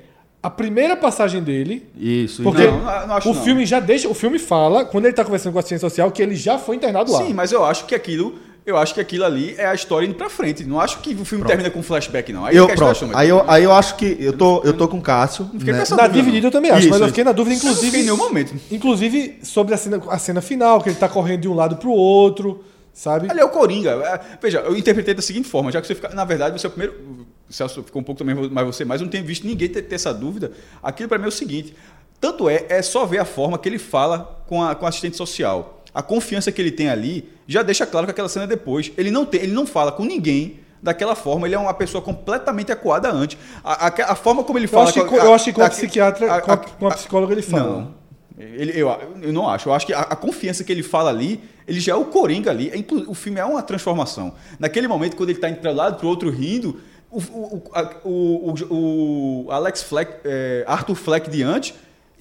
a 0.43 0.49
primeira 0.49 0.97
passagem 0.97 1.43
dele. 1.43 1.87
Isso, 1.95 2.43
Porque 2.43 2.67
Não, 2.67 3.07
não, 3.07 3.19
o 3.19 3.35
não. 3.35 3.45
filme 3.45 3.67
já 3.67 3.81
deixa. 3.81 4.09
O 4.09 4.15
filme 4.15 4.39
fala, 4.39 4.87
quando 4.87 5.05
ele 5.05 5.13
tá 5.15 5.23
conversando 5.23 5.53
com 5.53 5.59
a 5.59 5.61
assistente 5.61 5.81
social, 5.81 6.11
que 6.11 6.23
ele 6.23 6.35
já 6.37 6.59
foi 6.59 6.77
internado 6.77 7.13
lá. 7.13 7.19
Sim, 7.19 7.35
mas 7.35 7.53
eu 7.53 7.63
acho 7.65 7.85
que 7.85 7.95
aquilo, 7.95 8.35
eu 8.65 8.79
acho 8.79 8.95
que 8.95 9.01
aquilo 9.01 9.25
ali 9.27 9.55
é 9.59 9.67
a 9.67 9.75
história 9.75 10.07
indo 10.07 10.15
pra 10.15 10.31
frente. 10.31 10.65
Não 10.65 10.81
acho 10.81 11.01
que 11.01 11.15
o 11.15 11.25
filme 11.25 11.45
termina 11.45 11.69
com 11.71 11.83
flashback, 11.83 12.33
não. 12.33 12.47
Aí 12.47 12.57
eu, 12.57 12.67
é 12.67 12.75
pronto, 12.75 13.11
aí, 13.13 13.29
eu, 13.29 13.45
aí 13.47 13.63
eu 13.65 13.73
acho 13.73 13.97
que. 13.97 14.17
Eu 14.19 14.33
tô, 14.33 14.63
eu 14.65 14.73
tô 14.73 14.89
com 14.89 14.97
o 14.97 15.03
Cássio. 15.03 15.51
fiquei 15.59 15.73
né? 15.75 15.81
Na 15.81 15.85
dúvida, 15.85 16.09
dividida 16.09 16.47
eu 16.47 16.51
também 16.51 16.71
acho, 16.71 16.81
Isso, 16.81 16.89
mas 16.91 17.01
eu 17.01 17.07
isso. 17.07 17.13
fiquei 17.13 17.25
na 17.25 17.33
dúvida, 17.33 17.57
inclusive. 17.57 17.99
em 17.99 18.03
nenhum 18.03 18.17
momento. 18.17 18.55
Inclusive 18.71 19.39
sobre 19.43 19.75
a 19.75 19.77
cena, 19.77 20.03
a 20.09 20.19
cena 20.19 20.41
final, 20.41 20.81
que 20.81 20.89
ele 20.89 20.97
tá 20.97 21.09
correndo 21.11 21.43
de 21.43 21.49
um 21.49 21.55
lado 21.55 21.77
pro 21.77 21.91
outro, 21.91 22.63
sabe? 22.95 23.29
Ele 23.31 23.41
é 23.41 23.45
o 23.45 23.51
Coringa. 23.51 23.91
É, 23.91 24.39
Veja, 24.41 24.61
eu 24.61 24.75
interpretei 24.75 25.13
da 25.13 25.21
seguinte 25.21 25.47
forma, 25.49 25.71
já 25.71 25.81
que 25.83 25.87
você 25.87 25.95
fica. 25.95 26.09
Na 26.15 26.25
verdade, 26.25 26.59
você 26.59 26.67
é 26.67 26.69
o 26.69 26.73
primeiro. 26.73 27.27
Celso 27.51 27.83
ficou 27.83 28.01
um 28.01 28.05
pouco 28.05 28.19
também 28.19 28.35
mais 28.49 28.67
você, 28.67 28.85
mas 28.87 29.01
eu 29.03 29.05
não 29.05 29.11
tenho 29.11 29.25
visto 29.25 29.47
ninguém 29.47 29.69
ter, 29.69 29.83
ter 29.83 29.95
essa 29.97 30.15
dúvida. 30.15 30.53
Aquilo 30.83 31.09
pra 31.11 31.19
mim 31.19 31.27
é 31.27 31.29
o 31.29 31.33
seguinte: 31.33 31.75
tanto 32.19 32.49
é, 32.49 32.65
é 32.71 32.81
só 32.81 33.05
ver 33.05 33.19
a 33.19 33.25
forma 33.27 33.59
que 33.59 33.69
ele 33.69 33.79
fala 33.79 34.43
com 34.47 34.63
a, 34.63 34.75
com 34.75 34.87
a 34.87 34.89
assistente 34.89 35.17
social. 35.19 35.83
A 35.95 36.03
confiança 36.03 36.51
que 36.51 36.61
ele 36.61 36.71
tem 36.73 36.89
ali 36.89 37.29
já 37.47 37.63
deixa 37.63 37.85
claro 37.87 38.07
que 38.07 38.11
aquela 38.11 38.29
cena 38.29 38.45
é 38.47 38.49
depois. 38.49 38.91
Ele 38.97 39.11
não, 39.11 39.25
tem, 39.27 39.43
ele 39.43 39.53
não 39.53 39.67
fala 39.67 39.93
com 39.93 40.05
ninguém 40.05 40.59
daquela 40.83 41.15
forma. 41.15 41.47
Ele 41.47 41.55
é 41.55 41.59
uma 41.59 41.73
pessoa 41.75 42.03
completamente 42.03 42.73
acuada 42.73 43.11
antes. 43.13 43.39
A, 43.63 43.87
a- 43.89 44.13
a 44.13 44.15
forma 44.17 44.43
como 44.43 44.59
ele 44.59 44.65
Eu 44.67 44.71
fala. 44.71 44.85
acho, 44.89 44.95
que, 44.95 45.05
com 45.09 45.15
a- 45.17 45.25
eu 45.25 45.35
acho 45.35 45.45
que 45.45 45.53
com 45.53 45.63
a 45.63 45.71
psiquiatra, 45.71 46.35
a, 46.35 46.41
com 46.41 46.89
a 46.89 46.95
psicóloga 46.95 47.33
ele 47.33 47.43
fala. 47.43 47.63
Não. 47.81 47.95
Ele, 48.39 48.73
eu, 48.75 48.89
eu 49.23 49.33
não 49.33 49.49
acho. 49.49 49.69
Eu 49.69 49.75
acho 49.75 49.87
que 49.87 49.93
a, 49.93 50.01
a 50.01 50.17
confiança 50.17 50.65
que 50.65 50.73
ele 50.73 50.83
fala 50.83 51.11
ali, 51.11 51.41
ele 51.69 51.79
já 51.81 51.93
é 51.93 51.95
o 51.97 52.05
Coringa 52.07 52.51
ali. 52.51 52.69
É 52.71 52.85
o 53.09 53.15
filme 53.15 53.39
é 53.39 53.45
uma 53.45 53.63
transformação. 53.63 54.35
Naquele 54.59 54.89
momento, 54.89 55.17
quando 55.17 55.29
ele 55.31 55.39
está 55.39 55.49
indo 55.49 55.61
para 55.61 55.71
um 55.71 55.75
lado 55.75 55.97
para 55.99 56.07
o 56.07 56.09
outro 56.09 56.31
rindo, 56.31 56.81
o, 57.11 57.19
o, 57.21 57.63
a- 57.73 57.91
o, 58.05 58.55
o- 58.71 59.47
Alex 59.53 59.83
Fleck, 59.85 60.13
é, 60.25 60.65
Arthur 60.67 60.97
Fleck 60.97 61.31
de 61.31 61.43
antes, 61.45 61.75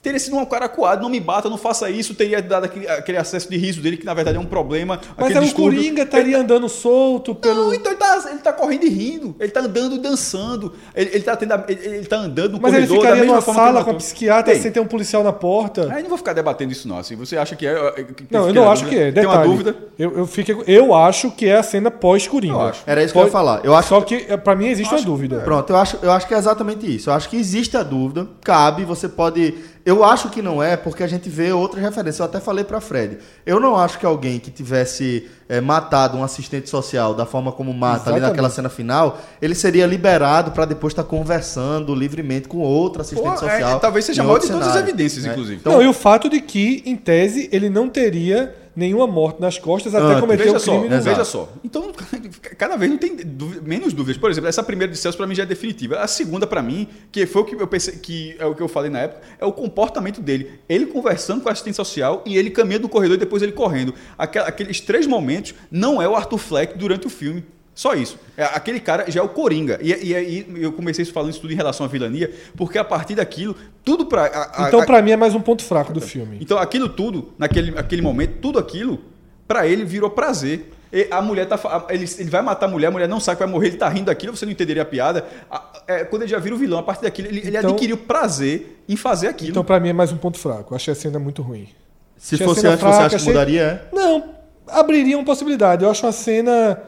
Teria 0.04 0.20
sido 0.20 0.36
um 0.36 0.46
cara 0.46 0.66
acuado, 0.66 1.02
não 1.02 1.10
me 1.10 1.20
bata, 1.22 1.50
não 1.50 1.58
faça 1.58 1.89
isso, 1.89 2.13
teria 2.13 2.42
dado 2.42 2.66
aquele, 2.66 2.86
aquele 2.89 3.18
acesso 3.18 3.50
de 3.50 3.56
riso 3.58 3.80
dele, 3.82 3.96
que 3.96 4.06
na 4.06 4.13
verdade 4.13 4.36
é 4.38 4.39
um 4.39 4.46
problema. 4.46 5.00
Mas 5.18 5.32
aí 5.32 5.38
o 5.38 5.46
distúrbio. 5.46 5.80
Coringa 5.80 6.04
estaria 6.04 6.38
andando 6.38 6.68
solto 6.68 7.34
pelo. 7.34 7.63
Não, 7.68 7.74
então 7.74 7.89
ele 7.94 8.00
tá, 8.00 8.26
ele 8.30 8.39
tá 8.39 8.52
correndo 8.52 8.84
e 8.86 8.89
rindo. 8.89 9.34
Ele 9.39 9.50
tá 9.52 9.62
andando, 9.62 9.98
dançando. 9.98 10.74
Ele, 10.94 11.10
ele 11.13 11.24
tá, 11.24 11.36
tendo, 11.38 11.54
a- 11.54 11.63
ele, 11.70 11.86
ele 11.86 12.06
tá 12.06 12.18
andando 12.18 12.52
no 12.54 12.62
Mas 12.62 12.74
ele 12.74 12.86
corredor 12.86 13.04
da 13.04 13.12
ficaria 13.13 13.32
numa 13.32 13.42
que 13.42 13.54
sala 13.54 13.78
ele 13.80 13.84
com 13.86 13.92
a 13.92 13.94
psiquiatra 13.94 14.54
Ei, 14.54 14.60
sem 14.62 14.72
ter 14.72 14.80
um 14.82 14.86
policial 14.86 15.24
na 15.24 15.32
porta. 15.32 15.88
Aí 15.94 16.04
não 16.04 16.10
vou 16.10 16.18
ficar 16.18 16.34
debatendo 16.34 16.74
isso 16.74 16.86
não. 16.88 16.98
Assim, 16.98 17.16
você 17.16 17.38
acha 17.38 17.56
que 17.56 17.66
é... 17.66 17.72
é, 17.72 18.04
que- 18.04 18.26
que 18.26 18.34
Não, 18.34 18.48
eu 18.50 18.54
não 18.54 18.70
acho 18.70 18.84
que 18.86 18.89
dúvida? 18.96 19.08
é. 19.08 19.12
Tem 19.13 19.24
Detalhe, 19.24 19.38
uma 19.48 19.56
dúvida? 19.56 19.76
Eu, 19.98 20.18
eu, 20.18 20.28
fico, 20.28 20.63
eu 20.68 20.94
acho 20.94 21.32
que 21.32 21.48
é 21.48 21.56
a 21.58 21.63
cena 21.63 21.89
pós-Coringa. 21.89 22.58
Acho. 22.58 22.84
Era 22.86 23.02
isso 23.04 23.13
que 23.13 23.20
eu 23.20 23.24
ia 23.24 23.32
falar. 23.32 23.62
Eu 23.63 23.74
acho 23.74 23.88
Só 23.88 24.02
que, 24.02 24.26
eh, 24.28 24.36
pra 24.36 24.54
mim, 24.54 24.68
existe 24.68 24.94
uma 24.94 25.02
dúvida. 25.02 25.39
Pronto, 25.39 25.70
eu 25.72 25.78
acho, 25.78 25.98
eu 26.02 26.12
acho 26.12 26.28
que 26.28 26.34
é 26.34 26.38
exatamente 26.38 26.94
isso. 26.94 27.10
Eu 27.10 27.13
acho 27.13 27.30
que 27.30 27.38
existe 27.38 27.78
a 27.78 27.84
dúvida, 27.84 28.28
cabe, 28.44 28.84
você 28.84 29.08
pode. 29.08 29.54
Eu 29.86 30.04
acho 30.04 30.30
que 30.30 30.41
não 30.41 30.63
é, 30.63 30.78
porque 30.78 31.04
a 31.04 31.08
gente 31.08 31.30
vê 31.30 31.52
outras 31.52 31.84
referências. 31.84 32.19
Eu 32.19 32.26
até 32.26 32.39
falei 32.39 32.63
pra 32.63 32.80
Fred. 32.80 33.17
Eu 33.46 33.60
não 33.60 33.76
acho 33.76 34.00
que 34.00 34.06
alguém 34.06 34.39
que 34.39 34.50
tivesse 34.50 35.30
eh, 35.50 35.60
matado 35.60 36.17
um 36.17 36.24
assistente 36.24 36.69
social 36.69 37.13
da 37.13 37.26
forma 37.26 37.52
como 37.52 37.74
mata 37.74 38.10
ali 38.10 38.17
Exatamente. 38.17 38.30
naquela 38.30 38.50
cena 38.50 38.69
final, 38.69 39.19
ele 39.41 39.54
seria 39.54 39.86
liberado 39.86 40.52
pra 40.52 40.63
depois 40.63 40.93
estar 40.93 41.04
conversando 41.04 41.93
livremente 41.93 42.48
com 42.48 42.60
outro 42.60 43.02
assistente 43.02 43.39
Pô, 43.39 43.46
é, 43.46 43.52
social. 43.52 43.80
talvez 43.82 44.06
seja 44.06 44.24
maior 44.24 44.39
de 44.39 44.48
todas 44.48 44.69
as 44.69 44.76
evidências, 44.78 45.26
né? 45.26 45.32
inclusive. 45.32 45.58
Então, 45.60 45.74
não, 45.74 45.82
e 45.82 45.88
o 45.88 45.93
fato 45.93 46.30
de 46.30 46.39
que, 46.39 46.82
em 46.86 46.96
tese, 46.96 47.50
ele 47.52 47.69
não 47.69 47.89
teria 47.89 48.56
nenhuma 48.75 49.05
morte 49.07 49.39
nas 49.41 49.57
costas 49.57 49.93
até 49.93 50.05
Antes. 50.05 50.19
cometer 50.21 50.43
Veja 50.43 50.55
o 50.57 50.59
só, 50.59 50.71
crime 50.79 50.88
exato. 50.95 51.03
veja 51.03 51.23
só. 51.25 51.53
Então, 51.63 51.91
cada 52.57 52.75
vez 52.75 52.89
não 52.91 52.97
tem 52.97 53.15
dúvida- 53.15 53.62
menos 53.63 53.93
dúvidas. 53.93 54.17
Por 54.17 54.29
exemplo, 54.31 54.49
essa 54.49 54.63
primeira 54.63 54.91
de 54.91 54.97
Celso 54.97 55.17
para 55.17 55.27
mim 55.27 55.36
já 55.36 55.43
é 55.43 55.45
definitiva. 55.45 55.99
A 55.99 56.07
segunda 56.07 56.47
para 56.47 56.62
mim, 56.62 56.88
que 57.12 57.25
foi 57.25 57.41
o 57.41 57.45
que 57.45 57.55
eu 57.55 57.67
pensei, 57.67 57.95
que 57.97 58.36
é 58.39 58.45
o 58.45 58.55
que 58.55 58.62
eu 58.62 58.67
falei 58.67 58.89
na 58.89 58.99
época, 58.99 59.21
é 59.39 59.45
o 59.45 59.51
comportamento 59.51 60.21
dele. 60.21 60.59
Ele 60.67 60.86
conversando 60.88 61.41
com 61.41 61.49
a 61.49 61.51
assistente 61.51 61.75
social 61.75 62.23
e 62.25 62.38
ele 62.38 62.49
caminhando 62.49 62.83
no 62.83 62.89
corredor 62.89 63.17
e 63.17 63.19
depois 63.19 63.41
ele 63.43 63.51
correndo. 63.51 63.93
Aqueles 64.17 64.79
três 64.81 65.05
momentos 65.07 65.53
não 65.71 66.01
é 66.01 66.07
o 66.07 66.15
Arthur 66.15 66.38
Fleck 66.38 66.77
durante 66.77 67.07
o 67.07 67.09
filme. 67.09 67.43
Só 67.75 67.93
isso. 67.95 68.17
É, 68.38 68.43
aquele 68.43 68.79
cara 68.79 69.09
já 69.09 69.19
é 69.19 69.23
o 69.23 69.29
Coringa. 69.29 69.79
E, 69.81 70.09
e 70.09 70.15
aí 70.15 70.47
eu 70.57 70.71
comecei 70.73 71.03
falando 71.05 71.31
isso 71.31 71.41
tudo 71.41 71.53
em 71.53 71.55
relação 71.55 71.86
à 71.86 71.89
vilania, 71.89 72.31
porque 72.55 72.77
a 72.77 72.83
partir 72.83 73.15
daquilo, 73.15 73.55
tudo 73.83 74.05
para 74.05 74.51
Então, 74.67 74.86
pra 74.86 75.01
mim, 75.01 75.12
é 75.12 75.15
mais 75.17 75.33
um 75.33 75.41
ponto 75.41 75.63
fraco 75.63 75.91
do 75.91 75.99
filme. 76.01 76.38
então 76.39 76.57
aquilo 76.59 76.88
tudo, 76.88 77.33
naquele 77.38 77.77
aquele 77.77 78.01
momento, 78.01 78.38
tudo 78.41 78.59
aquilo, 78.59 78.99
pra 79.47 79.65
ele 79.67 79.83
virou 79.83 80.09
prazer. 80.09 80.71
E 80.95 81.07
a 81.09 81.19
mulher 81.23 81.47
tá. 81.47 81.59
Ele, 81.89 82.05
ele 82.19 82.29
vai 82.29 82.43
matar 82.43 82.67
a 82.67 82.69
mulher, 82.69 82.86
a 82.86 82.91
mulher 82.91 83.07
não 83.09 83.19
sabe 83.19 83.38
que 83.38 83.43
vai 83.43 83.51
morrer, 83.51 83.69
ele 83.69 83.77
tá 83.77 83.89
rindo 83.89 84.05
daquilo, 84.05 84.38
você 84.38 84.45
não 84.45 84.51
entenderia 84.51 84.83
a 84.83 84.86
piada. 84.86 85.25
A- 85.49 85.71
é, 85.88 86.03
quando 86.03 86.21
ele 86.21 86.29
já 86.29 86.38
vira 86.38 86.53
o 86.53 86.57
vilão, 86.59 86.77
a 86.77 86.83
partir 86.83 87.01
daquilo, 87.01 87.27
ele, 87.29 87.39
ele 87.39 87.57
Então- 87.57 87.71
adquiriu 87.71 87.97
prazer 87.97 88.83
em 88.88 88.95
fazer 88.95 89.27
aquilo. 89.29 89.49
Então, 89.49 89.63
pra 89.63 89.79
mim, 89.79 89.89
é 89.89 89.93
mais 89.93 90.12
um 90.12 90.17
ponto 90.17 90.38
fraco. 90.38 90.71
Eu 90.71 90.75
Achei 90.75 90.91
a 90.91 90.95
cena 90.95 91.17
muito 91.17 91.41
ruim. 91.41 91.67
se 92.15 92.36
achei 92.36 92.45
a 92.45 92.49
fosse 92.49 92.67
antes, 92.67 92.79
você 92.79 92.86
fraca, 92.88 92.97
acha 92.99 93.09
que 93.09 93.15
achei- 93.15 93.27
mudaria? 93.33 93.62
É? 93.91 93.95
Não, 93.95 94.36
abriria 94.67 95.17
uma 95.17 95.25
possibilidade. 95.25 95.83
Eu 95.83 95.89
acho 95.89 96.05
uma 96.05 96.12
cena 96.12 96.79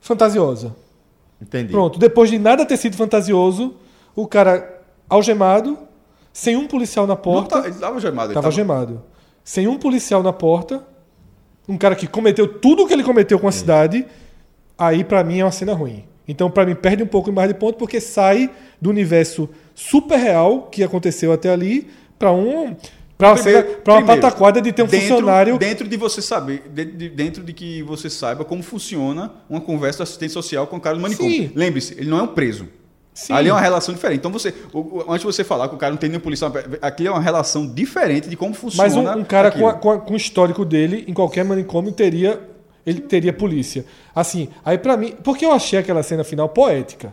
fantasiosa. 0.00 0.74
Entendi. 1.40 1.70
Pronto, 1.72 1.98
depois 1.98 2.28
de 2.30 2.38
nada 2.38 2.66
ter 2.66 2.76
sido 2.76 2.96
fantasioso, 2.96 3.74
o 4.14 4.26
cara 4.26 4.82
algemado, 5.08 5.78
sem 6.32 6.56
um 6.56 6.66
policial 6.66 7.06
na 7.06 7.14
não 7.14 7.20
porta. 7.22 7.62
tá, 7.62 7.68
ele 7.68 7.76
tava 7.78 8.00
gemado. 8.00 8.26
ele 8.28 8.34
Tava 8.34 8.44
tava- 8.44 8.54
gemado. 8.54 9.02
Sem 9.42 9.66
um 9.66 9.78
policial 9.78 10.22
na 10.22 10.32
porta, 10.32 10.86
um 11.68 11.76
cara 11.78 11.94
que 11.96 12.06
cometeu 12.06 12.46
tudo 12.46 12.82
o 12.82 12.86
que 12.86 12.92
ele 12.92 13.02
cometeu 13.02 13.38
com 13.38 13.48
a 13.48 13.52
cidade, 13.52 14.06
aí 14.76 15.02
pra 15.02 15.24
mim 15.24 15.38
é 15.40 15.44
uma 15.44 15.50
cena 15.50 15.72
ruim. 15.72 16.04
Então 16.28 16.50
pra 16.50 16.64
mim 16.66 16.74
perde 16.74 17.02
um 17.02 17.06
pouco 17.06 17.32
mais 17.32 17.48
de 17.48 17.54
ponto 17.54 17.76
porque 17.78 18.00
sai 18.00 18.50
do 18.80 18.90
universo 18.90 19.48
super 19.74 20.16
real 20.18 20.62
que 20.70 20.82
aconteceu 20.84 21.32
até 21.32 21.50
ali 21.50 21.88
pra 22.18 22.30
um 22.32 22.76
para 23.20 23.62
para 23.84 23.94
uma 23.94 24.06
pataquada 24.06 24.60
de 24.60 24.72
ter 24.72 24.82
um 24.82 24.86
dentro, 24.86 25.08
funcionário 25.08 25.58
Dentro 25.58 25.86
de 25.88 25.96
você 25.96 26.20
saber, 26.22 26.64
de- 26.72 26.84
de- 26.84 27.08
dentro 27.10 27.42
de 27.44 27.52
que 27.52 27.82
você 27.82 28.10
saiba 28.10 28.44
como 28.44 28.62
funciona 28.62 29.32
uma 29.48 29.60
conversa 29.60 29.98
do 29.98 30.02
assistente 30.02 30.32
social 30.32 30.66
com 30.66 30.76
o 30.76 30.80
cara 30.80 30.96
do 30.96 31.02
manicômio. 31.02 31.52
Lembre-se, 31.54 31.94
ele 31.98 32.10
não 32.10 32.18
é 32.18 32.22
um 32.22 32.28
preso. 32.28 32.66
Sim. 33.12 33.32
Ali 33.32 33.48
é 33.48 33.52
uma 33.52 33.60
relação 33.60 33.92
diferente. 33.94 34.18
Então 34.18 34.30
você, 34.30 34.54
antes 35.08 35.20
de 35.20 35.26
você 35.26 35.44
falar 35.44 35.68
que 35.68 35.74
o 35.74 35.78
cara 35.78 35.90
não 35.90 35.98
tem 35.98 36.08
nenhum 36.08 36.22
policial, 36.22 36.50
aqui 36.80 37.06
é 37.06 37.10
uma 37.10 37.20
relação 37.20 37.66
diferente 37.66 38.28
de 38.28 38.36
como 38.36 38.54
funciona. 38.54 38.88
Mas 38.88 38.96
um, 38.96 39.20
um 39.20 39.24
cara 39.24 39.50
com, 39.50 39.66
a- 39.68 39.74
com, 39.74 39.90
a- 39.90 39.98
com 39.98 40.14
o 40.14 40.16
histórico 40.16 40.64
dele, 40.64 41.04
em 41.06 41.12
qualquer 41.12 41.44
manicômio, 41.44 41.92
teria. 41.92 42.40
Ele 42.86 43.00
teria 43.00 43.32
polícia. 43.32 43.84
Assim, 44.14 44.48
aí 44.64 44.78
pra 44.78 44.96
mim. 44.96 45.14
Porque 45.22 45.44
eu 45.44 45.52
achei 45.52 45.78
aquela 45.78 46.02
cena 46.02 46.24
final 46.24 46.48
poética. 46.48 47.12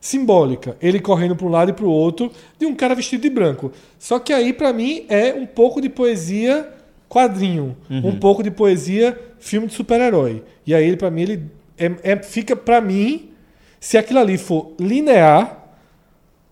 Simbólica. 0.00 0.76
Ele 0.80 0.98
correndo 0.98 1.36
pra 1.36 1.46
um 1.46 1.50
lado 1.50 1.70
e 1.70 1.74
pro 1.74 1.90
outro, 1.90 2.32
de 2.58 2.64
um 2.66 2.74
cara 2.74 2.94
vestido 2.94 3.20
de 3.20 3.30
branco. 3.30 3.70
Só 3.98 4.18
que 4.18 4.32
aí, 4.32 4.52
pra 4.52 4.72
mim, 4.72 5.04
é 5.08 5.34
um 5.34 5.44
pouco 5.46 5.80
de 5.80 5.88
poesia 5.90 6.66
quadrinho. 7.08 7.76
Um 7.90 8.18
pouco 8.18 8.42
de 8.42 8.50
poesia 8.50 9.18
filme 9.38 9.66
de 9.66 9.74
super-herói. 9.74 10.42
E 10.66 10.74
aí, 10.74 10.96
pra 10.96 11.10
mim, 11.10 11.22
ele. 11.22 11.42
É, 11.76 12.12
é- 12.12 12.22
fica 12.22 12.56
pra 12.56 12.80
mim. 12.80 13.30
Se 13.78 13.98
aquilo 13.98 14.18
ali 14.20 14.38
for 14.38 14.72
linear. 14.78 15.58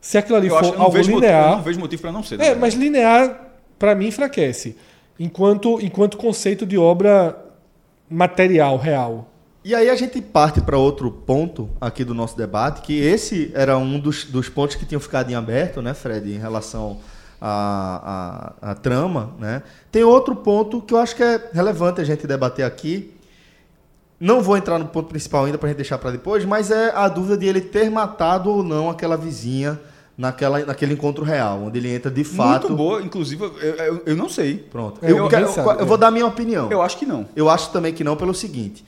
Se 0.00 0.16
aquilo 0.18 0.36
ali 0.36 0.48
eu, 0.48 0.56
for 0.56 0.64
algo 0.78 0.90
vejo 0.90 1.10
motivo, 1.10 1.20
linear. 1.20 1.56
não 1.56 1.62
vejo 1.62 1.80
motivo 1.80 2.02
para 2.02 2.12
não 2.12 2.22
ser. 2.22 2.40
É, 2.40 2.54
mas 2.54 2.74
linear, 2.74 3.48
pra 3.78 3.94
mim, 3.94 4.06
enfraquece. 4.08 4.76
Enquanto, 5.18 5.80
enquanto 5.80 6.16
conceito 6.16 6.64
de 6.64 6.78
obra 6.78 7.36
material, 8.08 8.76
real. 8.76 9.28
E 9.68 9.74
aí 9.74 9.90
a 9.90 9.94
gente 9.94 10.18
parte 10.22 10.62
para 10.62 10.78
outro 10.78 11.10
ponto 11.10 11.68
aqui 11.78 12.02
do 12.02 12.14
nosso 12.14 12.34
debate, 12.34 12.80
que 12.80 12.98
esse 12.98 13.50
era 13.54 13.76
um 13.76 14.00
dos, 14.00 14.24
dos 14.24 14.48
pontos 14.48 14.76
que 14.76 14.86
tinham 14.86 14.98
ficado 14.98 15.30
em 15.30 15.34
aberto, 15.34 15.82
né, 15.82 15.92
Fred, 15.92 16.26
em 16.34 16.38
relação 16.38 16.96
à, 17.38 18.54
à, 18.62 18.70
à 18.70 18.74
trama, 18.74 19.34
né? 19.38 19.62
Tem 19.92 20.02
outro 20.02 20.34
ponto 20.36 20.80
que 20.80 20.94
eu 20.94 20.98
acho 20.98 21.14
que 21.14 21.22
é 21.22 21.50
relevante 21.52 22.00
a 22.00 22.04
gente 22.04 22.26
debater 22.26 22.64
aqui. 22.64 23.12
Não 24.18 24.40
vou 24.40 24.56
entrar 24.56 24.78
no 24.78 24.86
ponto 24.86 25.10
principal 25.10 25.44
ainda 25.44 25.58
para 25.58 25.66
a 25.66 25.68
gente 25.68 25.76
deixar 25.76 25.98
para 25.98 26.12
depois, 26.12 26.46
mas 26.46 26.70
é 26.70 26.90
a 26.96 27.06
dúvida 27.06 27.36
de 27.36 27.44
ele 27.46 27.60
ter 27.60 27.90
matado 27.90 28.48
ou 28.50 28.62
não 28.64 28.88
aquela 28.88 29.18
vizinha 29.18 29.78
naquela, 30.16 30.60
naquele 30.64 30.94
encontro 30.94 31.22
real, 31.26 31.64
onde 31.64 31.78
ele 31.78 31.92
entra 31.94 32.10
de 32.10 32.24
fato. 32.24 32.68
Muito 32.68 32.74
boa, 32.74 33.02
inclusive, 33.02 33.44
eu, 33.44 33.52
eu, 33.74 34.02
eu 34.06 34.16
não 34.16 34.30
sei. 34.30 34.56
Pronto. 34.56 34.98
É, 35.02 35.10
Eu, 35.12 35.28
eu- 35.28 35.70
eu 35.78 35.84
vou 35.86 35.98
dar 35.98 36.10
minha 36.10 36.26
opinião. 36.26 36.72
Eu 36.72 36.80
acho 36.80 36.96
que 36.96 37.04
não. 37.04 37.26
Eu 37.36 37.50
acho 37.50 37.70
também 37.70 37.92
que 37.92 38.02
não, 38.02 38.16
pelo 38.16 38.32
seguinte. 38.32 38.82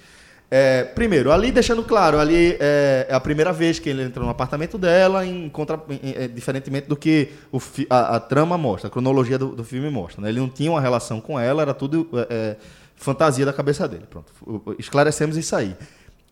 É, 0.51 0.83
primeiro, 0.83 1.31
ali 1.31 1.53
deixando 1.53 1.85
claro, 1.85 2.19
ali 2.19 2.57
é, 2.59 3.07
é 3.09 3.15
a 3.15 3.21
primeira 3.21 3.53
vez 3.53 3.79
que 3.79 3.89
ele 3.89 4.03
entra 4.03 4.21
no 4.21 4.29
apartamento 4.29 4.77
dela, 4.77 5.25
em 5.25 5.49
contra, 5.49 5.81
em- 5.89 6.13
é, 6.17 6.27
diferentemente 6.27 6.89
do 6.89 6.97
que 6.97 7.29
o 7.53 7.61
a, 7.89 8.17
a 8.17 8.21
trama 8.21 8.59
mostra, 8.59 8.89
a 8.89 8.91
cronologia 8.91 9.39
do, 9.39 9.55
do 9.55 9.63
filme 9.63 9.89
mostra. 9.91 10.21
né? 10.23 10.29
Ele 10.29 10.41
não 10.41 10.49
tinha 10.49 10.71
uma 10.73 10.81
relação 10.81 11.21
com 11.21 11.39
ela, 11.39 11.63
era 11.63 11.73
tudo 11.73 12.09
é, 12.15 12.27
é, 12.29 12.57
fantasia 12.97 13.47
da 13.47 13.53
cabeça 13.53 13.87
dele. 13.87 14.07
Pronto, 14.11 14.33
esclarecemos 14.77 15.37
isso 15.37 15.55
aí. 15.55 15.77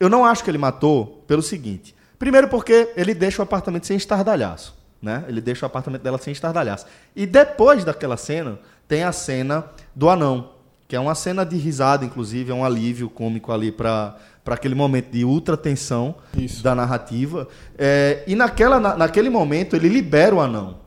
Eu 0.01 0.09
não 0.09 0.25
acho 0.25 0.43
que 0.43 0.51
ele 0.51 0.59
matou 0.59 1.23
pelo 1.29 1.43
seguinte. 1.43 1.95
Primeiro 2.19 2.49
porque 2.49 2.93
ele 2.97 3.15
deixa 3.15 3.41
o 3.41 3.45
apartamento 3.45 3.87
sem 3.87 3.97
estardalhaço. 3.97 4.77
Né? 5.01 5.25
Ele 5.29 5.41
deixa 5.41 5.65
o 5.65 5.67
apartamento 5.69 6.03
dela 6.03 6.19
sem 6.19 6.33
estardalhaço. 6.33 6.87
E 7.15 7.25
depois 7.25 7.85
daquela 7.85 8.17
cena, 8.17 8.59
tem 8.89 9.05
a 9.05 9.13
cena 9.13 9.65
do 9.95 10.09
anão, 10.11 10.51
que 10.89 10.97
é 10.97 11.01
uma 11.01 11.15
cena 11.15 11.45
de 11.45 11.57
risada, 11.57 12.05
inclusive, 12.05 12.51
é 12.51 12.55
um 12.55 12.65
alívio 12.65 13.11
cômico 13.11 13.53
ali 13.53 13.71
para 13.71 14.17
aquele 14.47 14.75
momento 14.75 15.11
de 15.11 15.23
ultra 15.23 15.55
tensão 15.55 16.15
Isso. 16.37 16.63
da 16.63 16.75
narrativa. 16.75 17.47
É, 17.77 18.25
e 18.27 18.35
naquela, 18.35 18.81
na- 18.81 18.97
naquele 18.97 19.29
momento 19.29 19.77
ele 19.77 19.87
libera 19.89 20.35
o 20.35 20.41
anão. 20.41 20.79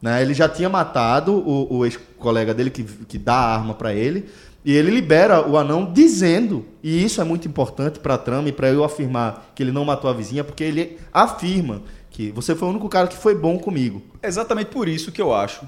Né? 0.00 0.22
Ele 0.22 0.32
já 0.32 0.48
tinha 0.48 0.70
matado 0.70 1.34
o, 1.34 1.76
o 1.76 1.84
ex-colega 1.84 2.54
dele 2.54 2.70
que, 2.70 2.82
que 2.82 3.18
dá 3.18 3.34
a 3.34 3.54
arma 3.56 3.74
para 3.74 3.92
ele. 3.92 4.30
E 4.64 4.72
ele 4.72 4.90
libera 4.90 5.46
o 5.46 5.58
anão 5.58 5.90
dizendo, 5.92 6.64
e 6.82 7.04
isso 7.04 7.20
é 7.20 7.24
muito 7.24 7.46
importante 7.46 7.98
para 7.98 8.14
a 8.14 8.18
trama 8.18 8.48
e 8.48 8.52
para 8.52 8.68
eu 8.70 8.82
afirmar 8.84 9.52
que 9.54 9.62
ele 9.62 9.72
não 9.72 9.84
matou 9.84 10.08
a 10.10 10.14
vizinha, 10.14 10.44
porque 10.44 10.64
ele 10.64 10.98
afirma 11.12 11.82
que 12.10 12.30
você 12.30 12.54
foi 12.54 12.68
o 12.68 12.70
único 12.70 12.88
cara 12.88 13.06
que 13.06 13.16
foi 13.16 13.34
bom 13.34 13.58
comigo. 13.58 14.02
Exatamente 14.22 14.70
por 14.70 14.88
isso 14.88 15.12
que 15.12 15.20
eu 15.20 15.34
acho 15.34 15.62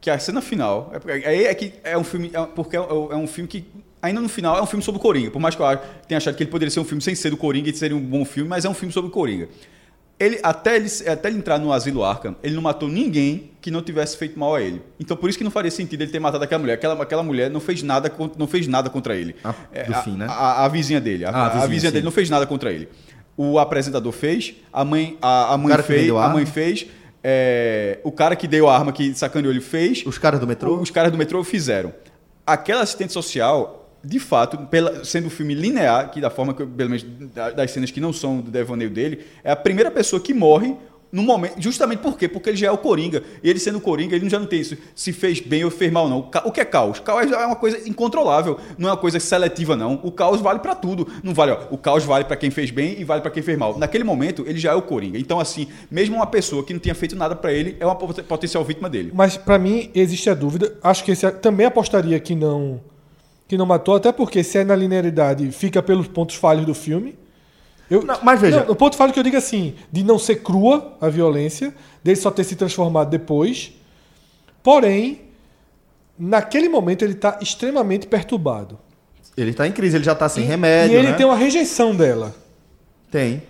que 0.00 0.10
a 0.10 0.18
cena 0.18 0.40
final. 0.40 0.92
É, 1.24 1.44
é 1.44 1.54
que 1.54 1.72
é 1.84 1.96
um 1.96 2.04
filme. 2.04 2.30
é- 2.32 2.46
porque 2.54 2.76
é, 2.76 2.80
é 2.80 3.16
um 3.16 3.26
filme 3.26 3.48
que. 3.48 3.64
Ainda 4.02 4.20
no 4.20 4.28
final 4.28 4.56
é 4.56 4.62
um 4.62 4.66
filme 4.66 4.84
sobre 4.84 4.98
o 5.00 5.02
Coringa. 5.02 5.30
Por 5.30 5.40
mais 5.40 5.54
que 5.56 5.62
eu 5.62 5.66
tenha 6.06 6.18
achado 6.18 6.36
que 6.36 6.42
ele 6.42 6.50
poderia 6.50 6.70
ser 6.70 6.78
um 6.80 6.84
filme 6.84 7.02
sem 7.02 7.14
ser 7.14 7.30
do 7.30 7.36
Coringa 7.36 7.70
e 7.70 7.74
seria 7.74 7.96
um 7.96 8.00
bom 8.00 8.24
filme, 8.24 8.48
mas 8.48 8.64
é 8.64 8.68
um 8.68 8.74
filme 8.74 8.92
sobre 8.92 9.08
o 9.08 9.12
Coringa. 9.12 9.48
Ele, 10.18 10.38
até, 10.42 10.76
ele, 10.76 10.88
até 11.08 11.28
ele 11.28 11.36
entrar 11.38 11.58
no 11.58 11.70
Asilo 11.72 12.02
Arkham, 12.02 12.36
ele 12.42 12.54
não 12.54 12.62
matou 12.62 12.88
ninguém 12.88 13.50
que 13.60 13.70
não 13.70 13.82
tivesse 13.82 14.16
feito 14.16 14.38
mal 14.38 14.54
a 14.54 14.62
ele. 14.62 14.80
Então 14.98 15.14
por 15.14 15.28
isso 15.28 15.36
que 15.36 15.44
não 15.44 15.50
faria 15.50 15.70
sentido 15.70 16.00
ele 16.02 16.10
ter 16.10 16.18
matado 16.20 16.42
aquela 16.42 16.58
mulher. 16.60 16.74
Aquela, 16.74 17.02
aquela 17.02 17.22
mulher 17.22 17.50
não 17.50 17.60
fez 17.60 17.82
nada, 17.82 18.10
não 18.38 18.46
fez 18.46 18.66
nada 18.66 18.88
contra 18.88 19.14
ele. 19.16 19.34
A- 19.44 19.52
do 19.86 19.92
a, 19.94 20.02
fim, 20.02 20.16
né? 20.16 20.26
A, 20.28 20.64
a 20.64 20.68
vizinha 20.68 21.00
dele. 21.00 21.24
A, 21.26 21.30
Ah, 21.30 21.48
vizinha, 21.48 21.68
vizinha, 21.68 21.92
dele 21.92 22.04
não 22.04 22.12
fez 22.12 22.30
nada 22.30 22.46
contra 22.46 22.72
ele. 22.72 22.88
O 23.36 23.58
apresentador 23.58 24.12
fez, 24.12 24.54
a 24.72 24.84
mãe, 24.84 25.18
a, 25.20 25.54
mãe 25.58 25.76
fez, 25.82 26.10
a 26.10 26.28
mãe 26.30 26.46
fez, 26.46 26.86
é, 27.28 27.98
o 28.04 28.12
cara 28.12 28.36
que 28.36 28.46
deu 28.46 28.68
a 28.68 28.76
arma 28.78 28.92
que 28.92 29.12
sacaneou 29.12 29.52
ele 29.52 29.60
fez, 29.60 30.04
Os 30.06 30.16
caras 30.16 30.38
do 30.38 30.46
metrô? 30.46 30.76
os 30.76 30.90
caras 30.92 31.10
do 31.10 31.18
metrô 31.18 31.42
fizeram. 31.42 31.92
Aquela 32.46 32.82
assistente 32.82 33.12
social, 33.12 33.90
de 34.04 34.20
fato, 34.20 34.56
pela- 34.68 35.04
sendo 35.04 35.26
um 35.26 35.30
filme 35.30 35.52
linear, 35.52 36.12
que 36.12 36.20
da 36.20 36.30
forma 36.30 36.54
que, 36.54 36.64
pelo 36.64 36.90
menos 36.90 37.04
da- 37.34 37.50
das 37.50 37.72
cenas 37.72 37.90
que 37.90 38.00
não 38.00 38.12
são 38.12 38.38
do 38.40 38.48
devaneio 38.52 38.90
dele, 38.90 39.26
é 39.42 39.50
a 39.50 39.56
primeira 39.56 39.90
pessoa 39.90 40.20
que 40.22 40.32
morre 40.32 40.76
No 41.16 41.22
momento, 41.22 41.54
justamente 41.62 42.00
por 42.00 42.18
quê? 42.18 42.28
Porque 42.28 42.50
ele 42.50 42.58
já 42.58 42.66
é 42.66 42.70
o 42.70 42.76
Coringa. 42.76 43.22
E 43.42 43.48
ele 43.48 43.58
sendo 43.58 43.80
Coringa, 43.80 44.14
ele 44.14 44.28
já 44.28 44.38
não 44.38 44.46
tem 44.46 44.60
isso. 44.60 44.76
Se 44.94 45.14
fez 45.14 45.40
bem 45.40 45.64
ou 45.64 45.70
fez 45.70 45.90
mal, 45.90 46.08
não. 46.10 46.18
O, 46.44 46.52
que 46.52 46.60
é 46.60 46.64
caos? 46.64 47.00
Caos 47.00 47.32
é 47.32 47.46
uma 47.46 47.56
coisa 47.56 47.88
incontrolável. 47.88 48.58
Não 48.76 48.88
é 48.88 48.92
uma 48.92 48.98
coisa 48.98 49.18
seletiva, 49.18 49.74
não. 49.74 49.98
O 50.02 50.12
caos 50.12 50.42
vale 50.42 50.58
pra 50.58 50.74
tudo. 50.74 51.08
Não 51.22 51.32
vale, 51.32 51.52
ó. 51.52 51.58
O 51.70 51.78
caos 51.78 52.04
vale 52.04 52.24
pra 52.26 52.36
quem 52.36 52.50
fez 52.50 52.70
bem 52.70 53.00
e 53.00 53.04
vale 53.04 53.22
pra 53.22 53.30
quem 53.30 53.42
fez 53.42 53.56
mal. 53.56 53.78
Naquele 53.78 54.04
momento, 54.04 54.44
ele 54.46 54.58
já 54.58 54.72
é 54.72 54.74
o 54.74 54.82
Coringa. 54.82 55.18
Então, 55.18 55.40
assim, 55.40 55.68
mesmo 55.90 56.16
uma 56.16 56.26
pessoa 56.26 56.62
que 56.62 56.74
não 56.74 56.80
tinha 56.80 56.94
feito 56.94 57.16
nada 57.16 57.34
pra 57.34 57.50
ele, 57.50 57.78
é 57.80 57.86
uma 57.86 57.96
pot- 57.96 58.22
potencial 58.24 58.62
vítima 58.62 58.90
dele. 58.90 59.10
Mas 59.14 59.38
pra 59.38 59.58
mim 59.58 59.90
existe 59.94 60.28
a 60.28 60.34
dúvida. 60.34 60.76
Acho 60.82 61.02
que 61.02 61.12
esse 61.12 61.30
também 61.32 61.64
apostaria 61.64 62.20
que 62.20 62.34
não 62.34 62.78
que 63.48 63.56
não 63.56 63.64
matou, 63.64 63.94
até 63.94 64.12
porque 64.12 64.42
se 64.44 64.58
é 64.58 64.64
na 64.64 64.74
linearidade, 64.76 65.50
fica 65.52 65.82
pelos 65.82 66.08
pontos 66.08 66.34
falhos 66.36 66.66
do 66.66 66.74
filme. 66.74 67.14
Eu, 67.90 68.02
Não, 68.02 68.18
mas 68.22 68.40
veja- 68.40 68.64
Não, 68.64 68.72
o 68.72 68.76
ponto 68.76 68.96
falho 68.96 69.12
que 69.12 69.18
eu 69.18 69.22
digo 69.22 69.36
assim, 69.36 69.74
de 69.92 70.02
não 70.02 70.18
ser 70.18 70.36
crua 70.36 70.94
a 71.00 71.08
violência, 71.08 71.72
dele 72.02 72.16
só 72.16 72.30
ter 72.30 72.44
se 72.44 72.56
transformado 72.56 73.08
depois. 73.10 73.72
Porém, 74.62 75.20
naquele 76.18 76.68
momento 76.68 77.02
ele 77.02 77.14
tá 77.14 77.38
extremamente 77.40 78.06
perturbado. 78.06 78.78
Ele 79.36 79.52
tá 79.52 79.66
em 79.66 79.72
crise, 79.72 79.96
ele 79.96 80.04
já 80.04 80.14
tá 80.14 80.28
sem 80.28 80.42
E- 80.44 80.46
remédio, 80.46 80.94
E 80.94 80.98
ele 80.98 81.08
né? 81.08 81.14
tem 81.14 81.26
uma 81.26 81.36
rejeição 81.36 81.94
dela. 81.94 82.34
Tem. 83.10 83.42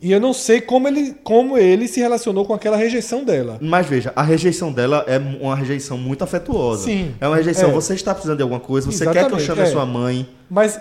E 0.00 0.10
eu 0.12 0.20
não 0.20 0.32
sei 0.34 0.60
como 0.60 0.86
ele, 0.88 1.14
como 1.22 1.56
ele 1.56 1.86
se 1.88 2.00
relacionou 2.00 2.44
com 2.44 2.52
aquela 2.52 2.76
rejeição 2.76 3.24
dela. 3.24 3.58
Mas 3.60 3.86
veja, 3.86 4.12
a 4.16 4.22
rejeição 4.22 4.72
dela 4.72 5.04
é 5.06 5.18
uma 5.18 5.54
rejeição 5.54 5.96
muito 5.96 6.22
afetuosa. 6.24 6.84
Sim. 6.84 7.14
É 7.20 7.26
uma 7.28 7.36
rejeição, 7.36 7.70
É. 7.70 7.72
você 7.72 7.94
está 7.94 8.12
precisando 8.12 8.36
de 8.38 8.42
alguma 8.42 8.60
coisa, 8.60 8.90
você 8.90 9.04
quer 9.04 9.12
que 9.12 9.18
eu 9.18 9.20
Exatamente, 9.38 9.46
chame 9.46 9.60
é. 9.60 9.64
a 9.64 9.66
sua 9.66 9.86
mãe. 9.86 10.28
Mas 10.50 10.78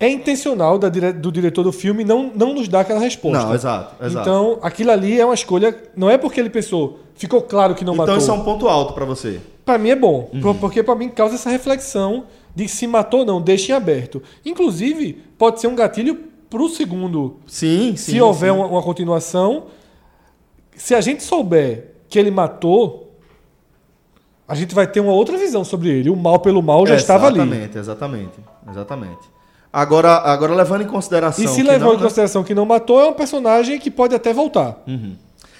é 0.00 0.08
intencional 0.08 0.78
da 0.78 0.88
do 0.88 1.30
diretor 1.30 1.62
do 1.62 1.70
filme 1.70 2.02
não, 2.04 2.32
não 2.34 2.54
nos 2.54 2.66
dar 2.68 2.80
aquela 2.80 2.98
resposta. 3.00 3.44
Não, 3.46 3.54
exato, 3.54 4.02
exato. 4.04 4.28
Então, 4.28 4.58
aquilo 4.62 4.90
ali 4.90 5.20
é 5.20 5.24
uma 5.24 5.34
escolha. 5.34 5.76
Não 5.94 6.08
é 6.08 6.16
porque 6.16 6.40
ele 6.40 6.48
pensou, 6.48 7.00
ficou 7.14 7.42
claro 7.42 7.74
que 7.74 7.84
não 7.84 7.92
Então 7.92 8.06
matou. 8.06 8.18
isso 8.18 8.30
é 8.30 8.34
um 8.34 8.42
ponto 8.42 8.66
alto 8.66 8.94
pra 8.94 9.04
você. 9.04 9.38
Pra 9.64 9.76
mim 9.76 9.90
é 9.90 9.96
bom. 9.96 10.30
Uhum. 10.32 10.40
por- 10.40 10.54
Porque 10.56 10.82
pra 10.82 10.94
mim 10.94 11.10
causa 11.10 11.34
essa 11.34 11.50
reflexão 11.50 12.24
de 12.56 12.66
se 12.66 12.86
matou 12.86 13.20
ou 13.20 13.26
não, 13.26 13.42
deixa 13.42 13.72
em 13.72 13.76
aberto. 13.76 14.22
Inclusive, 14.44 15.22
pode 15.36 15.60
ser 15.60 15.66
um 15.66 15.76
gatilho 15.76 16.18
pro 16.48 16.66
segundo. 16.70 17.36
Sim, 17.46 17.94
sim. 17.94 18.12
se 18.12 18.20
houver 18.22 18.50
sim. 18.52 18.56
uma, 18.58 18.66
uma 18.66 18.82
continuação. 18.82 19.66
Se 20.74 20.94
a 20.94 21.00
gente 21.02 21.22
souber 21.22 21.92
que 22.08 22.18
ele 22.18 22.30
matou. 22.30 23.06
A 24.48 24.54
gente 24.56 24.74
vai 24.74 24.84
ter 24.86 24.98
uma 24.98 25.12
outra 25.12 25.36
visão 25.38 25.62
sobre 25.62 25.90
ele. 25.90 26.10
O 26.10 26.16
mal 26.16 26.40
pelo 26.40 26.60
mal 26.60 26.84
já 26.86 26.96
estava 26.96 27.26
ali. 27.28 27.38
Exatamente, 27.38 27.78
exatamente. 27.78 28.32
Exatamente. 28.68 29.39
Agora, 29.72 30.16
agora 30.16 30.54
levando 30.54 30.82
em 30.82 30.86
consideração. 30.86 31.44
E 31.44 31.48
se 31.48 31.56
que 31.56 31.62
levou 31.62 31.88
não, 31.88 31.94
em 31.94 31.96
né? 31.98 32.02
consideração 32.02 32.42
que 32.42 32.54
não 32.54 32.66
matou, 32.66 33.00
é 33.00 33.06
um 33.06 33.12
personagem 33.12 33.78
que 33.78 33.90
pode 33.90 34.14
até 34.14 34.32
voltar. 34.32 34.82
Uhum. 34.86 35.14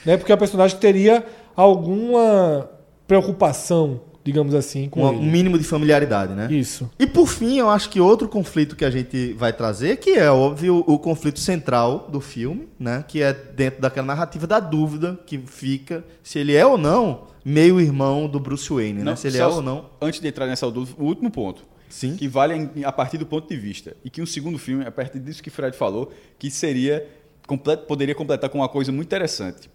Né? 0.05 0.17
Porque 0.17 0.33
é 0.33 0.35
um 0.35 0.39
personagem 0.39 0.77
que 0.77 0.81
teria 0.81 1.25
alguma 1.55 2.69
preocupação, 3.07 4.01
digamos 4.25 4.55
assim, 4.55 4.89
com 4.89 5.05
um, 5.05 5.09
ele. 5.11 5.19
um 5.19 5.31
mínimo 5.31 5.59
de 5.59 5.65
familiaridade, 5.65 6.35
né? 6.35 6.49
Isso. 6.51 6.91
E 6.99 7.07
por 7.07 7.29
fim, 7.29 7.59
eu 7.59 7.71
acho 7.71 7.89
que 7.89 8.01
outro 8.01 8.29
conflito 8.29 8.75
que 8.75 8.85
a 8.85 8.91
gente 8.91 9.33
vai 9.35 9.53
trazer, 9.53 9.97
que 9.99 10.11
é 10.11 10.31
óbvio 10.31 10.83
o 10.87 10.99
conflito 10.99 11.39
central 11.39 12.09
do 12.11 12.21
filme, 12.21 12.69
né? 12.79 13.05
Que 13.07 13.23
é 13.23 13.33
dentro 13.33 13.81
daquela 13.81 14.07
narrativa 14.07 14.47
da 14.47 14.59
dúvida 14.59 15.21
que 15.25 15.39
fica 15.39 16.05
se 16.23 16.39
ele 16.39 16.57
é 16.57 16.67
ou 16.67 16.77
não 16.77 17.31
meio 17.45 17.81
irmão 17.81 18.29
do 18.29 18.39
Bruce 18.39 18.73
Wayne, 18.73 19.03
né? 19.03 19.17
Se 19.17 19.29
ele 19.29 19.39
é 19.39 19.47
ou 19.47 19.63
não. 19.63 19.87
Antes 20.01 20.21
de 20.21 20.29
entrar 20.29 20.47
nessa 20.47 20.71
dúvida, 20.71 21.01
o 21.01 21.07
último 21.07 21.31
ponto. 21.31 21.65
Sim. 21.91 22.17
Que 22.17 22.27
vale 22.27 22.71
a 22.85 22.93
partir 22.93 23.19
do 23.19 23.27
ponto 23.27 23.47
de 23.49 23.57
vista. 23.57 23.95
E 24.03 24.09
que 24.09 24.23
um 24.23 24.27
segundo 24.27 24.57
filme, 24.59 24.87
a 24.87 24.91
partir 24.91 25.19
disso 25.19 25.43
que 25.43 25.51
Fred 25.51 25.77
falou, 25.77 26.11
que 26.39 26.51
seria. 26.51 27.07
comple- 27.47 27.77
poderia 27.79 28.15
completar 28.15 28.49
com 28.49 28.59
uma 28.59 28.69
coisa 28.69 28.91
muito 28.93 29.09
interessante. 29.09 29.69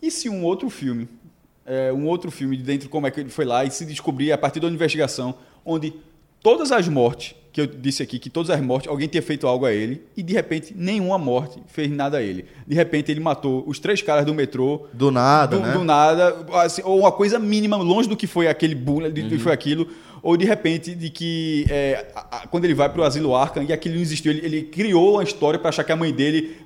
E 0.00 0.10
se 0.10 0.28
um 0.28 0.42
outro 0.42 0.68
filme, 0.70 1.06
é, 1.64 1.92
um 1.92 2.06
outro 2.06 2.30
filme 2.30 2.56
de 2.56 2.62
dentro 2.62 2.88
como 2.88 3.06
é 3.06 3.10
que 3.10 3.20
ele 3.20 3.28
foi 3.30 3.44
lá 3.44 3.64
e 3.64 3.70
se 3.70 3.84
descobrir 3.84 4.32
a 4.32 4.38
partir 4.38 4.58
da 4.60 4.66
investigação, 4.68 5.34
onde 5.64 5.92
todas 6.42 6.72
as 6.72 6.88
mortes, 6.88 7.34
que 7.52 7.60
eu 7.60 7.66
disse 7.66 8.02
aqui, 8.02 8.18
que 8.18 8.30
todas 8.30 8.48
as 8.50 8.60
mortes, 8.62 8.88
alguém 8.88 9.06
tinha 9.06 9.22
feito 9.22 9.46
algo 9.46 9.66
a 9.66 9.72
ele, 9.72 10.02
e 10.16 10.22
de 10.22 10.32
repente 10.32 10.72
nenhuma 10.74 11.18
morte 11.18 11.60
fez 11.66 11.90
nada 11.90 12.16
a 12.16 12.22
ele. 12.22 12.46
De 12.66 12.74
repente 12.74 13.10
ele 13.12 13.20
matou 13.20 13.62
os 13.66 13.78
três 13.78 14.00
caras 14.00 14.24
do 14.24 14.32
metrô, 14.32 14.86
Do 14.92 15.10
nada, 15.10 15.56
do, 15.58 15.62
né? 15.62 15.72
do 15.72 15.84
nada, 15.84 16.46
assim, 16.54 16.80
ou 16.82 16.98
uma 17.00 17.12
coisa 17.12 17.38
mínima, 17.38 17.76
longe 17.76 18.08
do 18.08 18.16
que 18.16 18.26
foi 18.26 18.48
aquele 18.48 18.74
bullying, 18.74 19.10
do 19.10 19.28
que 19.28 19.38
foi 19.38 19.52
aquilo, 19.52 19.86
ou 20.22 20.34
de 20.36 20.46
repente 20.46 20.94
de 20.94 21.10
que 21.10 21.66
é, 21.68 22.06
a- 22.14 22.38
a- 22.38 22.46
quando 22.46 22.64
ele 22.64 22.74
vai 22.74 22.88
para 22.88 23.02
o 23.02 23.04
asilo 23.04 23.34
Arkham 23.36 23.64
e 23.64 23.72
aquilo 23.72 23.96
não 23.96 24.02
existiu, 24.02 24.32
ele, 24.32 24.46
ele 24.46 24.62
criou 24.62 25.14
uma 25.14 25.22
história 25.22 25.58
para 25.58 25.68
achar 25.68 25.84
que 25.84 25.92
a 25.92 25.96
mãe 25.96 26.10
dele 26.12 26.56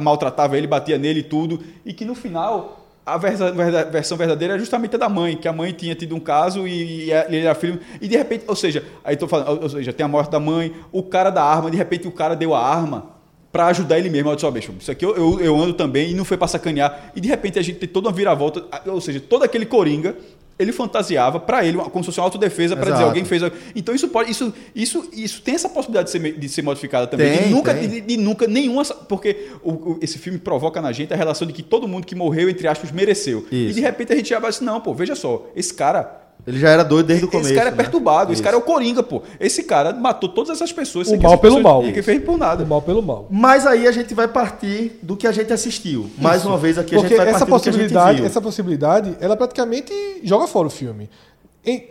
maltratava 0.00 0.56
ele, 0.56 0.66
batia 0.66 0.96
nele 0.96 1.20
e 1.20 1.24
tudo, 1.24 1.60
e 1.84 1.92
que 1.92 2.04
no 2.04 2.14
final 2.14 2.83
a 3.04 3.18
versão 3.18 4.16
verdadeira 4.16 4.54
é 4.54 4.58
justamente 4.58 4.94
a 4.96 4.98
da 4.98 5.08
mãe, 5.08 5.36
que 5.36 5.46
a 5.46 5.52
mãe 5.52 5.72
tinha 5.72 5.94
tido 5.94 6.14
um 6.16 6.20
caso 6.20 6.66
e, 6.66 7.10
ele 7.10 7.40
era 7.40 7.54
filho, 7.54 7.78
e 8.00 8.08
de 8.08 8.16
repente, 8.16 8.44
ou 8.46 8.56
seja, 8.56 8.82
aí 9.04 9.16
tô 9.16 9.28
falando, 9.28 9.62
ou 9.62 9.68
seja, 9.68 9.92
tem 9.92 10.04
a 10.04 10.08
morte 10.08 10.30
da 10.30 10.40
mãe, 10.40 10.74
o 10.90 11.02
cara 11.02 11.30
da 11.30 11.42
arma, 11.42 11.70
de 11.70 11.76
repente 11.76 12.08
o 12.08 12.12
cara 12.12 12.34
deu 12.34 12.54
a 12.54 12.64
arma 12.64 13.14
Pra 13.54 13.68
ajudar 13.68 14.00
ele 14.00 14.10
mesmo. 14.10 14.28
Eu 14.28 14.34
disse, 14.34 14.46
ó, 14.46 14.50
bicho, 14.50 14.74
isso 14.80 14.90
aqui 14.90 15.04
eu, 15.04 15.14
eu, 15.14 15.38
eu 15.38 15.56
ando 15.56 15.74
também 15.74 16.10
e 16.10 16.14
não 16.14 16.24
foi 16.24 16.36
pra 16.36 16.48
sacanear. 16.48 17.12
E 17.14 17.20
de 17.20 17.28
repente 17.28 17.56
a 17.56 17.62
gente 17.62 17.78
tem 17.78 17.88
toda 17.88 18.08
uma 18.08 18.12
viravolta, 18.12 18.64
ou 18.84 19.00
seja, 19.00 19.20
todo 19.20 19.44
aquele 19.44 19.64
coringa, 19.64 20.16
ele 20.58 20.72
fantasiava 20.72 21.40
pra 21.40 21.64
ele, 21.64 21.78
como 21.78 22.02
se 22.02 22.06
fosse 22.06 22.20
uma 22.20 22.26
autodefesa 22.26 22.76
pra 22.76 22.90
dizer 22.92 23.04
alguém 23.04 23.24
fez. 23.24 23.42
Então 23.74 23.94
isso 23.94 24.08
pode, 24.08 24.30
isso, 24.30 24.52
isso, 24.74 25.08
isso 25.12 25.42
tem 25.42 25.54
essa 25.54 25.68
possibilidade 25.68 26.06
de 26.06 26.12
ser, 26.12 26.38
de 26.38 26.48
ser 26.48 26.62
modificada 26.62 27.06
também. 27.06 27.36
Tem, 27.38 27.46
e 27.48 27.50
nunca, 27.50 27.74
tem. 27.74 27.88
de, 27.88 28.00
de 28.00 28.16
nunca 28.16 28.46
nenhuma, 28.46 28.84
porque 28.84 29.48
o- 29.62 29.72
o- 29.72 29.98
esse 30.00 30.18
filme 30.18 30.38
provoca 30.38 30.80
na 30.80 30.92
gente 30.92 31.12
a 31.12 31.16
relação 31.16 31.46
de 31.46 31.52
que 31.52 31.62
todo 31.62 31.88
mundo 31.88 32.06
que 32.06 32.14
morreu 32.14 32.48
entre 32.48 32.68
aspas 32.68 32.90
mereceu. 32.92 33.46
E 33.50 33.66
Isso. 33.66 33.74
de 33.74 33.80
repente 33.80 34.12
a 34.12 34.16
gente 34.16 34.28
já 34.28 34.38
vai 34.38 34.50
assim, 34.50 34.64
não, 34.64 34.80
pô, 34.80 34.94
veja 34.94 35.14
só, 35.14 35.46
esse 35.56 35.74
cara 35.74 36.23
Ele 36.46 36.58
já 36.58 36.68
era 36.68 36.82
doido 36.82 37.06
desde 37.06 37.24
o 37.24 37.28
começo. 37.28 37.48
esse 37.48 37.54
cara 37.56 37.68
é 37.68 37.70
né? 37.70 37.76
perturbado, 37.76 38.24
esse 38.30 38.34
Isso. 38.34 38.42
cara 38.42 38.54
é 38.56 38.58
o 38.58 38.62
Coringa, 38.62 39.02
pô. 39.02 39.22
Esse 39.40 39.62
cara 39.62 39.92
matou 39.94 40.28
todas 40.28 40.50
essas 40.50 40.70
pessoas. 40.72 41.08
O 41.08 41.16
mal 41.20 41.38
pelo 41.38 41.62
mal. 41.62 41.82
Ninguém 41.82 42.02
fez 42.02 42.22
por 42.22 42.36
nada. 42.36 42.62
Do 42.62 42.68
mal 42.68 42.82
pelo 42.82 43.02
mal. 43.02 43.26
Mas 43.30 43.66
aí 43.66 43.86
a 43.86 43.92
gente 43.92 44.12
vai 44.14 44.28
partir 44.28 44.98
do 45.02 45.16
que 45.16 45.26
a 45.26 45.32
gente 45.32 45.52
assistiu. 45.52 46.10
Mais 46.18 46.44
uma 46.44 46.58
vez 46.58 46.76
aqui 46.76 46.94
a 46.94 46.98
Porque 46.98 47.14
gente 47.14 47.24
vai 47.24 47.34
essa 47.34 47.46
partir 47.46 47.50
do 47.50 47.62
que 47.62 47.68
a 47.68 47.72
gente 47.72 47.80
possibilidade, 47.92 48.16
viu. 48.18 48.26
essa 48.26 48.40
possibilidade, 48.42 49.16
ela 49.20 49.36
praticamente 49.36 49.92
joga 50.22 50.46
fora 50.46 50.66
o 50.66 50.70
filme. 50.70 51.08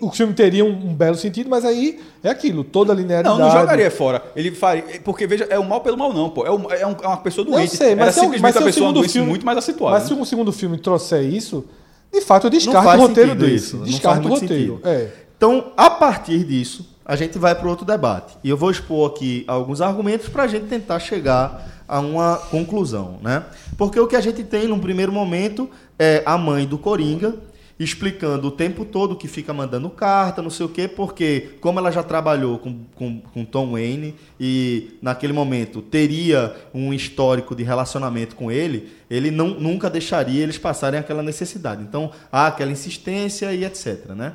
O 0.01 0.11
filme 0.11 0.33
teria 0.35 0.63
um, 0.63 0.69
um 0.69 0.93
belo 0.93 1.15
sentido, 1.15 1.49
mas 1.49 1.65
aí 1.65 1.99
é 2.23 2.29
aquilo, 2.29 2.63
toda 2.63 2.93
a 2.93 2.95
linearidade. 2.95 3.39
Não, 3.39 3.47
não 3.47 3.51
jogaria 3.59 3.89
fora. 3.89 4.21
Ele 4.35 4.51
faria. 4.51 4.83
Porque, 5.03 5.25
veja, 5.25 5.47
é 5.49 5.57
o 5.57 5.67
mal 5.67 5.81
pelo 5.81 5.97
mal, 5.97 6.13
não, 6.13 6.29
pô. 6.29 6.45
É, 6.45 6.51
um- 6.51 6.71
é 6.71 6.85
um- 6.85 6.95
é 7.01 7.07
uma 7.07 7.17
pessoa 7.17 7.43
Eu 7.47 7.51
doente. 7.53 7.75
sei, 7.75 7.95
mas 7.95 8.03
Era 8.03 8.11
se, 8.11 8.19
é 8.19 8.21
um- 8.21 8.25
simplesmente 8.25 8.41
mas 8.43 8.53
se 8.53 8.61
o 8.61 8.65
pessoa 8.65 9.09
filme 9.09 9.27
muito 9.27 9.43
mais 9.43 9.57
acentuada. 9.57 9.97
Mas 9.97 10.07
se 10.07 10.13
o 10.13 10.23
segundo 10.25 10.51
filme 10.51 10.77
trouxer 10.77 11.23
isso, 11.23 11.65
de 12.13 12.21
fato 12.21 12.47
eu 12.47 12.51
descarto 12.51 12.89
o 12.89 13.07
roteiro 13.07 13.31
sentido 13.31 13.45
desse. 13.45 13.55
isso, 13.55 13.77
não 13.77 13.83
faz 13.85 13.95
Descarto 13.95 14.27
o 14.27 14.31
roteiro. 14.31 14.81
É. 14.83 15.09
Então, 15.35 15.71
a 15.75 15.89
partir 15.89 16.43
disso, 16.43 16.87
a 17.05 17.15
gente 17.15 17.37
vai 17.37 17.55
para 17.55 17.67
outro 17.67 17.85
debate. 17.85 18.37
E 18.43 18.49
eu 18.49 18.55
vou 18.55 18.71
expor 18.71 19.09
aqui 19.09 19.43
alguns 19.47 19.81
argumentos 19.81 20.29
para 20.29 20.43
a 20.43 20.47
gente 20.47 20.67
tentar 20.67 20.99
chegar 20.99 21.83
a 21.87 21.99
uma 21.99 22.37
conclusão, 22.37 23.17
né? 23.21 23.43
Porque 23.77 23.99
o 23.99 24.07
que 24.07 24.15
a 24.15 24.21
gente 24.21 24.43
tem 24.43 24.67
num 24.67 24.79
primeiro 24.79 25.11
momento 25.11 25.69
é 25.99 26.23
a 26.25 26.37
mãe 26.37 26.65
do 26.65 26.77
Coringa 26.77 27.35
explicando 27.79 28.47
o 28.47 28.51
tempo 28.51 28.85
todo 28.85 29.15
que 29.15 29.27
fica 29.27 29.53
mandando 29.53 29.89
carta, 29.89 30.41
não 30.41 30.49
sei 30.49 30.65
o 30.65 30.69
quê, 30.69 30.87
porque 30.87 31.55
como 31.59 31.79
ela 31.79 31.91
já 31.91 32.03
trabalhou 32.03 32.59
com, 32.59 32.83
com, 32.95 33.19
com 33.19 33.45
Tom 33.45 33.71
Wayne 33.71 34.15
e 34.39 34.97
naquele 35.01 35.33
momento 35.33 35.81
teria 35.81 36.55
um 36.73 36.93
histórico 36.93 37.55
de 37.55 37.63
relacionamento 37.63 38.35
com 38.35 38.51
ele, 38.51 38.91
ele 39.09 39.31
não, 39.31 39.49
nunca 39.49 39.89
deixaria 39.89 40.43
eles 40.43 40.57
passarem 40.57 40.99
aquela 40.99 41.23
necessidade. 41.23 41.81
Então, 41.81 42.11
há 42.31 42.47
aquela 42.47 42.71
insistência 42.71 43.53
e 43.53 43.65
etc, 43.65 44.09
né? 44.09 44.33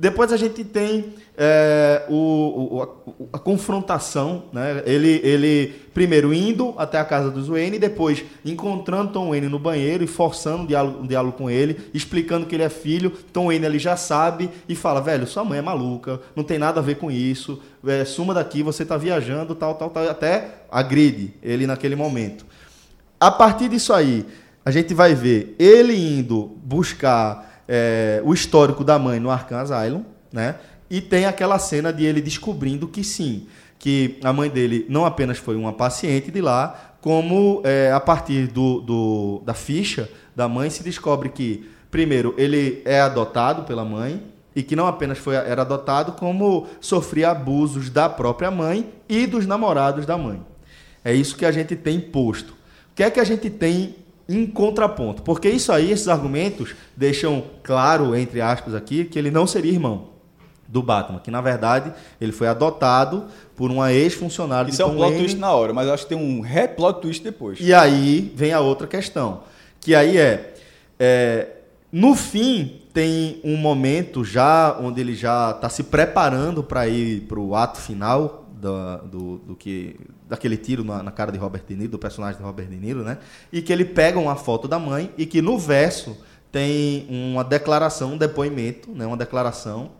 Depois 0.00 0.32
a 0.32 0.36
gente 0.36 0.62
tem 0.62 1.06
é, 1.36 2.04
o, 2.08 2.76
o- 2.76 2.82
a, 3.32 3.36
a 3.36 3.38
confrontação, 3.40 4.44
né? 4.52 4.80
Ele, 4.86 5.20
ele 5.24 5.74
primeiro 5.92 6.32
indo 6.32 6.72
até 6.78 7.00
a 7.00 7.04
casa 7.04 7.32
do 7.32 7.44
Wayne, 7.44 7.80
depois 7.80 8.24
encontrando 8.44 9.12
Tom 9.12 9.30
Wayne 9.30 9.48
no 9.48 9.58
banheiro 9.58 10.04
e 10.04 10.06
forçando 10.06 10.62
um 10.62 10.66
diálogo, 10.66 11.02
um 11.02 11.06
diálogo 11.06 11.36
com 11.36 11.50
ele, 11.50 11.76
explicando 11.92 12.46
que 12.46 12.54
ele 12.54 12.62
é 12.62 12.68
filho. 12.68 13.10
Tom 13.32 13.46
Wayne 13.46 13.66
ele 13.66 13.78
já 13.80 13.96
sabe 13.96 14.48
e 14.68 14.76
fala, 14.76 15.00
velho, 15.00 15.26
sua 15.26 15.44
mãe 15.44 15.58
é 15.58 15.62
maluca, 15.62 16.20
não 16.36 16.44
tem 16.44 16.58
nada 16.58 16.78
a 16.78 16.82
ver 16.82 16.94
com 16.96 17.10
isso, 17.10 17.60
é, 17.84 18.04
suma 18.04 18.32
daqui, 18.32 18.62
você 18.62 18.84
tá 18.84 18.96
viajando, 18.96 19.52
tal, 19.56 19.74
tal, 19.74 19.90
tal, 19.90 20.08
até 20.08 20.62
agride 20.70 21.34
ele 21.42 21.66
naquele 21.66 21.96
momento. 21.96 22.46
A 23.18 23.32
partir 23.32 23.68
disso 23.68 23.92
aí, 23.92 24.24
a 24.64 24.70
gente 24.70 24.94
vai 24.94 25.12
ver 25.12 25.56
ele 25.58 25.94
indo 25.96 26.56
buscar 26.62 27.47
é, 27.68 28.20
o 28.24 28.32
histórico 28.32 28.82
da 28.82 28.98
mãe 28.98 29.20
no 29.20 29.30
Arkham 29.30 29.58
Asylum, 29.58 30.02
né? 30.32 30.56
E 30.90 31.00
tem 31.02 31.26
aquela 31.26 31.58
cena 31.58 31.92
de 31.92 32.04
ele 32.04 32.20
descobrindo 32.22 32.88
que 32.88 33.04
sim, 33.04 33.46
que 33.78 34.18
a 34.24 34.32
mãe 34.32 34.48
dele 34.48 34.86
não 34.88 35.04
apenas 35.04 35.36
foi 35.38 35.54
uma 35.54 35.72
paciente 35.72 36.30
de 36.30 36.40
lá, 36.40 36.94
como 37.00 37.60
é, 37.64 37.92
a 37.92 38.00
partir 38.00 38.46
do, 38.48 38.80
do- 38.80 39.42
da 39.44 39.54
ficha 39.54 40.10
da 40.34 40.48
mãe 40.48 40.70
se 40.70 40.82
descobre 40.82 41.28
que, 41.28 41.68
primeiro, 41.90 42.34
ele 42.38 42.80
é 42.84 43.00
adotado 43.00 43.64
pela 43.64 43.84
mãe 43.84 44.22
e 44.56 44.62
que 44.62 44.74
não 44.74 44.86
apenas 44.86 45.18
foi, 45.18 45.34
era 45.36 45.62
adotado, 45.62 46.12
como 46.12 46.66
sofria 46.80 47.30
abusos 47.30 47.90
da 47.90 48.08
própria 48.08 48.50
mãe 48.50 48.88
e 49.08 49.26
dos 49.26 49.46
namorados 49.46 50.06
da 50.06 50.16
mãe. 50.16 50.40
É 51.04 51.12
isso 51.14 51.36
que 51.36 51.44
a 51.44 51.52
gente 51.52 51.76
tem 51.76 52.00
posto. 52.00 52.52
O 52.90 52.94
que 52.94 53.02
é 53.02 53.10
que 53.10 53.20
a 53.20 53.24
gente 53.24 53.48
tem 53.50 53.94
em 54.28 54.46
contraponto. 54.46 55.22
Porque 55.22 55.48
isso 55.48 55.72
aí, 55.72 55.90
esses 55.90 56.08
argumentos, 56.08 56.74
deixam 56.96 57.42
claro, 57.62 58.14
entre 58.14 58.40
aspas, 58.40 58.74
aqui, 58.74 59.04
que 59.04 59.18
ele 59.18 59.30
não 59.30 59.46
seria 59.46 59.72
irmão 59.72 60.18
do 60.68 60.82
Batman, 60.82 61.18
que 61.18 61.30
na 61.30 61.40
verdade 61.40 61.92
ele 62.20 62.30
foi 62.30 62.46
adotado 62.46 63.24
por 63.56 63.70
uma 63.70 63.90
ex-funcionária 63.90 64.66
de 64.66 64.72
Isso 64.72 64.82
é 64.82 64.84
um 64.84 64.90
plot 64.90 65.00
Wayne. 65.00 65.18
twist 65.18 65.38
na 65.38 65.50
hora, 65.50 65.72
mas 65.72 65.88
acho 65.88 66.02
que 66.02 66.10
tem 66.10 66.18
um 66.18 66.42
replot 66.42 67.00
twist 67.00 67.24
depois. 67.24 67.58
E 67.58 67.72
aí 67.72 68.30
vem 68.36 68.52
a 68.52 68.60
outra 68.60 68.86
questão, 68.86 69.44
que 69.80 69.94
aí 69.94 70.18
é, 70.18 70.54
é, 70.98 71.48
no 71.90 72.14
fim 72.14 72.82
tem 72.92 73.40
um 73.42 73.56
momento 73.56 74.22
já 74.22 74.76
onde 74.78 75.00
ele 75.00 75.14
já 75.14 75.52
está 75.52 75.70
se 75.70 75.84
preparando 75.84 76.62
para 76.62 76.86
ir 76.86 77.22
para 77.22 77.40
o 77.40 77.56
ato 77.56 77.78
final 77.78 78.47
da- 78.60 78.96
do, 78.98 79.38
do 79.38 79.56
que 79.56 79.96
daquele 80.28 80.56
tiro 80.56 80.84
na, 80.84 81.02
na 81.02 81.10
cara 81.10 81.30
de 81.32 81.38
Robert 81.38 81.62
De 81.66 81.74
Niro, 81.76 81.92
do 81.92 81.98
personagem 81.98 82.38
de 82.38 82.44
Robert 82.44 82.66
De 82.66 82.76
Niro, 82.76 83.02
né? 83.02 83.18
E 83.52 83.62
que 83.62 83.72
ele 83.72 83.84
pega 83.84 84.18
uma 84.18 84.36
foto 84.36 84.66
da 84.68 84.78
mãe 84.78 85.12
e 85.16 85.24
que 85.26 85.40
no 85.40 85.58
verso 85.58 86.16
tem 86.50 87.06
uma 87.08 87.44
declaração, 87.44 88.12
um 88.14 88.18
depoimento, 88.18 88.90
né? 88.92 89.06
Uma 89.06 89.16
declaração 89.16 89.90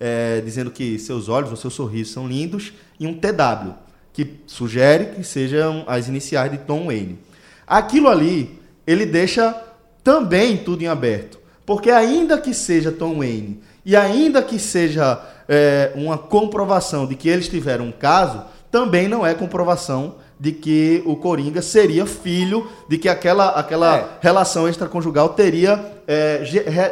é, 0.00 0.40
dizendo 0.40 0.70
que 0.70 0.98
seus 0.98 1.28
olhos, 1.28 1.52
o 1.52 1.56
seu 1.56 1.70
sorriso 1.70 2.12
são 2.12 2.26
lindos 2.26 2.72
e 2.98 3.06
um 3.06 3.14
TW, 3.14 3.72
que 4.12 4.40
sugere 4.46 5.06
que 5.16 5.24
sejam 5.24 5.84
as 5.86 6.08
iniciais 6.08 6.50
de 6.50 6.58
Tom 6.58 6.86
Wayne. 6.86 7.18
Aquilo 7.66 8.08
ali, 8.08 8.58
ele 8.86 9.04
deixa 9.06 9.54
também 10.02 10.56
tudo 10.56 10.82
em 10.82 10.86
aberto. 10.86 11.38
Porque 11.66 11.90
ainda 11.90 12.38
que 12.38 12.54
seja 12.54 12.90
Tom 12.90 13.18
Wayne 13.18 13.60
e 13.88 13.96
ainda 13.96 14.42
que 14.42 14.58
seja 14.58 15.18
é, 15.48 15.92
uma 15.94 16.18
comprovação 16.18 17.06
de 17.06 17.14
que 17.14 17.26
eles 17.26 17.48
tiveram 17.48 17.86
um 17.86 17.90
caso, 17.90 18.42
também 18.70 19.08
não 19.08 19.26
é 19.26 19.32
comprovação 19.32 20.16
de 20.38 20.52
que 20.52 21.02
o 21.06 21.16
Coringa 21.16 21.62
seria 21.62 22.04
filho, 22.04 22.68
de 22.86 22.98
que 22.98 23.08
aquela, 23.08 23.48
aquela 23.52 23.96
É. 23.96 24.08
relação 24.20 24.68
extraconjugal 24.68 25.30
teria 25.30 25.82
é, 26.06 26.42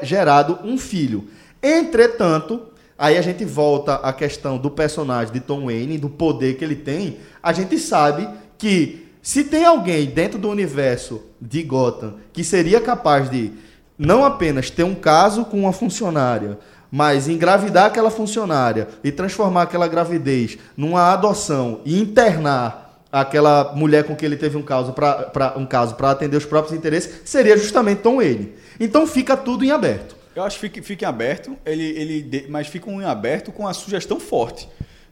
gerado 0.03 0.59
um 0.65 0.79
filho. 0.79 1.27
Entretanto, 1.63 2.63
aí 2.97 3.19
a 3.19 3.23
gente 3.23 3.45
volta 3.45 3.97
à 3.97 4.11
questão 4.11 4.57
do 4.57 4.71
personagem 4.71 5.35
de 5.35 5.41
Tom 5.41 5.67
Wayne, 5.67 5.99
do 5.99 6.09
poder 6.09 6.57
que 6.57 6.65
ele 6.65 6.77
tem. 6.77 7.19
A 7.43 7.53
gente 7.53 7.79
sabe 7.79 8.27
que 8.57 9.07
se 9.21 9.45
tem 9.45 9.67
alguém 9.67 10.07
dentro 10.07 10.39
do 10.39 10.49
universo 10.49 11.23
de 11.39 11.63
Gotham 11.63 12.15
que 12.33 12.43
seria 12.43 12.81
capaz 12.81 13.29
de 13.29 13.53
não 13.99 14.25
apenas 14.25 14.71
ter 14.71 14.85
um 14.85 14.95
caso 14.95 15.45
com 15.45 15.61
uma 15.61 15.73
funcionária, 15.73 16.59
mas 16.97 17.29
engravidar 17.29 17.85
aquela 17.85 18.11
funcionária 18.11 18.89
e 19.05 19.13
transformar 19.13 19.63
aquela 19.65 19.87
gravidez 19.87 20.57
numa 20.75 21.13
adoção 21.13 21.83
e 21.85 22.01
internar 22.01 23.03
aquela 23.13 23.75
mulher 23.75 24.05
com 24.05 24.17
quem 24.17 24.25
ele 24.27 24.37
teve 24.39 24.57
um 24.57 24.63
caso 24.63 24.95
para 24.95 25.53
um 25.59 25.67
caso 25.67 25.95
para 25.95 26.11
atender 26.11 26.39
os 26.39 26.47
próprios 26.47 26.75
interesses, 26.75 27.21
seria 27.27 27.55
justamente 27.55 28.01
Tom 28.01 28.17
Wayne. 28.17 28.55
Então 28.81 29.07
fica 29.07 29.37
tudo 29.37 29.63
em 29.63 29.71
aberto. 29.71 30.17
Eu 30.35 30.43
acho 30.43 30.57
que 30.59 30.69
fica, 30.71 30.83
fica 30.83 31.05
em 31.05 31.09
aberto, 31.09 31.55
ele, 31.67 31.85
ele 31.85 32.47
mas 32.49 32.67
fica 32.67 32.89
um 32.89 33.03
em 33.03 33.05
aberto 33.05 33.53
com 33.53 33.69
a 33.69 33.75
sugestão 33.75 34.19
forte. 34.19 34.67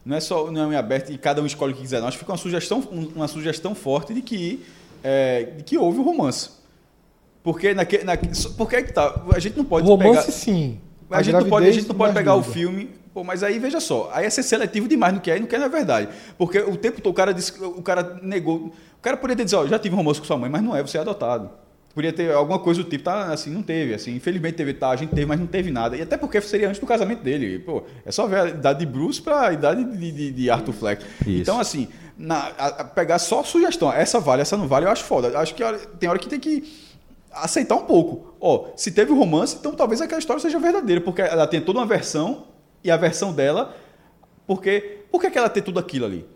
Não 0.07 0.17
é 0.17 0.21
só 0.21 0.51
não 0.51 0.63
é 0.63 0.67
um 0.69 0.73
em 0.73 0.77
aberto 0.77 1.13
e 1.13 1.19
cada 1.19 1.43
um 1.43 1.47
escolhe 1.47 1.75
o 1.75 1.77
que 1.77 1.83
quiser, 1.83 2.01
não. 2.01 2.09
Acho 2.09 2.17
que 2.17 2.25
fica 2.25 2.33
uma 2.33 2.39
sugestão, 2.39 2.83
um- 2.91 3.13
uma 3.17 3.29
sugestão 3.29 3.75
forte 3.75 4.15
de 4.15 4.23
que, 4.23 4.65
é, 5.03 5.43
de 5.59 5.63
que 5.65 5.77
houve 5.77 5.99
um 5.99 6.03
romance. 6.03 6.49
Porque, 7.43 7.75
naque, 7.75 8.03
naque, 8.05 8.27
porque 8.57 8.77
é 8.77 8.83
que 8.83 8.91
tá, 8.91 9.21
a 9.35 9.39
gente 9.39 9.55
não 9.59 9.67
pode 9.67 9.87
Romance, 9.87 10.21
pegar... 10.21 10.33
sim. 10.33 10.81
A, 11.11 11.23
gente 11.23 11.35
não 11.35 11.49
pode, 11.49 11.67
a 11.67 11.71
gente 11.73 11.89
não 11.89 11.95
pode 11.95 12.13
pegar 12.15 12.35
o 12.35 12.43
filme, 12.43 12.91
pô, 13.13 13.23
mas 13.23 13.43
aí 13.43 13.59
veja 13.59 13.79
só, 13.81 14.11
aí 14.13 14.25
é 14.27 14.31
ser 14.31 14.43
seletivo 14.43 14.89
demais 14.89 15.13
no 15.15 15.21
que 15.21 15.31
é 15.31 15.37
e 15.37 15.41
no 15.41 15.47
que 15.47 15.57
não 15.59 15.67
é 15.67 15.69
verdade. 15.69 16.09
Porque 16.39 16.59
o 16.59 16.77
tempo 16.77 17.01
todo 17.01 17.13
o 17.13 17.15
cara 17.15 17.33
disse, 17.33 17.53
o 17.63 17.83
cara 17.83 18.19
negou, 18.23 18.73
o 18.99 19.03
cara 19.03 19.17
poderia 19.17 19.37
ter 19.37 19.45
dizer, 19.45 19.57
ó, 19.57 19.67
já 19.67 19.79
tive 19.79 19.95
um 19.95 19.99
romance 19.99 20.19
com 20.21 20.27
sua 20.27 20.37
mãe, 20.39 20.51
mas 20.51 20.63
não 20.63 20.75
é, 20.75 20.83
você 20.83 20.99
é 20.99 21.01
adotado. 21.01 21.51
Podia 21.95 22.13
ter 22.13 22.33
alguma 22.33 22.59
coisa 22.59 22.83
do 22.83 22.91
tipo, 22.91 23.05
tá, 23.05 23.33
assim, 23.33 23.51
não 23.51 23.63
teve, 23.63 23.95
assim, 23.95 24.17
infelizmente 24.17 24.55
teve, 24.57 24.75
tá, 24.75 24.91
a 24.91 24.97
gente 24.97 25.11
teve, 25.11 25.27
mas 25.27 25.39
não 25.39 25.47
teve 25.47 25.71
nada. 25.71 25.97
E 25.97 26.03
até 26.03 26.17
porque 26.17 26.41
seria 26.41 26.67
antes 26.69 26.81
do 26.81 26.87
casamento 26.87 27.23
dele, 27.23 27.61
pô, 27.61 27.85
é 28.05 28.11
só 28.11 28.27
ver 28.27 28.37
a 28.41 28.49
idade 28.49 28.81
de 28.81 28.87
Bruce 28.87 29.23
pra 29.23 29.53
idade 29.53 29.85
de, 29.85 30.11
de, 30.11 30.31
de 30.33 30.51
Arthur 30.51 30.73
Fleck. 30.73 31.05
Isso. 31.21 31.43
Então, 31.43 31.61
assim, 31.61 31.87
na- 32.19 32.51
a- 32.59 32.67
a- 32.67 32.85
pegar 32.85 33.21
só 33.21 33.45
sugestão, 33.45 33.93
essa 33.93 34.19
vale, 34.19 34.43
essa 34.43 34.57
não 34.57 34.67
vale, 34.67 34.87
eu 34.87 34.91
acho 34.91 35.05
foda. 35.05 35.39
Acho 35.39 35.55
que 35.55 35.63
tem 36.01 36.09
hora 36.09 36.19
que 36.19 36.29
tem 36.29 36.41
que 36.41 36.65
aceitar 37.37 37.77
um 37.77 37.85
pouco. 37.85 38.35
Ó, 38.41 38.69
se 38.77 38.91
teve 38.91 39.13
romance, 39.13 39.57
então 39.59 39.73
talvez 39.73 40.01
aquela 40.01 40.19
história 40.19 40.41
seja 40.41 40.59
verdadeira, 40.59 41.01
porque 41.01 41.23
ela 41.23 41.47
tem 41.47 41.61
toda 41.61 41.79
uma 41.79 41.87
versão 41.87 42.45
e 42.83 42.91
a 42.91 42.97
versão 42.97 43.33
dela, 43.33 43.75
porque 44.47 45.05
por 45.11 45.21
que 45.21 45.39
ela 45.39 45.49
tem 45.49 45.63
tudo 45.63 45.79
aquilo 45.79 46.05
ali? 46.07 46.27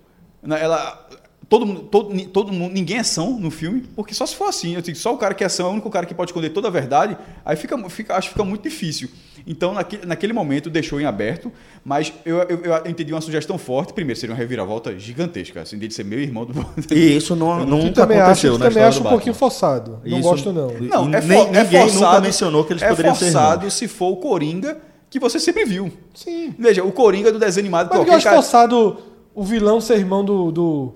Ela 0.42 1.08
todo 1.48 1.64
mundo, 1.64 1.80
todo, 1.82 2.26
todo 2.28 2.52
mundo, 2.52 2.72
ninguém 2.72 2.98
é 2.98 3.02
são 3.02 3.38
no 3.38 3.50
filme, 3.50 3.88
porque 3.96 4.14
só 4.14 4.26
se 4.26 4.36
for 4.36 4.48
assim, 4.48 4.74
eu 4.74 4.82
digo, 4.82 4.96
só 4.98 5.14
o 5.14 5.18
cara 5.18 5.34
que 5.34 5.42
é 5.42 5.48
são 5.48 5.66
é 5.66 5.68
o 5.70 5.72
único 5.72 5.90
cara 5.90 6.04
que 6.04 6.14
pode 6.14 6.30
esconder 6.30 6.50
toda 6.50 6.68
a 6.68 6.70
verdade, 6.70 7.16
aí 7.44 7.56
fica, 7.56 7.76
fica 7.88 8.16
acho 8.16 8.28
que 8.28 8.34
fica 8.34 8.44
muito 8.44 8.62
difícil. 8.62 9.08
Então, 9.48 9.72
naquele, 9.72 10.04
naquele 10.04 10.32
momento 10.34 10.68
deixou 10.68 11.00
em 11.00 11.06
aberto, 11.06 11.50
mas 11.82 12.12
eu, 12.24 12.36
eu, 12.42 12.58
eu 12.64 12.76
entendi 12.86 13.14
uma 13.14 13.20
sugestão 13.22 13.56
forte, 13.56 13.94
primeiro 13.94 14.20
seria 14.20 14.34
uma 14.34 14.38
reviravolta 14.38 14.96
gigantesca, 14.98 15.62
assim, 15.62 15.78
de 15.78 15.92
ser 15.92 16.04
meu 16.04 16.20
irmão 16.20 16.44
do 16.44 16.54
E 16.94 17.16
isso 17.16 17.34
não, 17.34 17.60
Tu 17.64 17.66
nunca 17.66 17.92
também 17.92 18.20
aconteceu 18.20 18.52
tu 18.52 18.58
na 18.58 18.68
também 18.68 18.90
do 18.90 19.00
um 19.00 19.02
pouquinho 19.10 19.34
forçado. 19.34 20.00
Não 20.04 20.18
Isso- 20.18 20.28
gosto, 20.28 20.52
não. 20.52 20.68
Não, 20.68 21.14
é, 21.14 21.20
Nem- 21.22 21.40
é 21.40 21.64
ninguém 21.64 21.80
nunca 21.80 21.88
forçado, 21.88 22.22
mencionou 22.22 22.64
que 22.64 22.74
eles 22.74 22.82
é 22.82 22.88
poderiam 22.90 23.14
ser 23.14 23.24
forçado 23.32 23.70
se 23.70 23.88
for 23.88 24.10
o 24.10 24.16
Coringa 24.16 24.76
que 25.08 25.18
você 25.18 25.40
sempre 25.40 25.64
viu. 25.64 25.90
Sim. 26.14 26.54
Veja, 26.58 26.84
o 26.84 26.92
Coringa 26.92 27.32
do 27.32 27.38
desenho 27.38 27.64
animado... 27.64 27.88
Mas 27.90 28.06
eu 28.06 28.14
acho 28.14 28.28
forçado 28.28 28.98
o 29.34 29.44
vilão 29.44 29.80
ser 29.80 29.96
irmão 29.98 30.24
do. 30.24 30.50
do... 30.50 30.94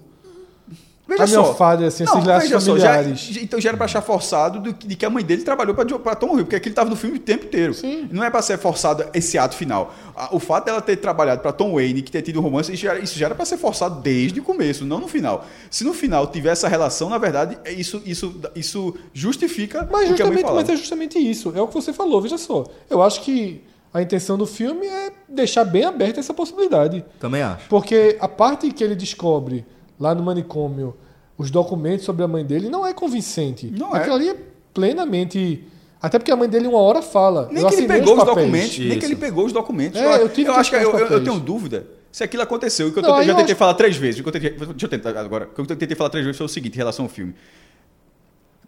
Veja 1.19 1.39
A 1.39 1.43
minha 1.43 1.55
falha, 1.55 1.87
assim, 1.87 2.05
esses 2.05 2.15
laços 2.25 2.43
veja 2.49 2.61
só, 2.61 2.79
já- 2.79 3.03
então 3.43 3.61
já 3.61 3.69
era 3.71 3.77
pra 3.77 3.85
achar 3.87 4.01
forçado 4.03 4.61
do 4.61 4.73
de 4.73 4.97
que 4.97 5.05
a 5.05 5.11
mãe 5.11 5.25
dele 5.25 5.43
trabalhou 5.43 5.75
pra, 5.75 5.85
pra 5.99 6.15
Tom 6.15 6.31
Hill, 6.37 6.45
porque 6.45 6.57
aquele 6.57 6.75
tava 6.75 6.89
no 6.91 6.97
filme 6.97 7.17
o 7.17 7.21
tempo 7.21 7.45
inteiro. 7.47 7.75
Sim. 7.75 8.09
Não 8.11 8.23
é 8.25 8.31
pra 8.31 8.41
ser 8.43 8.59
forçado 8.59 9.05
esse 9.15 9.37
ato 9.39 9.55
final. 9.55 9.95
O 10.31 10.39
fato 10.39 10.65
dela 10.67 10.81
ter 10.81 10.97
trabalhado 10.97 11.41
pra 11.41 11.53
Tom 11.53 11.75
Wayne, 11.75 12.03
que 12.03 12.11
ter 12.11 12.23
tido 12.23 12.39
um 12.39 12.43
romance, 12.43 12.73
isso 12.73 12.83
já, 12.83 12.91
era- 12.93 13.01
isso 13.01 13.19
já 13.19 13.27
era 13.27 13.35
pra 13.35 13.45
ser 13.45 13.57
forçado 13.57 14.01
desde 14.01 14.41
o 14.41 14.43
começo, 14.43 14.85
não 14.85 14.99
no 15.01 15.09
final. 15.09 15.45
Se 15.71 15.85
no 15.85 15.93
final 15.95 16.27
tiver 16.27 16.51
essa 16.51 16.69
relação, 16.69 17.09
na 17.09 17.19
verdade, 17.19 17.59
é 17.65 17.73
isso, 17.73 18.03
isso, 18.05 18.35
isso 18.55 18.95
justifica 19.13 19.89
Mas, 19.91 20.11
o 20.11 20.15
que 20.15 20.23
a 20.23 20.27
mãe 20.27 20.43
mas 20.43 20.69
é 20.69 20.77
justamente 20.77 21.19
isso. 21.19 21.53
É 21.55 21.61
o 21.61 21.69
que 21.69 21.75
você 21.75 21.93
falou, 21.93 22.21
veja 22.21 22.39
só. 22.39 22.65
Eu 22.91 23.03
acho 23.03 23.21
que 23.23 23.63
a 23.95 24.01
intenção 24.01 24.39
do 24.39 24.47
filme 24.47 24.87
é 24.87 25.11
deixar 25.29 25.65
bem 25.65 25.85
aberta 25.85 26.19
essa 26.21 26.33
possibilidade. 26.33 27.05
Também 27.21 27.43
acho. 27.43 27.69
Porque 27.69 28.17
a 28.21 28.27
parte 28.29 28.71
que 28.73 28.83
ele 28.83 28.95
descobre 28.95 29.65
lá 30.01 30.15
no 30.15 30.23
manicômio 30.23 30.95
os 31.43 31.51
documentos 31.51 32.05
sobre 32.05 32.23
a 32.23 32.29
mãe 32.29 32.45
dele 32.45 32.69
não 32.69 32.87
é 32.87 32.93
convincente. 32.95 33.67
Não 33.77 33.95
é. 33.95 33.99
Aquilo 34.01 34.15
ali 34.17 34.29
é 34.31 34.37
plenamente. 34.73 35.65
Até 36.01 36.19
porque 36.19 36.31
a 36.33 36.37
mãe 36.37 36.49
dele 36.49 36.67
uma 36.67 36.79
hora 36.79 37.01
fala. 37.03 37.49
Nem 37.53 37.63
eu 37.63 37.69
que 37.69 37.75
ele 37.77 37.87
pegou 37.87 38.15
os 38.15 38.19
papéis. 38.25 38.37
documentos, 38.37 38.79
nem 38.79 38.89
que 38.91 38.97
Isso. 38.97 39.07
ele 39.07 39.17
pegou 39.17 39.47
os 39.47 39.53
documentos. 39.53 40.01
É, 40.01 40.21
eu 40.23 40.29
tive 40.29 40.51
que 40.51 40.57
acho 40.57 40.71
que 40.71 40.77
eu, 40.77 40.95
os 40.95 41.01
eu- 41.01 41.07
eu 41.09 41.25
tenho 41.25 41.39
dúvida 41.39 41.87
se 42.11 42.25
aquilo 42.25 42.43
aconteceu. 42.43 42.89
O 42.89 42.93
que 42.93 42.99
eu 42.99 43.03
Não, 43.03 43.11
tô- 43.11 43.17
aí 43.17 43.27
já 43.27 43.33
eu 43.33 43.37
tentei 43.37 43.53
acho- 43.53 43.59
falar 43.59 43.75
três 43.75 43.97
vezes. 43.97 44.21
o 44.21 44.23
que 44.23 44.29
eu 44.29 44.33
tentei- 44.33 44.51
deixa 44.51 44.87
eu 44.87 44.89
tentar 44.89 45.11
agora. 45.19 45.49
O 45.53 45.55
que 45.55 45.61
eu 45.73 45.77
tentei 45.77 45.97
falar 45.97 46.11
três 46.11 46.25
vezes 46.25 46.37
foi 46.39 46.47
o 46.47 46.49
seguinte 46.49 46.75
em 46.75 46.79
relação 46.79 47.05
ao 47.05 47.09
filme. 47.09 47.35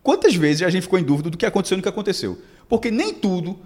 Quantas 0.02 0.34
vezes 0.34 0.62
a 0.62 0.70
gente 0.70 0.82
ficou 0.82 0.98
em 0.98 1.02
dúvida 1.02 1.30
do 1.30 1.36
que 1.38 1.46
aconteceu 1.46 1.76
e 1.76 1.80
do 1.80 1.82
que 1.82 1.88
aconteceu? 1.88 2.38
Porque 2.68 2.90
nem 2.90 3.12
tudo 3.14 3.58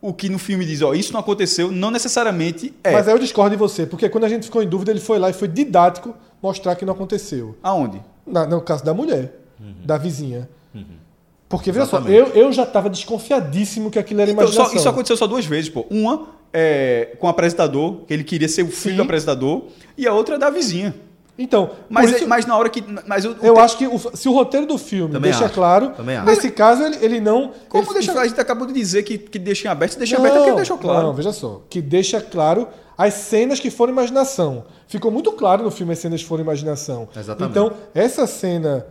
o 0.00 0.12
que 0.12 0.28
no 0.28 0.38
filme 0.38 0.64
diz, 0.64 0.82
ó, 0.82 0.94
isso 0.94 1.12
não 1.12 1.20
aconteceu, 1.20 1.70
não 1.70 1.90
necessariamente 1.90 2.72
é. 2.82 2.92
Mas 2.92 3.06
aí 3.08 3.14
eu 3.14 3.18
discordo 3.18 3.50
de 3.50 3.56
você, 3.56 3.86
porque 3.86 4.08
quando 4.08 4.24
a 4.24 4.28
gente 4.28 4.44
ficou 4.44 4.62
em 4.62 4.68
dúvida, 4.68 4.90
ele 4.90 5.00
foi 5.00 5.18
lá 5.18 5.28
e 5.30 5.32
foi 5.32 5.48
didático 5.48 6.14
mostrar 6.42 6.74
que 6.76 6.84
não 6.84 6.92
aconteceu. 6.94 7.56
Aonde? 7.62 8.00
Na- 8.26 8.46
no 8.46 8.60
caso 8.60 8.84
da 8.84 8.92
mulher, 8.92 9.32
da 9.84 9.96
vizinha. 9.96 10.48
Porque, 11.48 11.70
veja 11.70 11.86
só, 11.86 12.00
eu, 12.00 12.26
eu 12.28 12.52
já 12.52 12.64
estava 12.64 12.90
desconfiadíssimo 12.90 13.88
que 13.90 13.98
aquilo 14.00 14.20
era 14.20 14.30
Então, 14.32 14.44
só- 14.48 14.52
imaginação. 14.52 14.76
isso 14.80 14.88
aconteceu 14.88 15.16
só 15.16 15.26
duas 15.28 15.46
vezes, 15.46 15.70
pô. 15.70 15.86
Uma 15.88 16.26
é, 16.52 17.14
com 17.20 17.26
o 17.26 17.30
apresentador, 17.30 17.98
que 18.06 18.12
ele 18.14 18.24
queria 18.24 18.48
ser 18.48 18.62
o 18.62 18.66
filho 18.68 18.92
Sim. 18.92 18.96
do 18.96 19.02
apresentador, 19.02 19.64
e 19.96 20.06
a 20.08 20.12
outra 20.12 20.38
da 20.38 20.50
vizinha. 20.50 20.94
Então, 21.38 21.70
Mas, 21.90 22.10
isso- 22.12 22.26
mas 22.26 22.46
na 22.46 22.56
hora 22.56 22.68
que. 22.70 22.82
Mas 23.06 23.24
eu, 23.24 23.36
eu 23.42 23.58
acho 23.58 23.76
que 23.76 23.86
o- 23.86 23.98
se 24.16 24.26
o 24.28 24.32
roteiro 24.32 24.66
do 24.66 24.78
filme 24.78 25.12
Também 25.12 25.30
deixa 25.30 25.44
acho. 25.44 25.54
claro, 25.54 25.92
nesse 26.24 26.50
caso 26.50 26.82
ele, 26.82 26.96
ele 27.02 27.20
não. 27.20 27.52
Como 27.68 27.84
ele, 27.84 27.92
deixa, 27.94 28.18
a 28.18 28.26
gente 28.26 28.40
acabou 28.40 28.66
de 28.66 28.72
dizer 28.72 29.02
que, 29.02 29.18
que 29.18 29.38
deixa 29.38 29.68
em 29.68 29.70
aberto, 29.70 29.92
se 29.92 29.98
deixa 29.98 30.16
não, 30.16 30.24
aberto 30.24 30.36
é 30.38 30.42
que 30.44 30.48
ele 30.48 30.56
deixou 30.56 30.78
claro. 30.78 31.06
Não, 31.08 31.12
veja 31.12 31.32
só. 31.32 31.60
Que 31.68 31.82
deixa 31.82 32.20
claro 32.22 32.66
as 32.96 33.12
cenas 33.12 33.60
que 33.60 33.70
foram 33.70 33.92
imaginação. 33.92 34.64
Ficou 34.88 35.10
muito 35.10 35.30
claro 35.32 35.62
no 35.62 35.70
filme 35.70 35.92
as 35.92 35.98
cenas 35.98 36.22
que 36.22 36.28
foram 36.28 36.42
imaginação. 36.42 37.06
Exatamente. 37.14 37.50
Então, 37.50 37.70
essa 37.94 38.26
cena 38.26 38.86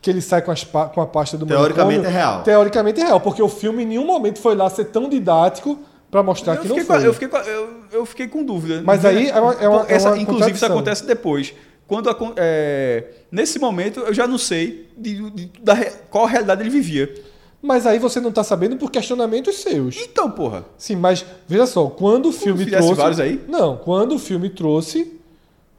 que 0.00 0.08
ele 0.08 0.22
sai 0.22 0.40
com, 0.40 0.50
as 0.50 0.64
com 0.64 1.00
a 1.02 1.06
pasta 1.06 1.36
do 1.36 1.44
Teoricamente 1.46 1.98
manicômio, 2.00 2.08
é 2.08 2.10
real. 2.10 2.42
Teoricamente 2.42 3.00
é 3.00 3.04
real, 3.04 3.20
porque 3.20 3.42
o 3.42 3.48
filme 3.50 3.82
em 3.82 3.86
nenhum 3.86 4.06
momento 4.06 4.38
foi 4.40 4.54
lá 4.54 4.70
ser 4.70 4.86
tão 4.86 5.08
didático 5.10 5.78
pra 6.10 6.22
mostrar 6.22 6.54
Eu 6.54 6.62
que 6.62 6.68
não 6.68 6.76
fiquei, 6.76 6.86
com, 6.88 6.94
foi. 7.00 7.06
eu, 7.08 7.12
fiquei 7.14 7.28
com, 7.28 7.36
eu, 7.36 7.68
eu 7.92 8.06
fiquei 8.06 8.28
com 8.28 8.44
dúvida. 8.44 8.82
Mas 8.84 9.04
aí 9.04 9.28
é 9.30 9.40
uma- 9.40 9.54
é 9.54 9.68
uma- 9.68 9.86
é 9.88 9.94
Essa- 9.94 10.08
uma 10.10 10.18
inclusive, 10.18 10.52
isso 10.52 10.66
acontece 10.66 11.06
depois. 11.06 11.54
Quando 11.92 12.34
é, 12.36 13.04
nesse 13.30 13.58
momento, 13.58 14.00
eu 14.00 14.14
já 14.14 14.26
não 14.26 14.38
sei 14.38 14.88
de, 14.96 15.30
de- 15.30 15.50
da 15.60 15.76
qual 16.08 16.24
realidade 16.24 16.62
ele 16.62 16.70
vivia. 16.70 17.12
Mas 17.60 17.86
aí 17.86 17.98
você 17.98 18.18
não 18.18 18.32
tá 18.32 18.42
sabendo 18.42 18.76
por 18.76 18.90
questionamentos 18.90 19.56
seus. 19.58 19.96
Então, 19.98 20.30
porra. 20.30 20.64
Sim, 20.78 20.96
mas 20.96 21.24
veja 21.46 21.66
só, 21.66 21.86
quando 21.88 22.30
o 22.30 22.32
filme 22.32 22.64
fizesse 22.64 22.82
trouxe. 22.82 23.00
vários 23.00 23.20
aí? 23.20 23.40
Não, 23.46 23.76
quando 23.76 24.14
o 24.14 24.18
filme 24.18 24.48
trouxe, 24.48 25.20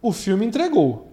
o 0.02 0.12
filme 0.12 0.46
entregou. 0.46 1.12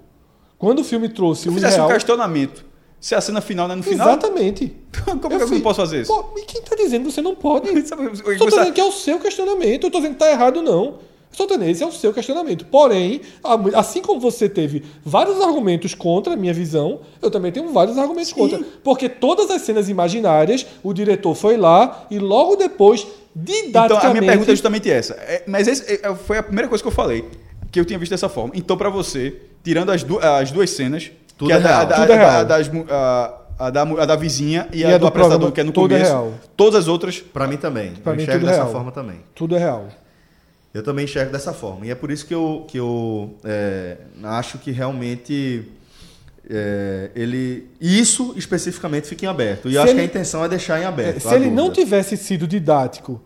Quando 0.58 0.80
o 0.80 0.84
filme 0.84 1.08
trouxe 1.08 1.48
o 1.48 1.50
eu 1.50 1.54
fizesse 1.54 1.76
real, 1.76 1.88
um 1.88 1.92
questionamento 1.92 2.62
Se 3.00 3.14
a 3.14 3.20
cena 3.22 3.40
final 3.40 3.66
não 3.66 3.72
é 3.72 3.76
no 3.78 3.82
final, 3.82 4.06
Exatamente. 4.10 4.76
como 5.22 5.32
é 5.34 5.36
que 5.38 5.42
eu 5.44 5.48
fiz- 5.48 5.50
não 5.52 5.60
posso 5.62 5.80
fazer 5.80 6.02
isso? 6.02 6.12
Pô, 6.14 6.38
e 6.38 6.42
quem 6.44 6.60
tá 6.60 6.76
dizendo 6.76 7.06
que 7.06 7.12
você 7.12 7.22
não 7.22 7.34
pode? 7.34 7.66
Eu 7.72 7.72
começar- 7.72 8.44
dizendo 8.46 8.72
que 8.74 8.80
é 8.80 8.84
o 8.84 8.92
seu 8.92 9.18
questionamento. 9.18 9.84
Eu 9.84 9.90
tô 9.90 9.98
dizendo 9.98 10.12
que 10.12 10.18
tá 10.20 10.30
errado, 10.30 10.60
não. 10.60 10.98
Dizendo, 11.32 11.64
esse 11.64 11.82
é 11.82 11.86
o 11.86 11.92
seu 11.92 12.12
questionamento. 12.12 12.64
Porém, 12.66 13.20
assim 13.74 14.02
como 14.02 14.20
você 14.20 14.48
teve 14.48 14.82
vários 15.04 15.40
argumentos 15.40 15.94
contra 15.94 16.34
a 16.34 16.36
minha 16.36 16.52
visão, 16.52 17.00
eu 17.22 17.30
também 17.30 17.50
tenho 17.52 17.68
vários 17.72 17.96
argumentos 17.96 18.32
contra. 18.32 18.60
Porque 18.84 19.08
todas 19.08 19.50
as 19.50 19.62
cenas 19.62 19.88
imaginárias, 19.88 20.66
o 20.82 20.92
diretor 20.92 21.34
foi 21.34 21.56
lá 21.56 22.06
e 22.10 22.18
logo 22.18 22.56
depois, 22.56 23.06
didaticamente... 23.34 23.94
Então, 23.98 24.10
a 24.10 24.12
minha 24.12 24.22
pergunta 24.26 24.50
é 24.50 24.54
justamente 24.54 24.90
essa. 24.90 25.14
É, 25.14 25.42
mas 25.46 25.66
esse, 25.66 26.00
é, 26.04 26.14
foi 26.14 26.38
a 26.38 26.42
primeira 26.42 26.68
coisa 26.68 26.82
que 26.82 26.88
eu 26.88 26.92
falei, 26.92 27.24
que 27.70 27.78
eu 27.80 27.84
tinha 27.84 27.98
visto 27.98 28.10
dessa 28.10 28.28
forma. 28.28 28.52
Então, 28.54 28.76
pra 28.76 28.90
você, 28.90 29.34
tirando 29.64 29.90
as, 29.90 30.02
du 30.02 30.18
as 30.18 30.50
duas 30.50 30.70
cenas, 30.70 31.10
Tudo 31.38 31.48
que 31.48 31.52
é 31.52 31.56
a, 31.56 31.60
da- 31.60 31.68
real. 31.68 31.80
a 31.80 31.84
da- 31.84 31.96
Tudo 31.96 32.10
é 32.10 32.14
a 32.14 32.18
da- 32.18 32.30
real. 32.30 32.44
das 32.44 32.70
a- 32.90 33.36
a 33.66 33.70
da, 33.70 33.84
mu- 33.84 34.00
a 34.00 34.04
da 34.06 34.16
vizinha 34.16 34.68
e, 34.72 34.80
E 34.80 34.84
a, 34.84 34.88
a 34.88 34.92
do, 34.92 34.98
do 35.00 35.06
apresentador, 35.06 35.50
programa, 35.50 35.52
que 35.54 35.60
é 35.60 35.64
no 35.64 35.72
tudo 35.72 35.94
é 35.94 35.98
começo, 35.98 36.12
real. 36.12 36.32
todas 36.56 36.80
as 36.80 36.88
outras... 36.88 37.18
Pra 37.20 37.46
mim 37.46 37.56
também. 37.56 37.92
Pra 37.92 38.12
eu 38.12 38.16
mim, 38.16 38.22
enxergo 38.22 38.40
tudo 38.40 38.48
dessa 38.50 38.62
real. 38.62 38.72
forma 38.72 38.90
também. 38.90 39.16
Tudo 39.34 39.54
é 39.54 39.58
real. 39.58 39.86
Eu 40.72 40.82
também 40.84 41.04
enxergo 41.04 41.32
dessa 41.32 41.52
forma. 41.52 41.84
E 41.86 41.90
é 41.90 41.94
por 41.94 42.10
isso 42.10 42.24
que 42.26 42.34
eu, 42.34 42.64
que 42.68 42.78
eu 42.78 43.34
é, 43.44 43.96
acho 44.22 44.58
que 44.58 44.70
realmente 44.70 45.64
é, 46.48 47.10
ele. 47.14 47.68
Isso 47.80 48.34
especificamente 48.36 49.06
fica 49.08 49.24
em 49.26 49.28
aberto. 49.28 49.68
E 49.68 49.74
eu 49.74 49.80
Se 49.82 49.88
acho 49.88 49.88
ele- 49.88 49.94
que 49.96 50.00
a 50.02 50.04
intenção 50.04 50.44
é 50.44 50.48
deixar 50.48 50.80
em 50.80 50.84
aberto. 50.84 51.16
É, 51.16 51.20
se 51.20 51.34
ele 51.34 51.50
não 51.50 51.64
dúvida. 51.68 51.82
tivesse 51.82 52.16
sido 52.16 52.46
didático 52.46 53.20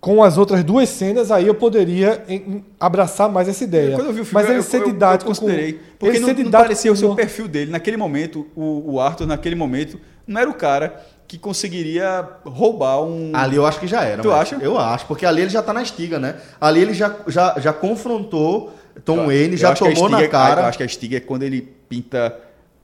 com 0.00 0.24
as 0.24 0.38
outras 0.38 0.64
duas 0.64 0.88
cenas, 0.88 1.30
aí 1.30 1.46
eu 1.46 1.54
poderia 1.54 2.24
em- 2.26 2.34
em- 2.36 2.64
abraçar 2.80 3.28
mais 3.30 3.48
essa 3.48 3.62
ideia. 3.62 3.94
Quando 3.94 4.06
eu 4.08 4.12
vi 4.14 4.20
o 4.22 4.24
filme, 4.24 4.40
Mas 4.42 4.48
ele 4.50 4.58
eu, 4.58 4.62
ser 4.62 4.78
eu- 4.78 4.80
eu 4.86 4.92
didático 4.92 5.28
considerei. 5.30 5.74
com... 5.74 5.78
Porque 5.98 6.06
ele 6.16 6.20
não, 6.20 6.28
ser 6.28 6.34
não 6.34 6.42
didático 6.44 6.62
parecia 6.68 6.92
o 6.92 6.96
seu 6.96 7.14
perfil 7.14 7.46
dele. 7.46 7.70
Naquele 7.70 7.96
momento, 7.96 8.46
o, 8.56 8.94
o 8.94 9.00
Arthur, 9.00 9.26
naquele 9.26 9.54
momento, 9.54 10.00
não 10.26 10.40
era 10.40 10.48
o 10.50 10.54
cara 10.54 11.00
que 11.30 11.38
conseguiria 11.38 12.28
roubar 12.44 13.00
um... 13.02 13.30
Ali 13.32 13.54
eu 13.54 13.64
acho 13.64 13.78
que 13.78 13.86
já 13.86 14.02
era. 14.02 14.20
Tu 14.20 14.32
acha? 14.32 14.56
Eu 14.60 14.76
acho, 14.76 15.06
porque 15.06 15.24
ali 15.24 15.42
ele 15.42 15.48
já 15.50 15.62
tá 15.62 15.72
na 15.72 15.80
estiga, 15.80 16.18
né? 16.18 16.34
Ali 16.60 16.80
ele 16.80 16.92
já, 16.92 17.14
já, 17.28 17.54
já 17.56 17.72
confrontou 17.72 18.74
Tom 19.04 19.26
Wayne, 19.26 19.52
Eu 19.52 19.56
já 19.58 19.72
tomou 19.72 20.08
na 20.08 20.16
estiga- 20.18 20.28
cara. 20.28 20.62
Eu 20.62 20.66
acho 20.66 20.76
que 20.78 20.82
a 20.82 20.86
estiga 20.86 21.18
é 21.18 21.20
quando 21.20 21.44
ele 21.44 21.62
pinta 21.88 22.36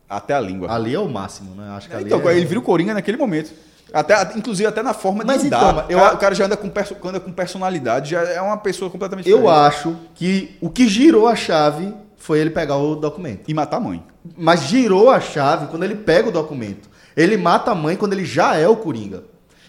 até 0.08 0.32
a 0.32 0.38
língua. 0.40 0.72
Ali 0.72 0.94
é 0.94 1.00
o 1.00 1.08
máximo, 1.08 1.56
né? 1.56 1.74
Acho 1.76 1.88
que 1.88 1.96
ali 1.96 2.04
então, 2.04 2.20
é... 2.30 2.36
ele 2.36 2.46
vira 2.46 2.60
o 2.60 2.62
Coringa 2.62 2.94
naquele 2.94 3.16
momento. 3.16 3.52
Até, 3.92 4.14
inclusive 4.36 4.68
até 4.68 4.80
na 4.80 4.94
forma 4.94 5.24
de 5.24 5.26
Mas 5.26 5.44
andar. 5.44 5.72
então, 5.72 5.84
eu 5.88 5.98
o, 5.98 6.16
cara, 6.16 6.32
já 6.32 6.44
anda 6.44 6.56
com, 6.56 6.68
perso- 6.68 6.96
anda 7.04 7.18
com 7.18 7.32
personalidade, 7.32 8.10
já 8.12 8.20
é 8.22 8.40
uma 8.40 8.58
pessoa 8.58 8.88
completamente 8.88 9.28
Eu 9.28 9.38
diferente. 9.38 9.58
acho 9.66 9.96
que 10.14 10.56
o 10.60 10.70
que 10.70 10.86
girou 10.86 11.26
a 11.26 11.34
chave 11.34 11.92
foi 12.16 12.38
ele 12.38 12.50
pegar 12.50 12.76
o 12.76 12.94
documento. 12.94 13.48
E 13.48 13.54
matar 13.54 13.78
a 13.78 13.80
mãe. 13.80 14.04
Mas 14.36 14.60
girou 14.62 15.10
a 15.10 15.18
chave 15.18 15.66
quando 15.66 15.82
ele 15.82 15.96
pega 15.96 16.28
o 16.28 16.32
documento. 16.32 16.94
Ele 17.16 17.36
mata 17.36 17.70
a 17.70 17.74
mãe 17.74 17.96
quando 17.96 18.12
ele 18.12 18.24
já 18.24 18.56
é 18.56 18.68
o 18.68 18.76
Coringa. 18.76 19.24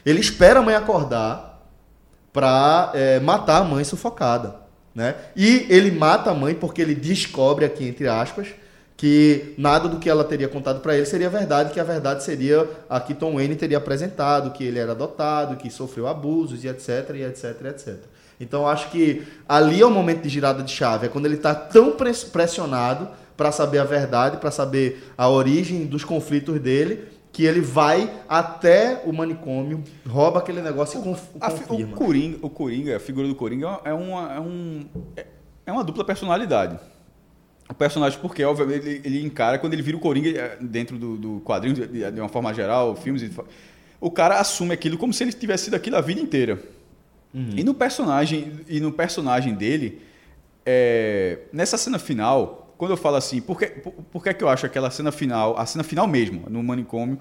Ele 0.05 0.19
espera 0.19 0.59
a 0.59 0.63
mãe 0.63 0.75
acordar 0.75 1.67
pra 2.33 2.91
é, 2.93 3.19
matar 3.19 3.61
a 3.61 3.63
mãe 3.63 3.83
sufocada. 3.83 4.55
Né? 4.93 5.15
E 5.35 5.65
ele 5.69 5.91
mata 5.91 6.31
a 6.31 6.33
mãe 6.33 6.55
porque 6.55 6.81
ele 6.81 6.95
descobre 6.95 7.63
aqui, 7.63 7.87
entre 7.87 8.07
aspas, 8.07 8.47
que 8.95 9.53
nada 9.57 9.87
do 9.87 9.99
que 9.99 10.09
ela 10.09 10.23
teria 10.23 10.47
contado 10.47 10.79
pra 10.79 10.95
ele 10.97 11.05
seria 11.05 11.29
verdade, 11.29 11.71
que 11.71 11.79
a 11.79 11.83
verdade 11.83 12.23
seria 12.23 12.67
a 12.89 12.99
que 12.99 13.13
Tom 13.13 13.35
Wayne 13.35 13.55
teria 13.55 13.77
apresentado, 13.77 14.51
que 14.51 14.63
ele 14.63 14.79
era 14.79 14.93
adotado, 14.93 15.55
que 15.55 15.69
sofreu 15.69 16.07
abusos 16.07 16.63
e 16.63 16.67
etc, 16.67 17.11
e 17.13 17.21
etc, 17.23 17.61
e 17.63 17.67
etc. 17.67 17.95
Então 18.39 18.67
acho 18.67 18.89
que 18.89 19.23
ali 19.47 19.81
é 19.81 19.85
o 19.85 19.91
momento 19.91 20.23
de 20.23 20.29
girada 20.29 20.63
de 20.63 20.71
chave, 20.71 21.05
é 21.05 21.09
quando 21.09 21.27
ele 21.27 21.35
está 21.35 21.53
tão 21.53 21.91
pres- 21.91 22.23
pressionado 22.23 23.07
para 23.35 23.51
saber 23.51 23.77
a 23.77 23.83
verdade, 23.83 24.37
para 24.37 24.49
saber 24.49 25.11
a 25.15 25.29
origem 25.29 25.85
dos 25.85 26.03
conflitos 26.03 26.59
dele, 26.59 27.07
que 27.37 27.45
ele 27.45 27.61
vai 27.61 28.11
até 28.27 29.03
o 29.05 29.13
manicômio, 29.13 29.83
rouba 30.07 30.39
aquele 30.39 30.59
negócio 30.59 30.99
e 30.99 31.03
conf 31.03 31.21
A 31.39 31.51
fi- 31.51 31.63
o, 31.65 31.67
confirma. 31.67 31.95
Coringa, 31.95 32.37
o 32.41 32.49
Coringa, 32.49 32.97
a 32.97 32.99
figura 32.99 33.27
do 33.27 33.35
Coringa 33.35 33.79
é 33.85 33.93
uma, 33.93 34.33
é 34.33 34.39
um, 34.39 34.85
é- 35.15 35.25
é 35.67 35.71
uma 35.71 35.83
dupla 35.83 36.03
personalidade. 36.03 36.79
O 37.69 37.75
personagem, 37.75 38.17
porque, 38.19 38.43
obviamente, 38.43 38.87
ele, 38.87 39.01
ele 39.05 39.21
encara 39.23 39.59
quando 39.59 39.73
ele 39.73 39.83
vira 39.83 39.95
o 39.97 39.99
Coringa 39.99 40.29
eh, 40.29 40.57
dentro 40.59 40.97
do, 40.97 41.15
do 41.15 41.39
quadrinho, 41.41 41.75
de, 41.75 42.11
de 42.11 42.19
uma 42.19 42.27
forma 42.29 42.51
geral, 42.55 42.95
filmes. 42.95 43.21
e- 43.21 43.31
O 44.01 44.09
cara 44.09 44.39
assume 44.39 44.73
aquilo 44.73 44.97
como 44.97 45.13
se 45.13 45.23
ele 45.23 45.31
tivesse 45.31 45.65
sido 45.65 45.75
aquilo 45.75 45.95
a 45.95 46.01
vida 46.01 46.19
inteira. 46.19 46.59
E 47.35 47.63
no 47.63 47.75
personagem 47.75 48.51
e 48.67 48.79
no 48.79 48.91
personagem 48.91 49.53
dele, 49.53 50.01
é, 50.65 51.39
nessa 51.53 51.77
cena 51.77 51.99
final, 51.99 52.66
quando 52.77 52.91
eu 52.91 52.97
falo 52.97 53.15
assim, 53.15 53.41
por 53.41 53.57
que, 53.59 53.65
por, 53.67 53.91
por 53.93 54.23
que, 54.23 54.33
que 54.33 54.43
eu 54.43 54.49
acho 54.49 54.65
aquela 54.65 54.89
cena 54.91 55.11
final, 55.11 55.57
a 55.57 55.65
cena 55.65 55.83
final 55.83 56.07
mesmo, 56.07 56.43
no 56.49 56.61
manicômio, 56.63 57.17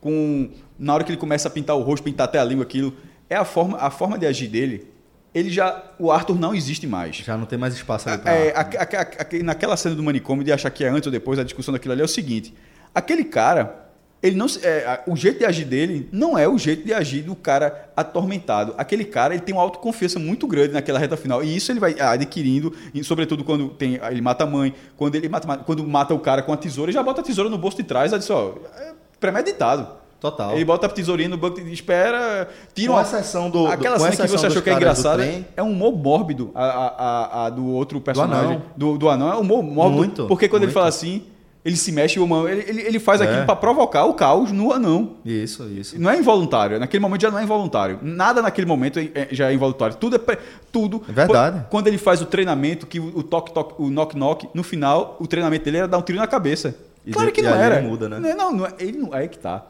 com 0.00 0.50
na 0.78 0.94
hora 0.94 1.04
que 1.04 1.10
ele 1.10 1.18
começa 1.18 1.48
a 1.48 1.50
pintar 1.50 1.76
o 1.76 1.82
rosto, 1.82 2.02
pintar 2.04 2.24
até 2.26 2.38
a 2.38 2.44
língua, 2.44 2.64
aquilo, 2.64 2.94
é 3.30 3.36
a 3.36 3.44
forma, 3.44 3.78
a 3.78 3.90
forma 3.90 4.18
de 4.18 4.26
agir 4.26 4.48
dele. 4.48 4.90
Ele 5.34 5.50
já, 5.50 5.82
o 5.98 6.10
Arthur 6.10 6.38
não 6.38 6.54
existe 6.54 6.86
mais. 6.86 7.16
Já 7.16 7.36
não 7.36 7.44
tem 7.44 7.58
mais 7.58 7.74
espaço 7.74 8.08
ali 8.08 8.18
pra... 8.18 8.32
É, 8.32 8.52
a- 8.56 8.60
a- 8.60 9.40
a- 9.40 9.42
naquela 9.44 9.76
cena 9.76 9.94
do 9.94 10.02
manicômio, 10.02 10.42
de 10.44 10.50
achar 10.50 10.70
que 10.70 10.82
é 10.82 10.88
antes 10.88 11.06
ou 11.06 11.12
depois, 11.12 11.38
a 11.38 11.44
discussão 11.44 11.72
daquilo 11.72 11.92
ali 11.92 12.00
é 12.00 12.04
o 12.04 12.08
seguinte: 12.08 12.54
aquele 12.94 13.22
cara, 13.24 13.85
ele 14.22 14.34
não, 14.34 14.46
é, 14.62 15.00
o 15.06 15.14
jeito 15.14 15.38
de 15.40 15.44
agir 15.44 15.64
dele 15.64 16.08
não 16.10 16.36
é 16.38 16.48
o 16.48 16.56
jeito 16.58 16.84
de 16.84 16.92
agir 16.92 17.22
do 17.22 17.36
cara 17.36 17.90
atormentado. 17.96 18.74
Aquele 18.78 19.04
cara, 19.04 19.34
ele 19.34 19.42
tem 19.42 19.54
uma 19.54 19.62
autoconfiança 19.62 20.18
muito 20.18 20.46
grande 20.46 20.72
naquela 20.72 20.98
reta 20.98 21.16
final, 21.16 21.44
e 21.44 21.54
isso 21.54 21.70
ele 21.70 21.78
vai 21.78 21.94
adquirindo, 22.00 22.72
e 22.94 23.04
sobretudo 23.04 23.44
quando 23.44 23.68
tem, 23.68 24.00
ele 24.10 24.20
mata 24.22 24.44
a 24.44 24.46
mãe, 24.46 24.74
quando 24.96 25.14
ele 25.14 25.28
mata, 25.28 25.58
quando 25.58 25.86
mata 25.86 26.14
o 26.14 26.18
cara 26.18 26.42
com 26.42 26.52
a 26.52 26.56
tesoura, 26.56 26.90
ele 26.90 26.94
já 26.96 27.02
bota 27.02 27.20
a 27.20 27.24
tesoura 27.24 27.50
no 27.50 27.58
bolso 27.58 27.76
de 27.76 27.82
trás, 27.84 28.12
aí 28.12 28.18
diz, 28.18 28.30
ó, 28.30 28.54
é 28.78 28.92
premeditado. 29.20 29.86
Total. 30.18 30.54
Ele 30.54 30.64
bota 30.64 30.86
a 30.86 30.88
tesourinha 30.88 31.28
no 31.28 31.36
banco 31.36 31.60
e 31.60 31.70
espera, 31.72 32.48
tira 32.74 32.88
Com 32.88 32.94
uma... 32.94 33.02
exceção 33.02 33.50
do- 33.50 33.64
do- 33.64 33.66
Aquela 33.68 33.98
cena 33.98 34.16
que 34.24 34.28
você 34.28 34.46
achou 34.46 34.62
que 34.62 34.70
é 34.70 34.72
do 34.72 34.76
engraçada 34.78 35.22
é 35.54 35.62
um 35.62 35.70
humor 35.70 35.94
mórbido 35.94 36.50
a, 36.54 36.64
a, 36.64 36.86
a- 36.86 37.46
a 37.46 37.50
do 37.50 37.66
outro 37.66 38.00
personagem. 38.00 38.46
anão. 38.56 38.62
Do, 38.74 38.96
do 38.96 39.10
anão. 39.10 39.30
É 39.30 39.36
um 39.36 39.40
humor 39.40 39.62
mórbido. 39.62 39.96
Muito, 39.98 40.26
porque 40.26 40.48
quando 40.48 40.62
ele 40.62 40.68
muito. 40.68 40.74
fala 40.74 40.88
assim, 40.88 41.24
ele 41.66 41.76
se 41.76 41.90
mexe, 41.90 42.18
ele, 42.18 42.64
ele, 42.68 42.82
ele 42.82 42.98
faz 43.00 43.20
É. 43.20 43.24
aquilo 43.24 43.44
para 43.44 43.56
provocar 43.56 44.04
o 44.04 44.14
caos 44.14 44.52
no 44.52 44.72
anão. 44.72 45.16
Isso, 45.24 45.64
isso. 45.68 46.00
Não 46.00 46.08
é 46.10 46.16
involuntário. 46.16 46.78
Naquele 46.78 47.00
momento 47.02 47.22
já 47.22 47.30
não 47.30 47.38
é 47.38 47.42
involuntário. 47.42 47.98
Nada 48.00 48.40
naquele 48.40 48.66
momento 48.66 48.98
é- 49.00 49.10
é- 49.14 49.28
já 49.32 49.50
é 49.50 49.54
involuntário. 49.54 49.96
Tudo 49.96 50.16
é 50.16 50.18
pre- 50.18 50.38
tudo. 50.70 51.02
É 51.08 51.12
verdade. 51.12 51.66
Quando- 51.68 51.88
ele 51.88 51.98
faz 51.98 52.22
o 52.22 52.26
treinamento, 52.26 52.86
que 52.86 53.00
o 53.00 53.22
toque 53.22 53.52
toque, 53.52 53.74
o 53.78 53.90
knock 53.90 54.16
knock, 54.16 54.48
no 54.54 54.62
final 54.62 55.16
o 55.20 55.26
treinamento 55.26 55.64
dele 55.64 55.78
era 55.78 55.88
dar 55.88 55.98
um 55.98 56.02
tiro 56.02 56.18
na 56.18 56.26
cabeça. 56.26 56.74
E 57.04 57.12
claro 57.12 57.28
de- 57.28 57.32
que 57.34 57.42
não 57.42 57.54
era. 57.54 57.78
ele 57.78 57.88
muda, 57.88 58.08
né? 58.08 58.34
Não, 58.34 58.52
não, 58.52 58.66
é- 58.66 58.72
ele 58.78 58.98
não 58.98 59.14
é 59.14 59.26
que 59.28 59.38
tá. 59.38 59.64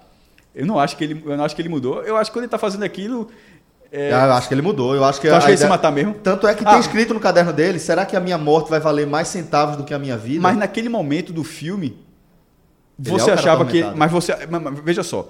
Eu 0.54 0.64
não 0.66 0.78
acho 0.78 0.96
que 0.96 1.04
ele, 1.04 1.22
eu 1.26 1.36
não 1.36 1.44
acho 1.44 1.54
que 1.56 1.62
ele 1.62 1.68
mudou. 1.68 2.02
Eu 2.02 2.16
acho 2.16 2.30
que 2.30 2.36
quando 2.36 2.44
ele 2.44 2.50
tá 2.50 2.58
fazendo 2.58 2.82
aquilo, 2.82 3.28
é, 3.98 4.12
Ah, 4.12 4.26
Eu 4.26 4.32
acho 4.34 4.48
que 4.48 4.54
ele 4.54 4.62
mudou. 4.62 4.94
Eu 4.94 5.04
acho 5.04 5.20
que 5.20 5.28
Tu 5.28 5.34
acha 5.34 5.46
que 5.46 5.52
ele 5.52 5.58
se 5.58 5.66
matar 5.66 5.90
mesmo? 5.90 6.14
Tanto 6.14 6.46
é 6.46 6.54
que 6.54 6.64
Ah. 6.64 6.70
tem 6.70 6.80
escrito 6.80 7.14
no 7.14 7.20
caderno 7.20 7.52
dele: 7.52 7.78
será 7.78 8.04
que 8.04 8.14
a 8.16 8.20
minha 8.20 8.38
morte 8.38 8.68
vai 8.70 8.80
valer 8.80 9.06
mais 9.06 9.28
centavos 9.28 9.76
do 9.76 9.84
que 9.84 9.94
a 9.94 9.98
minha 9.98 10.16
vida? 10.16 10.40
Mas 10.40 10.56
naquele 10.56 10.88
momento 10.88 11.32
do 11.32 11.42
filme, 11.44 11.98
Ele 12.98 13.10
você 13.10 13.30
é 13.30 13.34
achava 13.34 13.64
que. 13.64 13.82
Mas 13.94 14.10
você. 14.10 14.34
mas- 14.50 14.62
mas 14.62 14.78
veja 14.84 15.02
só. 15.02 15.28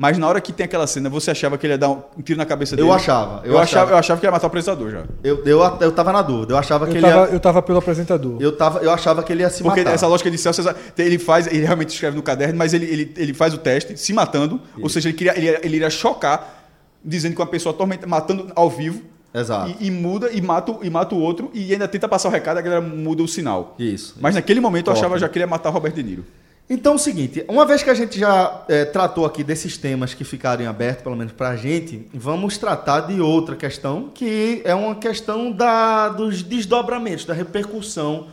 Mas 0.00 0.16
na 0.16 0.28
hora 0.28 0.40
que 0.40 0.52
tem 0.52 0.62
aquela 0.64 0.86
cena, 0.86 1.10
você 1.10 1.32
achava 1.32 1.58
que 1.58 1.66
ele 1.66 1.74
ia 1.74 1.78
dar 1.78 1.90
um 1.90 2.00
tiro 2.22 2.38
na 2.38 2.46
cabeça 2.46 2.76
dele? 2.76 2.86
Eu 2.86 2.92
achava, 2.92 3.40
eu 3.44 3.54
Eu, 3.54 3.58
achava, 3.58 3.64
achava. 3.82 3.90
eu 3.90 3.96
achava 3.98 4.20
que 4.20 4.26
ia 4.26 4.30
matar 4.30 4.44
o 4.44 4.46
apresentador 4.46 4.90
já. 4.92 5.02
Eu, 5.24 5.42
eu, 5.44 5.60
eu 5.80 5.90
tava 5.90 6.12
na 6.12 6.22
dúvida. 6.22 6.52
Eu 6.52 6.56
achava 6.56 6.86
que 6.86 6.92
Eu 6.92 6.96
ele 6.98 7.08
tava, 7.08 7.26
ia. 7.26 7.32
eu 7.34 7.40
tava 7.40 7.60
pelo 7.62 7.78
apresentador. 7.78 8.36
Eu, 8.40 8.56
tava, 8.56 8.78
eu 8.78 8.92
achava 8.92 9.24
que 9.24 9.32
ele 9.32 9.42
ia 9.42 9.50
se 9.50 9.60
Porque 9.60 9.80
matar. 9.80 9.94
essa 9.94 10.06
lógica 10.06 10.30
de 10.30 10.38
Celso, 10.38 10.62
ele 10.96 11.18
faz, 11.18 11.48
ele 11.48 11.64
realmente 11.64 11.88
escreve 11.94 12.16
no 12.16 12.22
caderno, 12.22 12.56
mas 12.56 12.74
ele, 12.74 12.86
ele, 12.86 13.12
ele 13.16 13.34
faz 13.34 13.52
o 13.52 13.58
teste 13.58 13.96
se 13.96 14.12
matando, 14.12 14.60
ou 14.80 14.88
seja, 14.88 15.08
ele, 15.08 15.18
queria, 15.18 15.36
ele, 15.36 15.46
ia- 15.46 15.60
ele 15.64 15.76
iria 15.78 15.90
chocar, 15.90 16.57
dizendo 17.04 17.34
que 17.34 17.40
uma 17.40 17.46
pessoa 17.46 17.74
atormenta, 17.74 18.06
matando 18.06 18.50
ao 18.54 18.68
vivo, 18.68 19.02
Exato. 19.32 19.74
e, 19.80 19.86
e 19.86 19.90
muda 19.90 20.30
e 20.32 20.40
mata, 20.40 20.72
o- 20.72 20.80
e 20.84 20.90
mata 20.90 21.14
o 21.14 21.18
outro, 21.20 21.50
e 21.54 21.72
ainda 21.72 21.86
tenta 21.88 22.08
passar 22.08 22.28
o 22.28 22.32
recado, 22.32 22.58
a 22.58 22.60
galera 22.60 22.80
muda 22.80 23.22
o 23.22 23.28
sinal. 23.28 23.74
Isso. 23.78 24.16
Mas 24.20 24.34
naquele 24.34 24.60
momento 24.60 24.88
eu 24.88 24.92
Corta. 24.94 25.00
achava 25.06 25.18
já 25.18 25.28
que 25.28 25.38
ele 25.38 25.44
ia 25.44 25.46
matar 25.48 25.70
Robert 25.70 25.92
De 25.92 26.02
Niro. 26.02 26.24
Então 26.70 26.92
é 26.92 26.96
o 26.96 26.98
seguinte, 26.98 27.42
uma 27.48 27.64
vez 27.64 27.82
que 27.82 27.88
a 27.88 27.94
gente 27.94 28.18
já 28.18 28.62
é, 28.68 28.84
tratou 28.84 29.24
aqui 29.24 29.42
desses 29.42 29.78
temas 29.78 30.12
que 30.12 30.22
ficaram 30.22 30.62
em 30.62 30.66
aberto, 30.66 31.02
pelo 31.02 31.16
menos 31.16 31.32
pra 31.32 31.56
gente, 31.56 32.06
vamos 32.12 32.58
tratar 32.58 33.00
de 33.02 33.20
outra 33.22 33.56
questão, 33.56 34.10
que 34.14 34.60
é 34.66 34.74
uma 34.74 34.94
questão 34.94 35.50
da, 35.50 36.10
dos 36.10 36.42
desdobramentos, 36.42 37.24
da 37.24 37.32
repercussão 37.32 38.26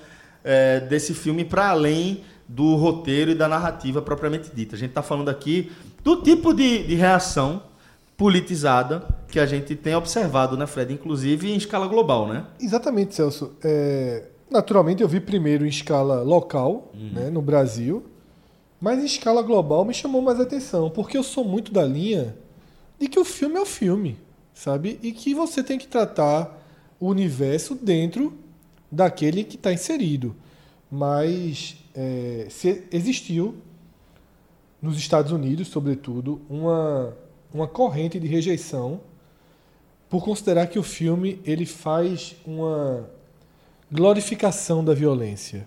é, 0.44 0.82
desse 0.82 1.14
filme 1.14 1.46
para 1.46 1.70
além 1.70 2.24
do 2.48 2.76
roteiro 2.76 3.32
e 3.32 3.36
da 3.36 3.48
narrativa 3.48 4.02
propriamente 4.02 4.52
dita. 4.54 4.76
A 4.76 4.78
gente 4.78 4.90
está 4.90 5.02
falando 5.02 5.30
aqui 5.30 5.72
do 6.04 6.18
tipo 6.18 6.54
de, 6.54 6.84
de 6.84 6.96
reação 6.96 7.64
politizada 8.18 9.08
que 9.28 9.40
a 9.40 9.46
gente 9.46 9.76
tem 9.76 9.96
observado, 9.96 10.56
né, 10.56 10.66
Fred? 10.66 10.94
Inclusive 10.94 11.52
em 11.52 11.58
escala 11.58 11.88
global, 11.88 12.28
né? 12.28 12.46
Exatamente, 12.60 13.16
Celso. 13.16 13.54
É, 13.64 14.26
naturalmente 14.50 15.02
eu 15.02 15.08
vi 15.08 15.20
primeiro 15.20 15.66
em 15.66 15.70
escala 15.70 16.22
local, 16.22 16.92
né, 16.94 17.30
no 17.30 17.42
Brasil, 17.42 18.06
mas 18.80 19.00
em 19.00 19.06
escala 19.06 19.42
global 19.42 19.84
me 19.84 19.94
chamou 19.94 20.22
mais 20.22 20.40
atenção, 20.40 20.90
porque 20.90 21.18
eu 21.18 21.24
sou 21.24 21.44
muito 21.44 21.72
da 21.72 21.84
linha 21.84 22.38
de 23.00 23.08
que 23.08 23.20
o 23.20 23.26
filme 23.26 23.58
é 23.58 23.62
o 23.62 23.66
filme, 23.66 24.18
sabe? 24.54 25.00
E 25.02 25.12
que 25.12 25.34
você 25.34 25.64
tem 25.64 25.78
que 25.78 25.88
tratar 25.88 26.62
o 27.00 27.08
universo 27.08 27.76
dentro 27.76 28.34
daquele 28.92 29.44
que 29.44 29.56
está 29.56 29.74
inserido. 29.74 30.36
Mas 30.90 31.78
é, 31.94 32.48
se 32.50 32.84
existiu 32.92 33.56
nos 34.82 34.98
Estados 34.98 35.32
Unidos, 35.32 35.68
sobretudo, 35.68 36.42
uma, 36.50 37.16
uma 37.56 37.70
corrente 37.70 38.20
de 38.20 38.28
rejeição 38.28 39.00
por 40.10 40.22
considerar 40.22 40.68
que 40.68 40.78
o 40.78 40.84
filme 40.84 41.40
ele 41.46 41.66
faz 41.66 42.36
uma 42.46 43.10
glorificação 43.90 44.84
da 44.84 44.94
violência, 44.94 45.66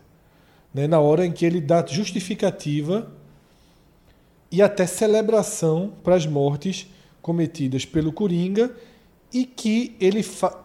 né? 0.73 0.87
na 0.87 1.01
hora 1.01 1.25
em 1.25 1.33
que 1.33 1.47
ele 1.47 1.63
dá 1.63 1.85
justificativa 1.87 3.11
e 4.53 4.61
até 4.61 4.87
celebração 4.87 5.95
para 6.05 6.15
as 6.15 6.27
mortes 6.27 6.87
cometidas 7.23 7.87
pelo 7.87 8.13
Coringa 8.13 8.71
e 9.33 9.47
que 9.47 9.97
ele, 9.99 10.23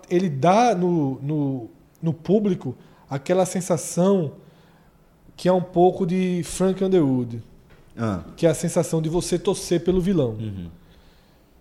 ele 0.10 0.30
dá 0.30 0.76
no, 0.76 1.22
no, 1.22 1.70
no 2.02 2.14
público 2.14 2.76
aquela 3.10 3.46
sensação 3.46 4.34
que 5.38 5.48
é 5.48 5.54
um 5.54 5.62
pouco 5.62 6.06
de 6.06 6.42
Frank 6.44 6.84
Underwood, 6.84 7.42
Ah, 7.98 8.24
que 8.36 8.46
é 8.46 8.50
a 8.50 8.54
sensação 8.54 9.02
de 9.02 9.08
você 9.08 9.40
torcer 9.40 9.86
pelo 9.86 10.02
vilão. 10.02 10.38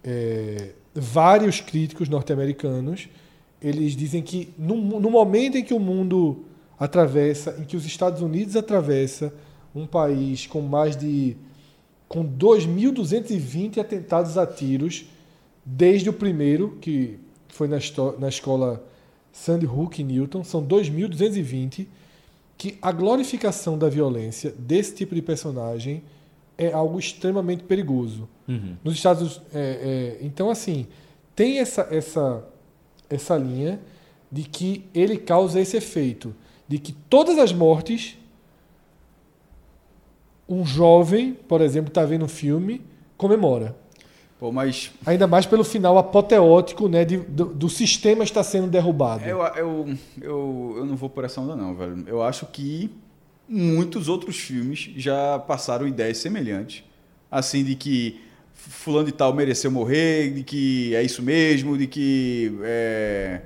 É, 0.05 0.71
vários 0.95 1.61
críticos 1.61 2.09
norte-americanos 2.09 3.09
eles 3.63 3.95
dizem 3.95 4.21
que 4.21 4.53
no, 4.59 4.77
no 4.77 5.11
momento 5.11 5.57
em 5.57 5.63
que 5.63 5.73
o 5.73 5.79
mundo 5.79 6.45
atravessa, 6.79 7.57
em 7.61 7.65
que 7.65 7.77
os 7.77 7.87
Estados 7.87 8.21
Unidos 8.21 8.57
atravessa 8.57 9.33
um 9.75 9.87
país 9.87 10.47
com 10.47 10.61
mais 10.61 10.97
de 10.97 11.37
com 12.09 12.27
2.220 12.27 13.79
atentados 13.79 14.37
a 14.37 14.47
tiros 14.47 15.07
desde 15.65 16.11
o 16.11 16.13
primeiro 16.13 16.77
que 16.81 17.19
foi 17.49 17.69
na, 17.69 17.79
na 18.19 18.29
escola 18.29 18.85
Sandy 19.33 19.65
Hook 19.65 20.03
Newton, 20.03 20.45
são 20.45 20.63
2.220 20.63 21.87
que 22.59 22.77
a 22.83 22.93
glorificação 22.93 23.79
da 23.79 23.89
violência 23.89 24.53
desse 24.59 24.95
tipo 24.95 25.15
de 25.15 25.23
personagem 25.23 26.03
é 26.65 26.73
algo 26.73 26.99
extremamente 26.99 27.63
perigoso. 27.65 28.29
Nos 28.85 28.95
Estados 28.95 29.23
Unidos. 29.23 29.43
é, 29.55 30.19
é, 30.21 30.27
então, 30.27 30.51
assim, 30.51 30.87
tem 31.35 31.59
essa, 31.59 31.89
essa, 31.91 32.45
essa 33.09 33.37
linha 33.37 33.81
de 34.31 34.43
que 34.43 34.85
ele 34.95 35.17
causa 35.17 35.59
esse 35.61 35.77
efeito. 35.77 36.35
De 36.69 36.79
que 36.79 36.93
todas 36.93 37.39
as 37.39 37.53
mortes, 37.53 38.19
um 40.49 40.65
jovem, 40.65 41.35
por 41.49 41.61
exemplo, 41.61 41.89
está 41.89 42.05
vendo 42.05 42.25
um 42.25 42.29
filme, 42.29 42.83
comemora. 43.17 43.77
Pô, 44.39 44.51
mas 44.51 44.91
Ainda 45.07 45.27
mais 45.27 45.47
pelo 45.47 45.63
final 45.65 45.97
apoteótico 45.97 46.89
né, 46.89 47.05
de- 47.05 47.19
do, 47.19 47.45
do 47.47 47.69
sistema 47.69 48.25
estar 48.25 48.43
sendo 48.43 48.67
derrubado. 48.67 49.25
eu, 49.25 49.39
eu, 49.41 49.89
eu, 50.21 50.75
eu 50.79 50.85
não 50.85 50.97
vou 50.97 51.09
por 51.09 51.25
essa 51.25 51.41
onda, 51.41 51.55
não, 51.55 51.75
velho. 51.75 52.05
Eu 52.09 52.23
acho 52.23 52.47
que 52.47 52.91
muitos 53.53 54.09
outros 54.09 54.39
filmes 54.39 54.91
já 54.97 55.39
passaram 55.39 55.87
ideias 55.87 56.19
semelhantes. 56.19 56.83
Assim, 57.31 57.63
de 57.63 57.75
que 57.75 58.21
fulano 58.55 59.07
de 59.07 59.13
tal 59.13 59.35
mereceu 59.35 59.71
morrer, 59.71 60.33
de 60.33 60.43
que 60.43 60.95
é 60.95 61.03
isso 61.03 61.23
mesmo, 61.23 61.77
de 61.77 61.87
que 61.87 62.53
é, 62.63 63.43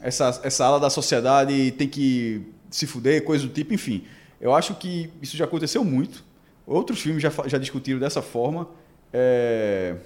essa, 0.00 0.40
essa 0.42 0.64
ala 0.64 0.80
da 0.80 0.88
sociedade 0.88 1.70
tem 1.72 1.88
que 1.88 2.42
se 2.70 2.86
fuder, 2.86 3.24
coisa 3.24 3.46
do 3.46 3.52
tipo, 3.52 3.74
enfim. 3.74 4.04
Eu 4.40 4.54
acho 4.54 4.74
que 4.74 5.10
isso 5.20 5.36
já 5.36 5.44
aconteceu 5.44 5.84
muito. 5.84 6.24
Outros 6.66 7.00
filmes 7.00 7.22
já, 7.22 7.30
já 7.46 7.58
discutiram 7.58 8.00
dessa 8.00 8.22
forma. 8.22 8.68
É, 9.12 9.96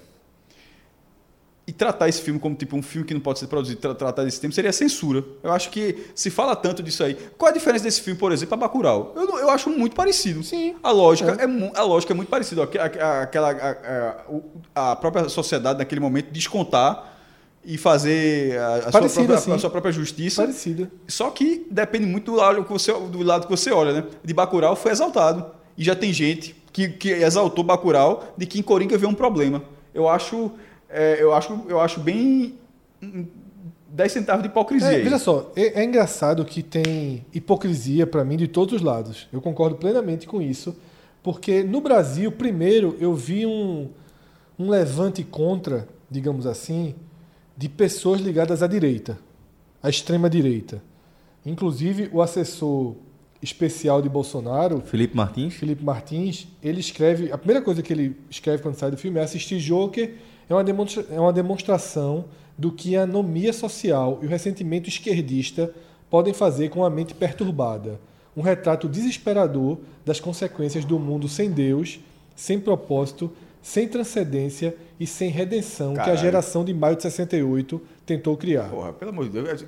e 1.67 1.73
tratar 1.73 2.07
esse 2.07 2.21
filme 2.21 2.39
como 2.39 2.55
tipo 2.55 2.77
um 2.77 2.81
filme 2.81 3.05
que 3.05 3.13
não 3.13 3.19
pode 3.19 3.39
ser 3.39 3.47
produzido, 3.47 3.81
tra 3.81 3.93
tratar 3.93 4.23
desse 4.23 4.39
tema 4.39 4.53
seria 4.53 4.71
censura. 4.71 5.21
Eu 5.43 5.51
acho 5.51 5.69
que 5.69 6.05
se 6.15 6.29
fala 6.29 6.55
tanto 6.55 6.81
disso 6.81 7.03
aí. 7.03 7.15
Qual 7.37 7.49
a 7.49 7.53
diferença 7.53 7.83
desse 7.83 8.01
filme, 8.01 8.17
por 8.17 8.31
exemplo, 8.31 8.53
a 8.53 8.57
Bacurau? 8.57 9.11
Eu, 9.17 9.39
eu 9.39 9.49
acho 9.49 9.69
muito 9.69 9.93
parecido. 9.93 10.41
Sim. 10.43 10.75
A 10.81 10.91
lógica 10.91 11.31
é, 11.37 11.45
mu- 11.45 11.71
a 11.75 11.81
lógica 11.83 12.13
é 12.13 12.15
muito 12.15 12.29
parecida. 12.29 12.63
Aquela 12.63 13.51
a, 13.51 14.91
a- 14.91 14.95
própria 14.95 15.27
sociedade 15.27 15.79
naquele 15.79 15.99
momento 15.99 16.31
descontar 16.31 17.15
e 17.65 17.77
fazer 17.77 18.57
a, 18.57 18.75
a 18.75 18.81
sua, 18.83 18.91
própria, 19.01 19.35
assim. 19.35 19.51
a 19.51 19.59
sua 19.59 19.69
própria 19.69 19.91
justiça. 19.91 20.43
Parecida. 20.43 20.89
Só 21.05 21.29
que 21.31 21.67
depende 21.69 22.05
muito 22.05 22.31
do 22.31 22.37
lado 22.37 22.63
que 22.63 22.71
você, 22.71 22.93
do 22.93 23.21
lado 23.23 23.43
que 23.45 23.51
você 23.51 23.71
olha, 23.71 23.91
né? 23.91 24.03
De 24.23 24.33
Bacurau 24.33 24.73
foi 24.73 24.91
exaltado. 24.93 25.45
E 25.77 25.83
já 25.83 25.93
tem 25.95 26.13
gente 26.13 26.55
que, 26.71 26.87
que 26.87 27.09
exaltou 27.11 27.61
Bacurau 27.63 28.33
de 28.37 28.45
que 28.45 28.57
em 28.57 28.63
Coringa 28.63 28.97
vê 28.97 29.05
um 29.05 29.13
problema. 29.13 29.61
Eu 29.93 30.07
acho, 30.07 30.51
é, 30.89 31.21
eu 31.21 31.33
acho, 31.33 31.65
eu 31.67 31.79
acho 31.79 31.99
bem 31.99 32.55
hum, 33.01 33.25
10 33.89 34.11
centavos 34.11 34.43
de 34.43 34.49
hipocrisia. 34.49 34.91
É, 34.91 34.99
veja 35.01 35.17
só, 35.17 35.51
é, 35.55 35.81
é 35.81 35.83
engraçado 35.83 36.43
que 36.45 36.61
tem 36.61 37.25
hipocrisia 37.33 38.05
para 38.05 38.23
mim 38.23 38.37
de 38.37 38.47
todos 38.47 38.75
os 38.75 38.81
lados. 38.81 39.27
Eu 39.31 39.41
concordo 39.41 39.75
plenamente 39.75 40.27
com 40.27 40.41
isso, 40.41 40.75
porque 41.23 41.63
no 41.63 41.81
Brasil, 41.81 42.31
primeiro, 42.31 42.95
eu 42.99 43.13
vi 43.13 43.45
um, 43.45 43.89
um 44.57 44.69
levante 44.69 45.23
contra, 45.23 45.87
digamos 46.09 46.45
assim, 46.45 46.95
de 47.55 47.67
pessoas 47.67 48.21
ligadas 48.21 48.61
à 48.61 48.67
direita, 48.67 49.17
à 49.81 49.89
extrema 49.89 50.29
direita. 50.29 50.81
Inclusive, 51.45 52.09
o 52.11 52.21
assessor 52.21 52.95
especial 53.41 54.01
de 54.01 54.09
Bolsonaro, 54.09 54.81
Felipe 54.81 55.15
Martins? 55.15 55.53
Felipe 55.55 55.83
Martins, 55.83 56.47
ele 56.61 56.79
escreve. 56.79 57.31
A 57.31 57.37
primeira 57.37 57.63
coisa 57.63 57.81
que 57.81 57.93
ele 57.93 58.17
escreve 58.29 58.61
quando 58.61 58.75
sai 58.75 58.91
do 58.91 58.97
filme 58.97 59.19
é 59.19 59.23
assistir 59.23 59.59
Joker 59.59 60.13
é 60.49 60.53
uma, 60.53 60.63
demonstra, 60.63 61.05
é 61.11 61.19
uma 61.19 61.33
demonstração 61.33 62.25
do 62.57 62.71
que 62.71 62.95
a 62.95 63.03
anomia 63.03 63.53
social 63.53 64.19
e 64.21 64.25
o 64.25 64.29
ressentimento 64.29 64.89
esquerdista 64.89 65.71
podem 66.09 66.33
fazer 66.33 66.69
com 66.69 66.83
a 66.83 66.89
mente 66.89 67.13
perturbada. 67.13 67.99
Um 68.35 68.41
retrato 68.41 68.87
desesperador 68.87 69.79
das 70.05 70.19
consequências 70.19 70.85
do 70.85 70.97
mundo 70.99 71.27
sem 71.27 71.51
Deus, 71.51 71.99
sem 72.35 72.59
propósito, 72.59 73.31
sem 73.61 73.87
transcendência 73.87 74.75
e 74.99 75.05
sem 75.05 75.29
redenção 75.29 75.93
que 75.93 75.99
a 75.99 76.03
Caralho. 76.03 76.21
geração 76.21 76.63
de 76.63 76.73
maio 76.73 76.95
de 76.95 77.03
68 77.03 77.81
tentou 78.05 78.37
criar. 78.37 78.69
Porra, 78.69 78.93
pelo 78.93 79.11
amor 79.11 79.25
de 79.25 79.41
Deus. 79.41 79.65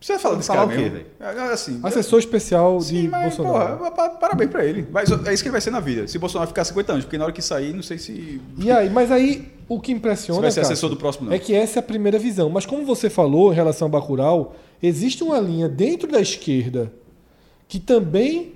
Precisa 0.00 0.18
falar 0.18 0.36
desse 0.36 0.46
Falar 0.48 0.60
cara 0.66 0.72
o 0.72 0.74
quê, 0.76 0.90
mesmo. 0.90 0.96
velho? 0.96 1.40
É, 1.48 1.52
assim, 1.52 1.78
Assessor 1.82 2.18
especial 2.18 2.80
Sim, 2.80 3.02
de 3.02 3.08
mas, 3.08 3.36
Bolsonaro. 3.36 3.76
porra, 3.76 3.90
pa- 3.90 4.08
parabéns 4.08 4.50
pra 4.50 4.64
ele. 4.64 4.88
Mas 4.90 5.10
é 5.10 5.34
isso 5.34 5.42
que 5.42 5.48
ele 5.48 5.52
vai 5.52 5.60
ser 5.60 5.70
na 5.70 5.78
vida. 5.78 6.08
Se 6.08 6.18
Bolsonaro 6.18 6.48
ficar 6.48 6.64
50 6.64 6.92
anos, 6.92 7.04
porque 7.04 7.18
na 7.18 7.24
hora 7.24 7.32
que 7.34 7.42
sair, 7.42 7.74
não 7.74 7.82
sei 7.82 7.98
se. 7.98 8.40
E 8.58 8.70
aí, 8.72 8.88
mas 8.88 9.12
aí 9.12 9.52
o 9.68 9.78
que 9.78 9.92
impressiona 9.92 10.38
Se 10.38 10.40
vai 10.42 10.50
ser 10.50 10.60
Cássio, 10.60 10.72
assessor 10.72 10.88
do 10.90 10.96
próximo, 10.96 11.26
não. 11.28 11.34
é 11.34 11.38
que 11.38 11.54
essa 11.54 11.78
é 11.78 11.80
a 11.80 11.82
primeira 11.82 12.18
visão. 12.18 12.48
Mas 12.48 12.64
como 12.64 12.82
você 12.86 13.10
falou 13.10 13.52
em 13.52 13.54
relação 13.54 13.86
a 13.88 13.90
Bacurau, 13.90 14.56
existe 14.82 15.22
uma 15.22 15.38
linha 15.38 15.68
dentro 15.68 16.10
da 16.10 16.20
esquerda 16.20 16.90
que 17.68 17.78
também 17.78 18.54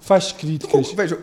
faz 0.00 0.32
Tu, 0.32 0.36
críticas. 0.36 0.88
con- 0.88 0.96
veja, 0.96 1.18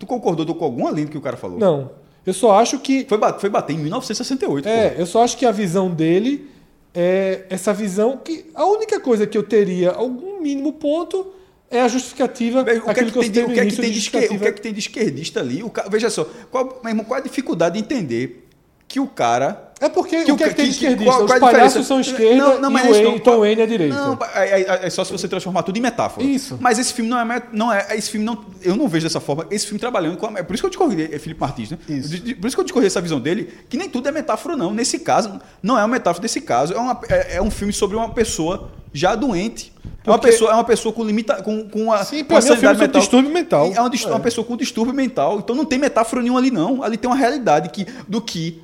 tu 0.00 0.04
concordou 0.04 0.52
com 0.52 0.64
alguma 0.64 0.90
linha 0.90 1.06
que 1.06 1.16
o 1.16 1.20
cara 1.20 1.36
falou? 1.36 1.60
Não, 1.60 1.92
eu 2.26 2.34
só 2.34 2.58
acho 2.58 2.80
que 2.80 3.06
Foi, 3.08 3.18
foi 3.38 3.48
bater 3.48 3.74
em 3.74 3.78
1968. 3.78 4.68
é, 4.68 4.88
porra. 4.90 5.00
eu 5.00 5.06
só 5.06 5.22
acho 5.22 5.36
que 5.36 5.46
a 5.46 5.52
visão 5.52 5.88
dele 5.90 6.50
é 6.94 7.46
essa 7.48 7.72
visão 7.72 8.16
que 8.18 8.50
a 8.54 8.64
única 8.66 9.00
coisa 9.00 9.26
que 9.26 9.36
eu 9.36 9.42
teria 9.42 9.90
algum 9.92 10.40
mínimo 10.40 10.74
ponto 10.74 11.32
é 11.70 11.80
a 11.80 11.88
justificativa 11.88 12.60
O 12.60 12.64
que, 12.64 12.70
é 12.70 12.76
que, 13.04 13.30
tem 13.30 13.44
o, 13.44 13.50
que, 13.52 13.60
é 13.60 13.64
tem 13.64 13.68
de 13.68 13.90
de 13.92 13.98
esquer- 13.98 14.24
o 14.24 14.28
que 14.28 14.34
é 14.34 14.38
justificativa. 14.38 14.52
que 14.52 14.60
tem 14.60 14.72
de 14.74 14.78
esquerdista 14.80 15.40
ali? 15.40 15.62
O 15.62 15.72
veja 15.90 16.10
só, 16.10 16.24
qual, 16.50 16.80
meu 16.82 16.90
irmão, 16.90 17.04
qual 17.04 17.18
a 17.18 17.22
dificuldade 17.22 17.78
de 17.78 17.84
entender 17.84 18.46
que 18.86 19.00
o 19.00 19.06
cara. 19.06 19.71
É 19.82 19.88
porque 19.88 20.16
o 20.30 20.36
que, 20.36 20.44
é 20.44 20.48
que 20.48 20.54
tem 20.54 20.68
esquerdista? 20.68 21.04
qual- 21.12 21.26
qual 21.26 21.34
Os 21.38 21.40
palhaços 21.40 21.86
são 21.86 22.00
esquerda 22.00 22.36
Não, 22.58 22.60
não, 22.60 22.70
e 22.70 22.74
o 22.74 22.78
isso 22.78 22.90
Wayne, 22.92 23.04
não- 23.10 23.18
Tom 23.18 23.38
Wayne 23.40 23.62
é 23.62 23.66
direita. 23.66 23.94
Não, 23.96 24.18
é, 24.34 24.60
é- 24.62 24.80
é 24.86 24.90
só 24.90 25.02
se 25.04 25.10
você 25.12 25.26
transformar 25.26 25.62
tudo 25.64 25.76
em 25.76 25.80
metáfora. 25.80 26.24
Isso. 26.24 26.56
Mas 26.60 26.78
esse 26.78 26.92
filme 26.92 27.10
não 27.10 27.18
é, 27.18 27.42
não 27.52 27.72
é. 27.72 27.86
Esse 27.96 28.10
filme 28.10 28.24
não. 28.24 28.44
Eu 28.62 28.76
não 28.76 28.86
vejo 28.88 29.04
dessa 29.06 29.18
forma. 29.20 29.46
Esse 29.50 29.66
filme 29.66 29.80
trabalhando 29.80 30.16
com. 30.16 30.26
a- 30.26 30.38
É 30.38 30.42
por 30.42 30.54
isso 30.54 30.62
que 30.62 30.66
eu 30.66 30.70
discorri, 30.70 31.02
é 31.12 31.18
Felipe 31.18 31.40
Martins, 31.40 31.70
né? 31.72 31.78
Isso. 31.88 32.08
De- 32.10 32.20
de- 32.20 32.34
Por 32.36 32.46
isso 32.46 32.56
que 32.56 32.60
eu 32.60 32.64
discorri 32.64 32.86
essa 32.86 33.00
visão 33.00 33.18
dele, 33.20 33.52
que 33.68 33.76
nem 33.76 33.88
tudo 33.88 34.08
é 34.08 34.12
metáfora, 34.12 34.56
não. 34.56 34.72
Nesse 34.72 34.98
caso, 35.00 35.40
não 35.62 35.76
é 35.76 35.82
uma 35.82 35.88
metáfora 35.88 36.22
desse 36.22 36.40
caso. 36.40 36.72
É, 36.72 36.78
uma- 36.78 37.00
é- 37.08 37.36
é 37.36 37.42
um 37.42 37.50
filme 37.50 37.72
sobre 37.72 37.96
uma 37.96 38.08
pessoa 38.10 38.70
já 38.92 39.14
doente. 39.16 39.72
É 40.04 40.10
uma, 40.10 40.18
Porque- 40.18 40.32
pessoa, 40.32 40.50
é 40.50 40.54
uma 40.54 40.64
pessoa 40.64 40.92
com 40.92 41.04
limita, 41.04 41.42
com, 41.42 41.68
com 41.68 41.92
a, 41.92 42.04
Sim, 42.04 42.20
com 42.24 42.24
pra 42.24 42.38
a 42.38 42.40
mim 42.40 42.46
é 42.46 42.50
um 42.52 42.54
sanidade 42.56 42.78
sobre 42.78 42.98
distúrbio 43.00 43.30
mental. 43.32 43.66
É 43.74 43.80
uma, 43.80 43.90
É. 43.94 44.06
uma 44.08 44.20
pessoa 44.20 44.44
com 44.46 44.56
distúrbio 44.56 44.94
mental. 44.94 45.38
Então 45.38 45.54
não 45.54 45.64
tem 45.64 45.78
metáfora 45.78 46.20
nenhuma 46.22 46.40
ali, 46.40 46.50
não. 46.50 46.82
Ali 46.82 46.96
tem 46.96 47.08
uma 47.10 47.16
realidade 47.16 47.68
que, 47.70 47.86
do 48.08 48.20
que 48.20 48.60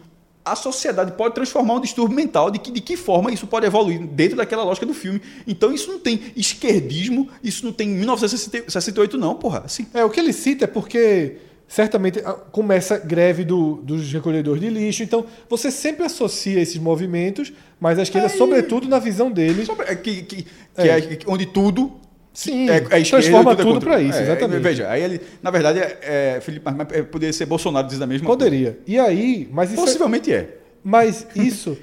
a 0.53 0.57
sociedade 0.57 1.13
pode 1.13 1.35
transformar 1.35 1.75
um 1.75 1.81
distúrbio 1.81 2.17
mental, 2.17 2.51
de 2.51 2.59
que, 2.59 2.71
de 2.71 2.81
que 2.81 2.97
forma 2.97 3.33
isso 3.33 3.47
pode 3.47 3.67
evoluir 3.67 4.01
dentro 4.07 4.37
daquela 4.37 4.65
lógica 4.65 4.87
do 4.87 4.95
filme. 4.95 5.21
Então 5.47 5.73
isso 5.73 5.91
não 5.91 5.99
tem 5.99 6.21
esquerdismo, 6.37 7.29
isso 7.43 7.65
não 7.65 7.73
tem 7.73 7.89
1968, 7.89 9.17
não, 9.19 9.35
porra. 9.35 9.63
Assim, 9.65 9.87
É, 9.95 10.05
o 10.05 10.11
que 10.11 10.21
ele 10.21 10.33
cita 10.33 10.65
é 10.65 10.67
porque 10.69 11.37
certamente 11.67 12.21
começa 12.51 12.95
a 12.95 12.99
greve 12.99 13.45
do- 13.45 13.77
dos 13.83 14.11
recolhedores 14.13 14.61
de 14.61 14.71
lixo, 14.71 15.03
então 15.03 15.27
você 15.51 15.71
sempre 15.71 16.05
associa 16.07 16.59
esses 16.61 16.79
movimentos, 16.79 17.53
mas 17.79 17.99
a 17.99 18.03
esquerda, 18.03 18.29
Aí- 18.29 18.39
sobretudo 18.39 18.89
na 18.89 18.99
visão 18.99 19.31
dele, 19.31 19.67
sobre- 19.67 19.87
é 19.87 19.95
que, 19.95 20.23
que, 20.23 20.43
que 20.45 20.47
É. 20.77 20.99
é. 20.99 21.19
onde 21.27 21.45
tudo 21.45 21.93
sim, 22.33 22.69
é, 22.69 22.75
é 22.77 23.01
esquerda, 23.01 23.11
transforma 23.11 23.53
é 23.53 23.57
tudo 23.57 23.81
para 23.81 24.01
isso, 24.01 24.19
É, 24.19 24.23
exatamente. 24.23 24.61
Veja, 24.63 24.89
aí 24.89 25.03
ele, 25.03 25.21
na 25.43 25.51
verdade, 25.51 25.79
é, 25.81 25.99
é, 26.37 26.41
Felipe 26.41 26.65
Martins 26.65 26.99
é, 26.99 27.03
poderia 27.03 27.33
ser 27.33 27.47
Bolsonaro 27.47 27.87
diz 27.89 28.01
a 28.01 28.07
mesma 28.07 28.27
Poderia. 28.27 28.79
E 28.87 28.99
aí, 28.99 29.49
mas 29.53 29.69
coisa. 29.69 29.73
isso, 29.75 29.81
é, 29.83 29.85
Possivelmente 29.87 30.33
é. 30.33 30.59
mas 30.85 31.27
isso 31.35 31.77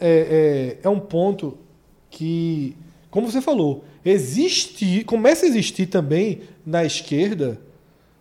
é, 0.00 0.76
é, 0.82 0.86
é 0.86 0.88
um 0.88 0.98
ponto 0.98 1.56
que, 2.10 2.76
como 3.10 3.30
você 3.30 3.40
falou, 3.40 3.84
existe, 4.04 5.04
começa 5.04 5.46
a 5.46 5.48
existir 5.48 5.86
também 5.86 6.40
na 6.66 6.84
esquerda 6.84 7.58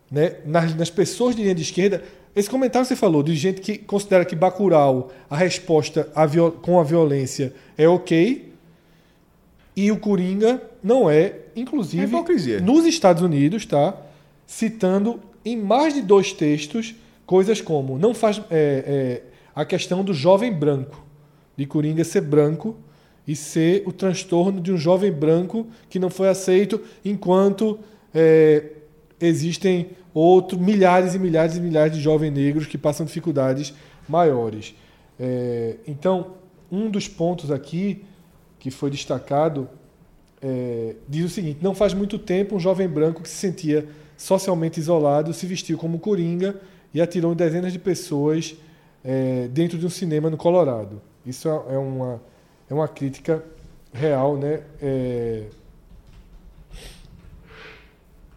né, 0.09 0.35
nas, 0.45 0.75
nas 0.75 0.89
pessoas 0.89 1.35
de 1.35 1.41
linha 1.41 1.55
de 1.55 1.61
esquerda. 1.61 2.03
Esse 2.35 2.49
comentário 2.49 2.85
que 2.87 2.93
você 2.93 2.99
falou, 2.99 3.21
de 3.23 3.35
gente 3.35 3.59
que 3.59 3.77
considera 3.77 4.23
que 4.23 4.35
Bacurau, 4.35 5.11
a 5.29 5.35
resposta 5.35 6.09
viol- 6.25 6.51
com 6.51 6.79
a 6.79 6.83
violência 6.83 7.53
é 7.77 7.87
ok, 7.89 8.53
e 9.75 9.91
o 9.91 9.97
Coringa 9.97 10.61
não 10.83 11.09
é, 11.09 11.35
inclusive, 11.55 12.03
É 12.03 12.05
hipocrisia. 12.05 12.59
nos 12.61 12.85
Estados 12.85 13.21
Unidos, 13.21 13.65
tá? 13.65 13.95
Citando 14.45 15.19
em 15.43 15.57
mais 15.57 15.93
de 15.93 16.01
dois 16.01 16.33
textos 16.33 16.95
coisas 17.25 17.61
como 17.61 17.97
não 17.97 18.13
faz 18.13 18.39
é, 18.39 18.43
é, 18.51 19.23
a 19.55 19.63
questão 19.63 20.03
do 20.03 20.13
jovem 20.13 20.51
branco, 20.51 21.03
de 21.55 21.65
Coringa 21.65 22.03
ser 22.03 22.21
branco 22.21 22.75
e 23.27 23.35
ser 23.35 23.83
o 23.85 23.91
transtorno 23.91 24.59
de 24.59 24.71
um 24.71 24.77
jovem 24.77 25.11
branco 25.11 25.67
que 25.89 25.99
não 25.99 26.09
foi 26.09 26.27
aceito 26.27 26.81
enquanto 27.05 27.79
é, 28.13 28.63
existem 29.19 29.91
outros 30.13 30.59
milhares 30.59 31.15
e 31.15 31.19
milhares 31.19 31.55
e 31.55 31.61
milhares 31.61 31.95
de 31.95 32.01
jovens 32.01 32.31
negros 32.31 32.67
que 32.67 32.77
passam 32.77 33.05
dificuldades 33.05 33.73
maiores. 34.09 34.75
É, 35.19 35.77
então, 35.87 36.33
um 36.71 36.89
dos 36.89 37.07
pontos 37.07 37.51
aqui 37.51 38.03
que 38.59 38.69
foi 38.69 38.89
destacado 38.89 39.69
é, 40.41 40.95
diz 41.07 41.25
o 41.25 41.29
seguinte: 41.29 41.59
não 41.61 41.75
faz 41.75 41.93
muito 41.93 42.17
tempo 42.17 42.55
um 42.55 42.59
jovem 42.59 42.87
branco 42.87 43.21
que 43.21 43.29
se 43.29 43.35
sentia 43.35 43.87
socialmente 44.17 44.79
isolado 44.79 45.33
se 45.33 45.47
vestiu 45.47 45.77
como 45.77 45.97
coringa 45.97 46.61
e 46.93 47.01
atirou 47.01 47.33
dezenas 47.33 47.73
de 47.73 47.79
pessoas 47.79 48.55
é, 49.03 49.47
dentro 49.47 49.77
de 49.77 49.85
um 49.85 49.89
cinema 49.89 50.29
no 50.29 50.37
Colorado. 50.37 51.01
Isso 51.25 51.47
é 51.47 51.73
é 51.73 51.77
uma, 51.77 52.21
é 52.69 52.73
uma 52.73 52.87
crítica 52.87 53.43
real, 53.91 54.37
né? 54.37 54.61
É, 54.81 55.45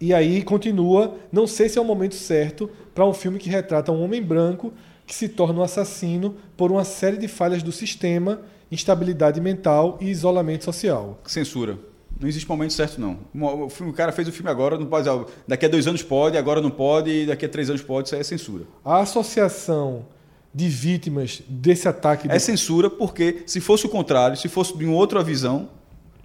e 0.01 0.13
aí 0.13 0.43
continua, 0.43 1.17
não 1.33 1.47
sei 1.47 1.69
se 1.69 1.79
é 1.79 1.81
o 1.81 1.85
momento 1.85 2.15
certo 2.15 2.69
para 2.95 3.07
um 3.07 3.13
filme 3.13 3.39
que 3.39 3.49
retrata 3.49 3.93
um 3.93 4.03
homem 4.03 4.23
branco 4.23 4.73
que 5.07 5.15
se 5.15 5.29
torna 5.29 5.61
um 5.61 5.63
assassino 5.63 6.35
por 6.57 6.71
uma 6.71 6.85
série 6.85 7.17
de 7.17 7.29
falhas 7.29 7.63
do 7.63 7.73
sistema, 7.73 8.43
instabilidade 8.71 9.41
mental 9.41 9.99
e 10.01 10.11
isolamento 10.11 10.65
social. 10.65 11.19
Censura. 11.27 11.79
Não 12.21 12.29
existe 12.29 12.49
momento 12.49 12.73
certo, 12.73 13.01
não. 13.01 13.19
O 13.65 13.69
filme- 13.69 13.93
o 13.93 13.95
cara 13.95 14.13
fez 14.13 14.29
o 14.29 14.33
filme 14.33 14.51
agora, 14.51 14.79
não 14.79 14.87
pode. 14.87 15.09
ah, 15.09 15.25
Daqui 15.49 15.67
a 15.67 15.69
dois 15.69 15.87
anos 15.87 16.03
pode, 16.03 16.37
agora 16.39 16.61
não 16.61 16.71
pode, 16.71 17.11
e 17.11 17.27
daqui 17.27 17.45
a 17.45 17.49
três 17.49 17.69
anos 17.69 17.83
pode, 17.83 18.09
isso 18.09 18.15
aí 18.15 18.21
é 18.21 18.25
censura. 18.25 18.65
A 18.85 19.01
associação 19.01 20.07
de 20.55 20.69
vítimas 20.69 21.43
desse 21.49 21.89
ataque 21.89 22.29
É 22.31 22.39
censura 22.39 22.89
porque, 22.89 23.43
se 23.47 23.61
fosse 23.61 23.87
o 23.87 23.89
contrário, 23.89 24.37
se 24.37 24.49
fosse 24.49 24.77
de 24.79 24.85
uma 24.85 24.95
outra 24.95 25.23
visão, 25.23 25.69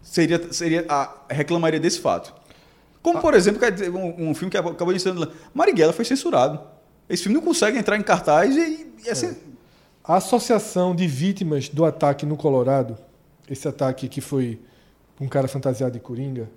seria, 0.03 0.53
seria 0.53 0.85
a, 0.87 1.11
reclamaria 1.29 1.79
desse 1.79 1.99
fato. 1.99 2.33
Como, 3.01 3.19
por 3.19 3.33
exemplo, 3.33 3.59
um, 3.97 4.29
um 4.29 4.35
filme 4.35 4.51
que 4.51 4.57
acabou 4.57 4.93
de 4.93 4.99
ser. 4.99 5.13
Marighella 5.53 5.93
foi 5.93 6.05
censurado. 6.05 6.59
Esse 7.09 7.23
filme 7.23 7.37
não 7.37 7.43
consegue 7.43 7.77
entrar 7.77 7.97
em 7.97 8.03
cartaz 8.03 8.55
e. 8.55 8.87
e 9.05 9.09
assim, 9.09 9.35
A 10.03 10.17
associação 10.17 10.93
de 10.95 11.07
vítimas 11.07 11.69
do 11.69 11.83
ataque 11.85 12.25
no 12.25 12.35
Colorado, 12.37 12.97
esse 13.49 13.67
ataque 13.67 14.07
que 14.07 14.21
foi 14.21 14.59
um 15.19 15.27
cara 15.27 15.47
fantasiado 15.47 15.93
de 15.93 15.99
coringa, 15.99 16.49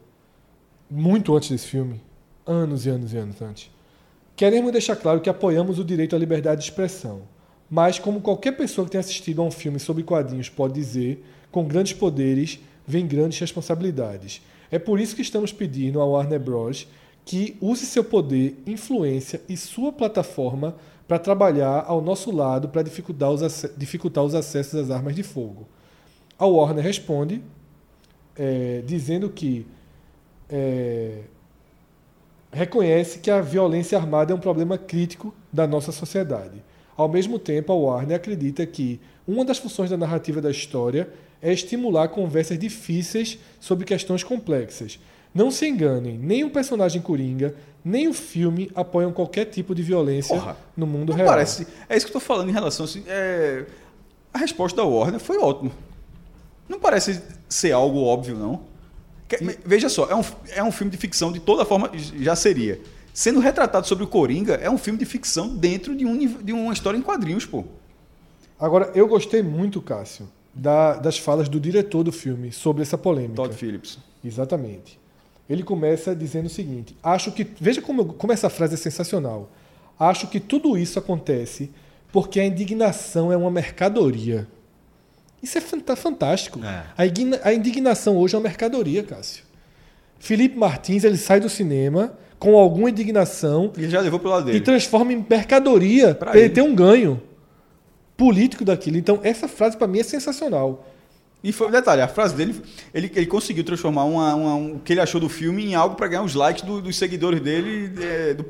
muito 0.90 1.34
antes 1.34 1.50
desse 1.50 1.66
filme, 1.66 2.00
anos 2.46 2.86
e 2.86 2.90
anos 2.90 3.12
e 3.12 3.16
anos 3.16 3.40
antes. 3.42 3.70
Queremos 4.36 4.72
deixar 4.72 4.96
claro 4.96 5.20
que 5.20 5.30
apoiamos 5.30 5.78
o 5.78 5.84
direito 5.84 6.14
à 6.14 6.18
liberdade 6.18 6.60
de 6.62 6.68
expressão, 6.68 7.22
mas 7.70 7.98
como 7.98 8.20
qualquer 8.20 8.52
pessoa 8.52 8.84
que 8.84 8.90
tenha 8.92 9.00
assistido 9.00 9.40
a 9.40 9.44
um 9.44 9.50
filme 9.50 9.78
sobre 9.78 10.02
quadrinhos 10.02 10.48
pode 10.48 10.74
dizer, 10.74 11.24
com 11.50 11.64
grandes 11.64 11.92
poderes 11.94 12.60
vem 12.86 13.06
grandes 13.06 13.38
responsabilidades. 13.38 14.42
É 14.70 14.78
por 14.78 14.98
isso 15.00 15.14
que 15.16 15.22
estamos 15.22 15.52
pedindo 15.52 16.00
ao 16.00 16.10
Warner 16.12 16.40
Bros. 16.40 16.86
que 17.24 17.56
use 17.60 17.86
seu 17.86 18.02
poder, 18.02 18.60
influência 18.66 19.40
e 19.48 19.56
sua 19.56 19.92
plataforma 19.92 20.74
para 21.06 21.18
trabalhar 21.18 21.84
ao 21.86 22.00
nosso 22.00 22.30
lado 22.34 22.68
para 22.68 22.82
dificultar 22.82 23.30
os, 23.30 23.42
ace- 23.42 23.70
dificultar 23.76 24.24
os 24.24 24.34
acessos 24.34 24.74
às 24.74 24.90
armas 24.90 25.14
de 25.14 25.22
fogo. 25.22 25.68
A 26.38 26.46
Warner 26.46 26.82
responde 26.82 27.40
é, 28.36 28.82
dizendo 28.84 29.28
que 29.30 29.66
é, 30.48 31.20
reconhece 32.52 33.18
que 33.18 33.30
a 33.30 33.40
violência 33.40 33.96
armada 33.98 34.32
é 34.32 34.36
um 34.36 34.40
problema 34.40 34.76
crítico 34.76 35.34
da 35.52 35.66
nossa 35.66 35.90
sociedade. 35.90 36.62
Ao 36.96 37.08
mesmo 37.08 37.38
tempo, 37.38 37.72
a 37.72 37.76
Warner 37.76 38.16
acredita 38.16 38.66
que 38.66 39.00
uma 39.26 39.44
das 39.44 39.58
funções 39.58 39.88
da 39.88 39.96
narrativa 39.96 40.40
da 40.40 40.50
história 40.50 41.08
é 41.40 41.52
estimular 41.52 42.08
conversas 42.08 42.58
difíceis 42.58 43.38
sobre 43.58 43.84
questões 43.84 44.22
complexas. 44.22 44.98
Não 45.34 45.50
se 45.50 45.66
enganem, 45.66 46.18
nem 46.18 46.44
o 46.44 46.50
personagem 46.50 47.00
Coringa, 47.00 47.54
nem 47.82 48.06
o 48.06 48.12
filme 48.12 48.70
apoiam 48.74 49.12
qualquer 49.12 49.46
tipo 49.46 49.74
de 49.74 49.82
violência 49.82 50.36
Porra, 50.36 50.56
no 50.76 50.86
mundo 50.86 51.12
real. 51.12 51.26
parece. 51.26 51.66
É 51.88 51.96
isso 51.96 52.06
que 52.06 52.10
eu 52.10 52.20
tô 52.20 52.20
falando 52.20 52.50
em 52.50 52.52
relação. 52.52 52.84
Assim, 52.84 53.02
é, 53.06 53.64
a 54.32 54.38
resposta 54.38 54.76
da 54.76 54.84
Warner 54.86 55.18
foi 55.18 55.38
ótima. 55.38 55.72
Não 56.68 56.78
parece 56.78 57.20
ser 57.53 57.72
algo 57.72 58.00
óbvio, 58.03 58.36
não. 58.36 58.62
Que- 59.28 59.38
Veja 59.64 59.88
só, 59.88 60.07
é 60.11 60.14
um, 60.14 60.24
é 60.50 60.62
um 60.62 60.72
filme 60.72 60.90
de 60.90 60.96
ficção 60.96 61.30
de 61.32 61.40
toda 61.40 61.64
forma, 61.64 61.90
já 62.20 62.34
seria. 62.36 62.80
Sendo 63.14 63.40
retratado 63.40 63.86
sobre 63.86 64.05
o 64.05 64.07
Coringa, 64.07 64.55
é 64.55 64.70
um 64.70 64.78
filme 64.78 64.98
de 64.98 65.05
ficção 65.05 65.55
dentro 65.55 65.94
de, 65.94 66.05
um, 66.07 66.16
de 66.42 66.53
uma 66.53 66.72
história 66.72 66.96
em 66.98 67.03
quadrinhos, 67.03 67.44
pô. 67.44 67.64
Agora, 68.59 68.90
eu 68.94 69.07
gostei 69.09 69.42
muito, 69.42 69.82
Cássio, 69.82 70.28
da- 70.55 70.96
das 70.96 71.18
falas 71.18 71.48
do 71.48 71.59
diretor 71.61 72.03
do 72.05 72.12
filme 72.12 72.53
sobre 72.53 72.82
essa 72.82 72.96
polêmica. 72.96 73.34
Todd 73.34 73.55
Phillips. 73.55 73.98
Exatamente. 74.24 74.98
Ele 75.50 75.62
começa 75.62 76.14
dizendo 76.14 76.46
o 76.46 76.50
seguinte: 76.50 76.96
acho 77.03 77.32
que. 77.32 77.46
Veja 77.61 77.82
como, 77.82 78.05
como 78.14 78.32
essa 78.32 78.48
frase 78.48 78.74
é 78.74 78.76
sensacional. 78.76 79.50
Acho 79.98 80.26
que 80.28 80.38
tudo 80.40 80.78
isso 80.78 80.98
acontece 80.98 81.70
porque 82.12 82.38
a 82.40 82.46
indignação 82.46 83.32
é 83.32 83.36
uma 83.36 83.50
mercadoria. 83.50 84.46
Isso 85.43 85.59
é 85.59 85.61
fanta- 85.61 85.97
fantástico. 85.97 86.61
É. 86.64 86.82
A, 86.97 87.07
igna- 87.07 87.40
a 87.43 87.53
indignação 87.53 88.16
hoje 88.16 88.34
é 88.34 88.38
uma 88.38 88.45
mercadoria, 88.45 89.03
Cássio. 89.03 89.43
Felipe 90.18 90.57
Martins 90.57 91.03
ele 91.03 91.16
sai 91.16 91.40
do 91.40 91.49
cinema 91.49 92.16
com 92.38 92.57
alguma 92.57 92.90
indignação 92.90 93.72
E 93.76 93.88
já 93.88 94.01
levou 94.01 94.20
pro 94.20 94.30
lado 94.30 94.49
e 94.49 94.53
dele. 94.53 94.64
transforma 94.64 95.12
em 95.12 95.26
mercadoria 95.28 96.14
para 96.14 96.36
ele 96.38 96.49
ter 96.49 96.62
um 96.62 96.74
ganho 96.74 97.20
político 98.16 98.64
daquilo. 98.64 98.97
Então, 98.97 99.20
essa 99.22 99.49
frase 99.49 99.76
para 99.76 99.86
mim 99.86 99.99
é 100.01 100.03
sensacional. 100.05 100.88
E 101.43 101.51
foi 101.51 101.72
detalhe, 101.72 102.01
a 102.01 102.07
frase 102.07 102.36
dele, 102.36 102.62
ele, 102.95 103.11
ele 103.16 103.26
conseguiu 103.26 103.64
transformar 103.64 104.05
uma- 104.05 104.32
uma- 104.34 104.55
um- 104.55 104.74
o 104.76 104.78
que 104.78 104.93
ele 104.93 105.01
achou 105.01 105.20
do 105.20 105.28
filme 105.28 105.64
em 105.66 105.74
algo 105.74 105.97
para 105.97 106.07
ganhar 106.07 106.22
os 106.22 106.34
likes 106.36 106.62
do- 106.62 106.80
dos 106.80 106.97
seguidores 106.97 107.40
dele, 107.40 107.93
é, 108.01 108.32
do 108.34 108.45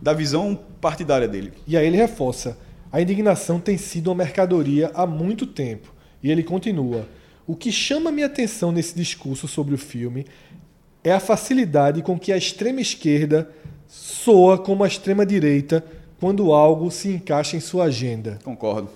da 0.00 0.12
visão 0.12 0.56
partidária 0.80 1.26
dele. 1.26 1.52
E 1.66 1.76
aí 1.76 1.84
ele 1.88 1.96
reforça: 1.96 2.56
a 2.92 3.00
indignação 3.00 3.58
tem 3.58 3.76
sido 3.76 4.08
uma 4.08 4.14
mercadoria 4.14 4.92
há 4.94 5.04
muito 5.06 5.44
tempo. 5.44 5.92
E 6.22 6.30
ele 6.30 6.42
continua: 6.42 7.08
o 7.46 7.56
que 7.56 7.72
chama 7.72 8.12
minha 8.12 8.26
atenção 8.26 8.70
nesse 8.72 8.94
discurso 8.94 9.48
sobre 9.48 9.74
o 9.74 9.78
filme 9.78 10.26
é 11.02 11.12
a 11.12 11.20
facilidade 11.20 12.02
com 12.02 12.18
que 12.18 12.32
a 12.32 12.36
extrema 12.36 12.80
esquerda 12.80 13.50
soa 13.86 14.58
como 14.58 14.84
a 14.84 14.86
extrema 14.86 15.26
direita 15.26 15.84
quando 16.20 16.52
algo 16.52 16.90
se 16.90 17.08
encaixa 17.08 17.56
em 17.56 17.60
sua 17.60 17.84
agenda. 17.84 18.38
Concordo. 18.44 18.90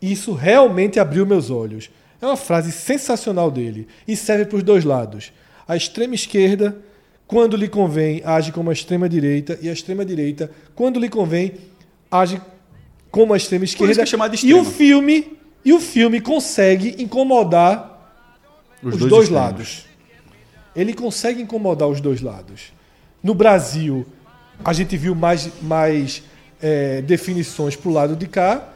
Isso 0.00 0.32
realmente 0.32 0.98
abriu 0.98 1.26
meus 1.26 1.50
olhos. 1.50 1.90
É 2.20 2.26
uma 2.26 2.36
frase 2.36 2.72
sensacional 2.72 3.50
dele 3.50 3.86
e 4.08 4.16
serve 4.16 4.46
para 4.46 4.56
os 4.56 4.62
dois 4.62 4.84
lados. 4.84 5.32
A 5.68 5.76
extrema 5.76 6.14
esquerda, 6.14 6.76
quando 7.26 7.56
lhe 7.56 7.68
convém, 7.68 8.22
age 8.24 8.50
como 8.50 8.70
a 8.70 8.72
extrema 8.72 9.08
direita 9.08 9.58
e 9.60 9.68
a 9.68 9.72
extrema 9.72 10.04
direita, 10.04 10.50
quando 10.74 10.98
lhe 10.98 11.08
convém, 11.08 11.52
age 12.10 12.40
como 13.10 13.34
a 13.34 13.36
extrema 13.36 13.64
isso 13.64 13.74
esquerda. 13.74 13.94
que 13.94 14.00
é 14.00 14.06
chamado 14.06 14.36
de 14.36 14.46
e 14.46 14.54
o 14.54 14.58
extrema. 14.58 14.76
filme 14.76 15.36
e 15.64 15.72
o 15.72 15.80
filme 15.80 16.20
consegue 16.20 17.02
incomodar 17.02 18.12
os, 18.82 18.96
dois, 18.96 19.24
extremos. 19.24 19.30
lados. 19.30 19.84
Ele 20.76 20.92
consegue 20.92 21.40
incomodar 21.40 21.88
os 21.88 22.00
dois 22.00 22.20
lados. 22.20 22.72
No 23.22 23.34
Brasil, 23.34 24.06
a 24.64 24.72
gente 24.72 24.96
viu 24.96 25.14
mais, 25.14 25.50
mais 25.62 26.22
é, 26.60 27.00
definições 27.00 27.74
para 27.74 27.88
o 27.88 27.92
lado 27.92 28.14
de 28.14 28.26
cá, 28.26 28.68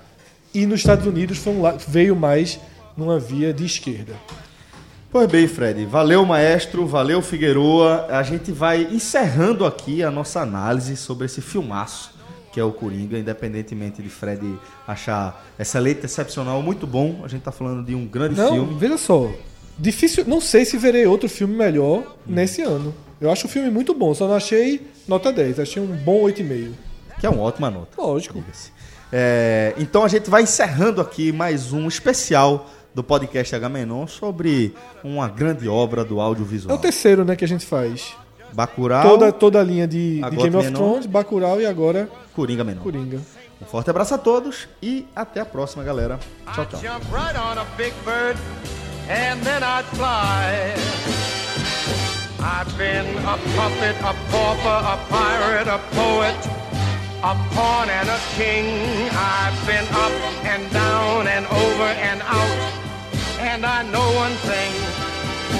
e 0.55 0.65
nos 0.65 0.81
Estados 0.81 1.07
Unidos 1.07 1.47
um 1.47 1.63
veio 1.87 2.17
mais 2.17 2.59
numa 2.97 3.21
via 3.21 3.53
de 3.53 3.67
esquerda. 3.67 4.15
Pois 5.11 5.29
bem, 5.29 5.47
Fred. 5.47 5.85
Valeu, 5.87 6.25
maestro. 6.25 6.87
Valeu, 6.87 7.23
Figueroa. 7.23 8.07
A 8.11 8.23
gente 8.23 8.51
vai 8.51 8.83
encerrando 8.91 9.65
aqui 9.65 10.03
a 10.03 10.11
nossa 10.11 10.41
análise 10.41 10.97
sobre 10.97 11.27
esse 11.27 11.41
filmaço 11.41 12.18
que 12.59 12.61
é 12.61 12.65
o 12.65 12.73
Coringa, 12.73 13.17
independentemente 13.17 14.03
de 14.03 14.09
Fred 14.09 14.59
achar 14.85 15.47
excelente, 15.57 16.05
excepcional, 16.05 16.61
muito 16.61 16.89
bom. 16.89 17.21
A 17.23 17.29
gente 17.29 17.43
tá 17.43 17.53
falando 17.53 17.87
de 17.87 17.95
um 17.95 18.05
grande 18.05 18.35
Não, 18.35 18.53
filme. 18.53 18.75
veja 18.77 18.99
só. 18.99 19.31
Difícil, 19.79 20.25
não 20.27 20.41
sei 20.41 20.65
se 20.65 20.77
verei 20.77 21.07
outro 21.07 21.29
filme 21.29 21.55
melhor 21.55 22.17
nesse 22.27 22.61
ano. 22.63 22.93
Eu 23.21 23.31
acho 23.31 23.47
o 23.47 23.49
filme 23.49 23.71
muito 23.71 23.95
bom, 23.95 24.13
só 24.13 24.27
não 24.27 24.35
achei 24.35 24.85
nota 25.07 25.33
10, 25.33 25.61
achei 25.61 25.81
um 25.81 25.87
bom 25.99 26.25
8,5. 26.25 26.73
Que 27.21 27.29
é 27.29 27.31
uma 27.31 27.43
ótima 27.43 27.71
nota. 27.71 27.91
Lógico. 27.97 28.43
É, 29.13 29.73
então 29.79 30.03
a 30.03 30.09
gente 30.09 30.29
vai 30.29 30.43
encerrando 30.43 31.01
aqui 31.01 31.31
mais 31.31 31.73
um 31.73 31.87
especial 31.87 32.69
do 32.93 33.05
podcast 33.05 33.55
H 33.55 33.69
Menon 33.69 34.09
sobre 34.09 34.75
uma 35.05 35.29
grande 35.29 35.69
obra 35.69 36.05
do 36.05 36.19
É 36.19 36.23
audiovisual. 36.23 36.77
o 36.77 36.81
terceiro, 36.81 37.25
né, 37.25 37.37
que 37.37 37.45
a 37.45 37.49
gente 37.49 37.65
faz. 37.65 38.17
Bacurau, 38.53 39.03
Toda, 39.03 39.33
toda 39.33 39.61
a 39.61 39.63
linha 39.63 39.87
de, 39.87 40.21
de 40.21 40.37
Game 40.37 40.57
of. 40.57 40.71
Thrones, 40.71 41.07
Bacurau 41.07 41.61
e 41.61 41.67
agora 41.67 42.09
Coringa 42.35 42.65
Menor. 42.65 42.83
Coringa. 42.83 43.21
Um 43.61 43.67
forte 43.67 43.91
abraço 43.91 44.15
a 44.15 44.19
todos 44.19 44.69
e 44.83 45.07
até 45.15 45.41
a 45.41 45.45
próxima, 45.45 45.83
galera. 45.83 46.19
Tchau, 46.55 46.67
tchau. 46.67 46.79
I'd 46.81 46.87
jump 46.87 47.05
right 47.13 47.37
on 47.37 47.59
a 47.59 47.65
big 47.77 47.93
bird 48.05 48.37
and 49.09 49.41
then 49.43 49.63
I'd 49.63 49.85
fly. 49.97 50.75
I've 52.41 52.73
been 52.79 53.05
a 53.27 53.37
puppet, 53.57 53.97
a 54.01 54.15
pauper, 54.31 54.79
a 54.87 54.97
pirate, 55.11 55.69
a 55.69 55.79
poet, 55.93 56.37
a 57.23 57.35
pawn 57.53 57.91
and 57.91 58.09
a 58.09 58.19
king. 58.37 59.11
I've 59.11 59.59
been 59.67 59.85
up 59.93 60.13
and 60.45 60.71
down 60.73 61.27
and 61.27 61.45
over 61.47 61.91
and 61.99 62.23
out. 62.23 62.73
And 63.41 63.67
I 63.67 63.83
know 63.91 64.07
one 64.15 64.35
thing. 64.47 64.73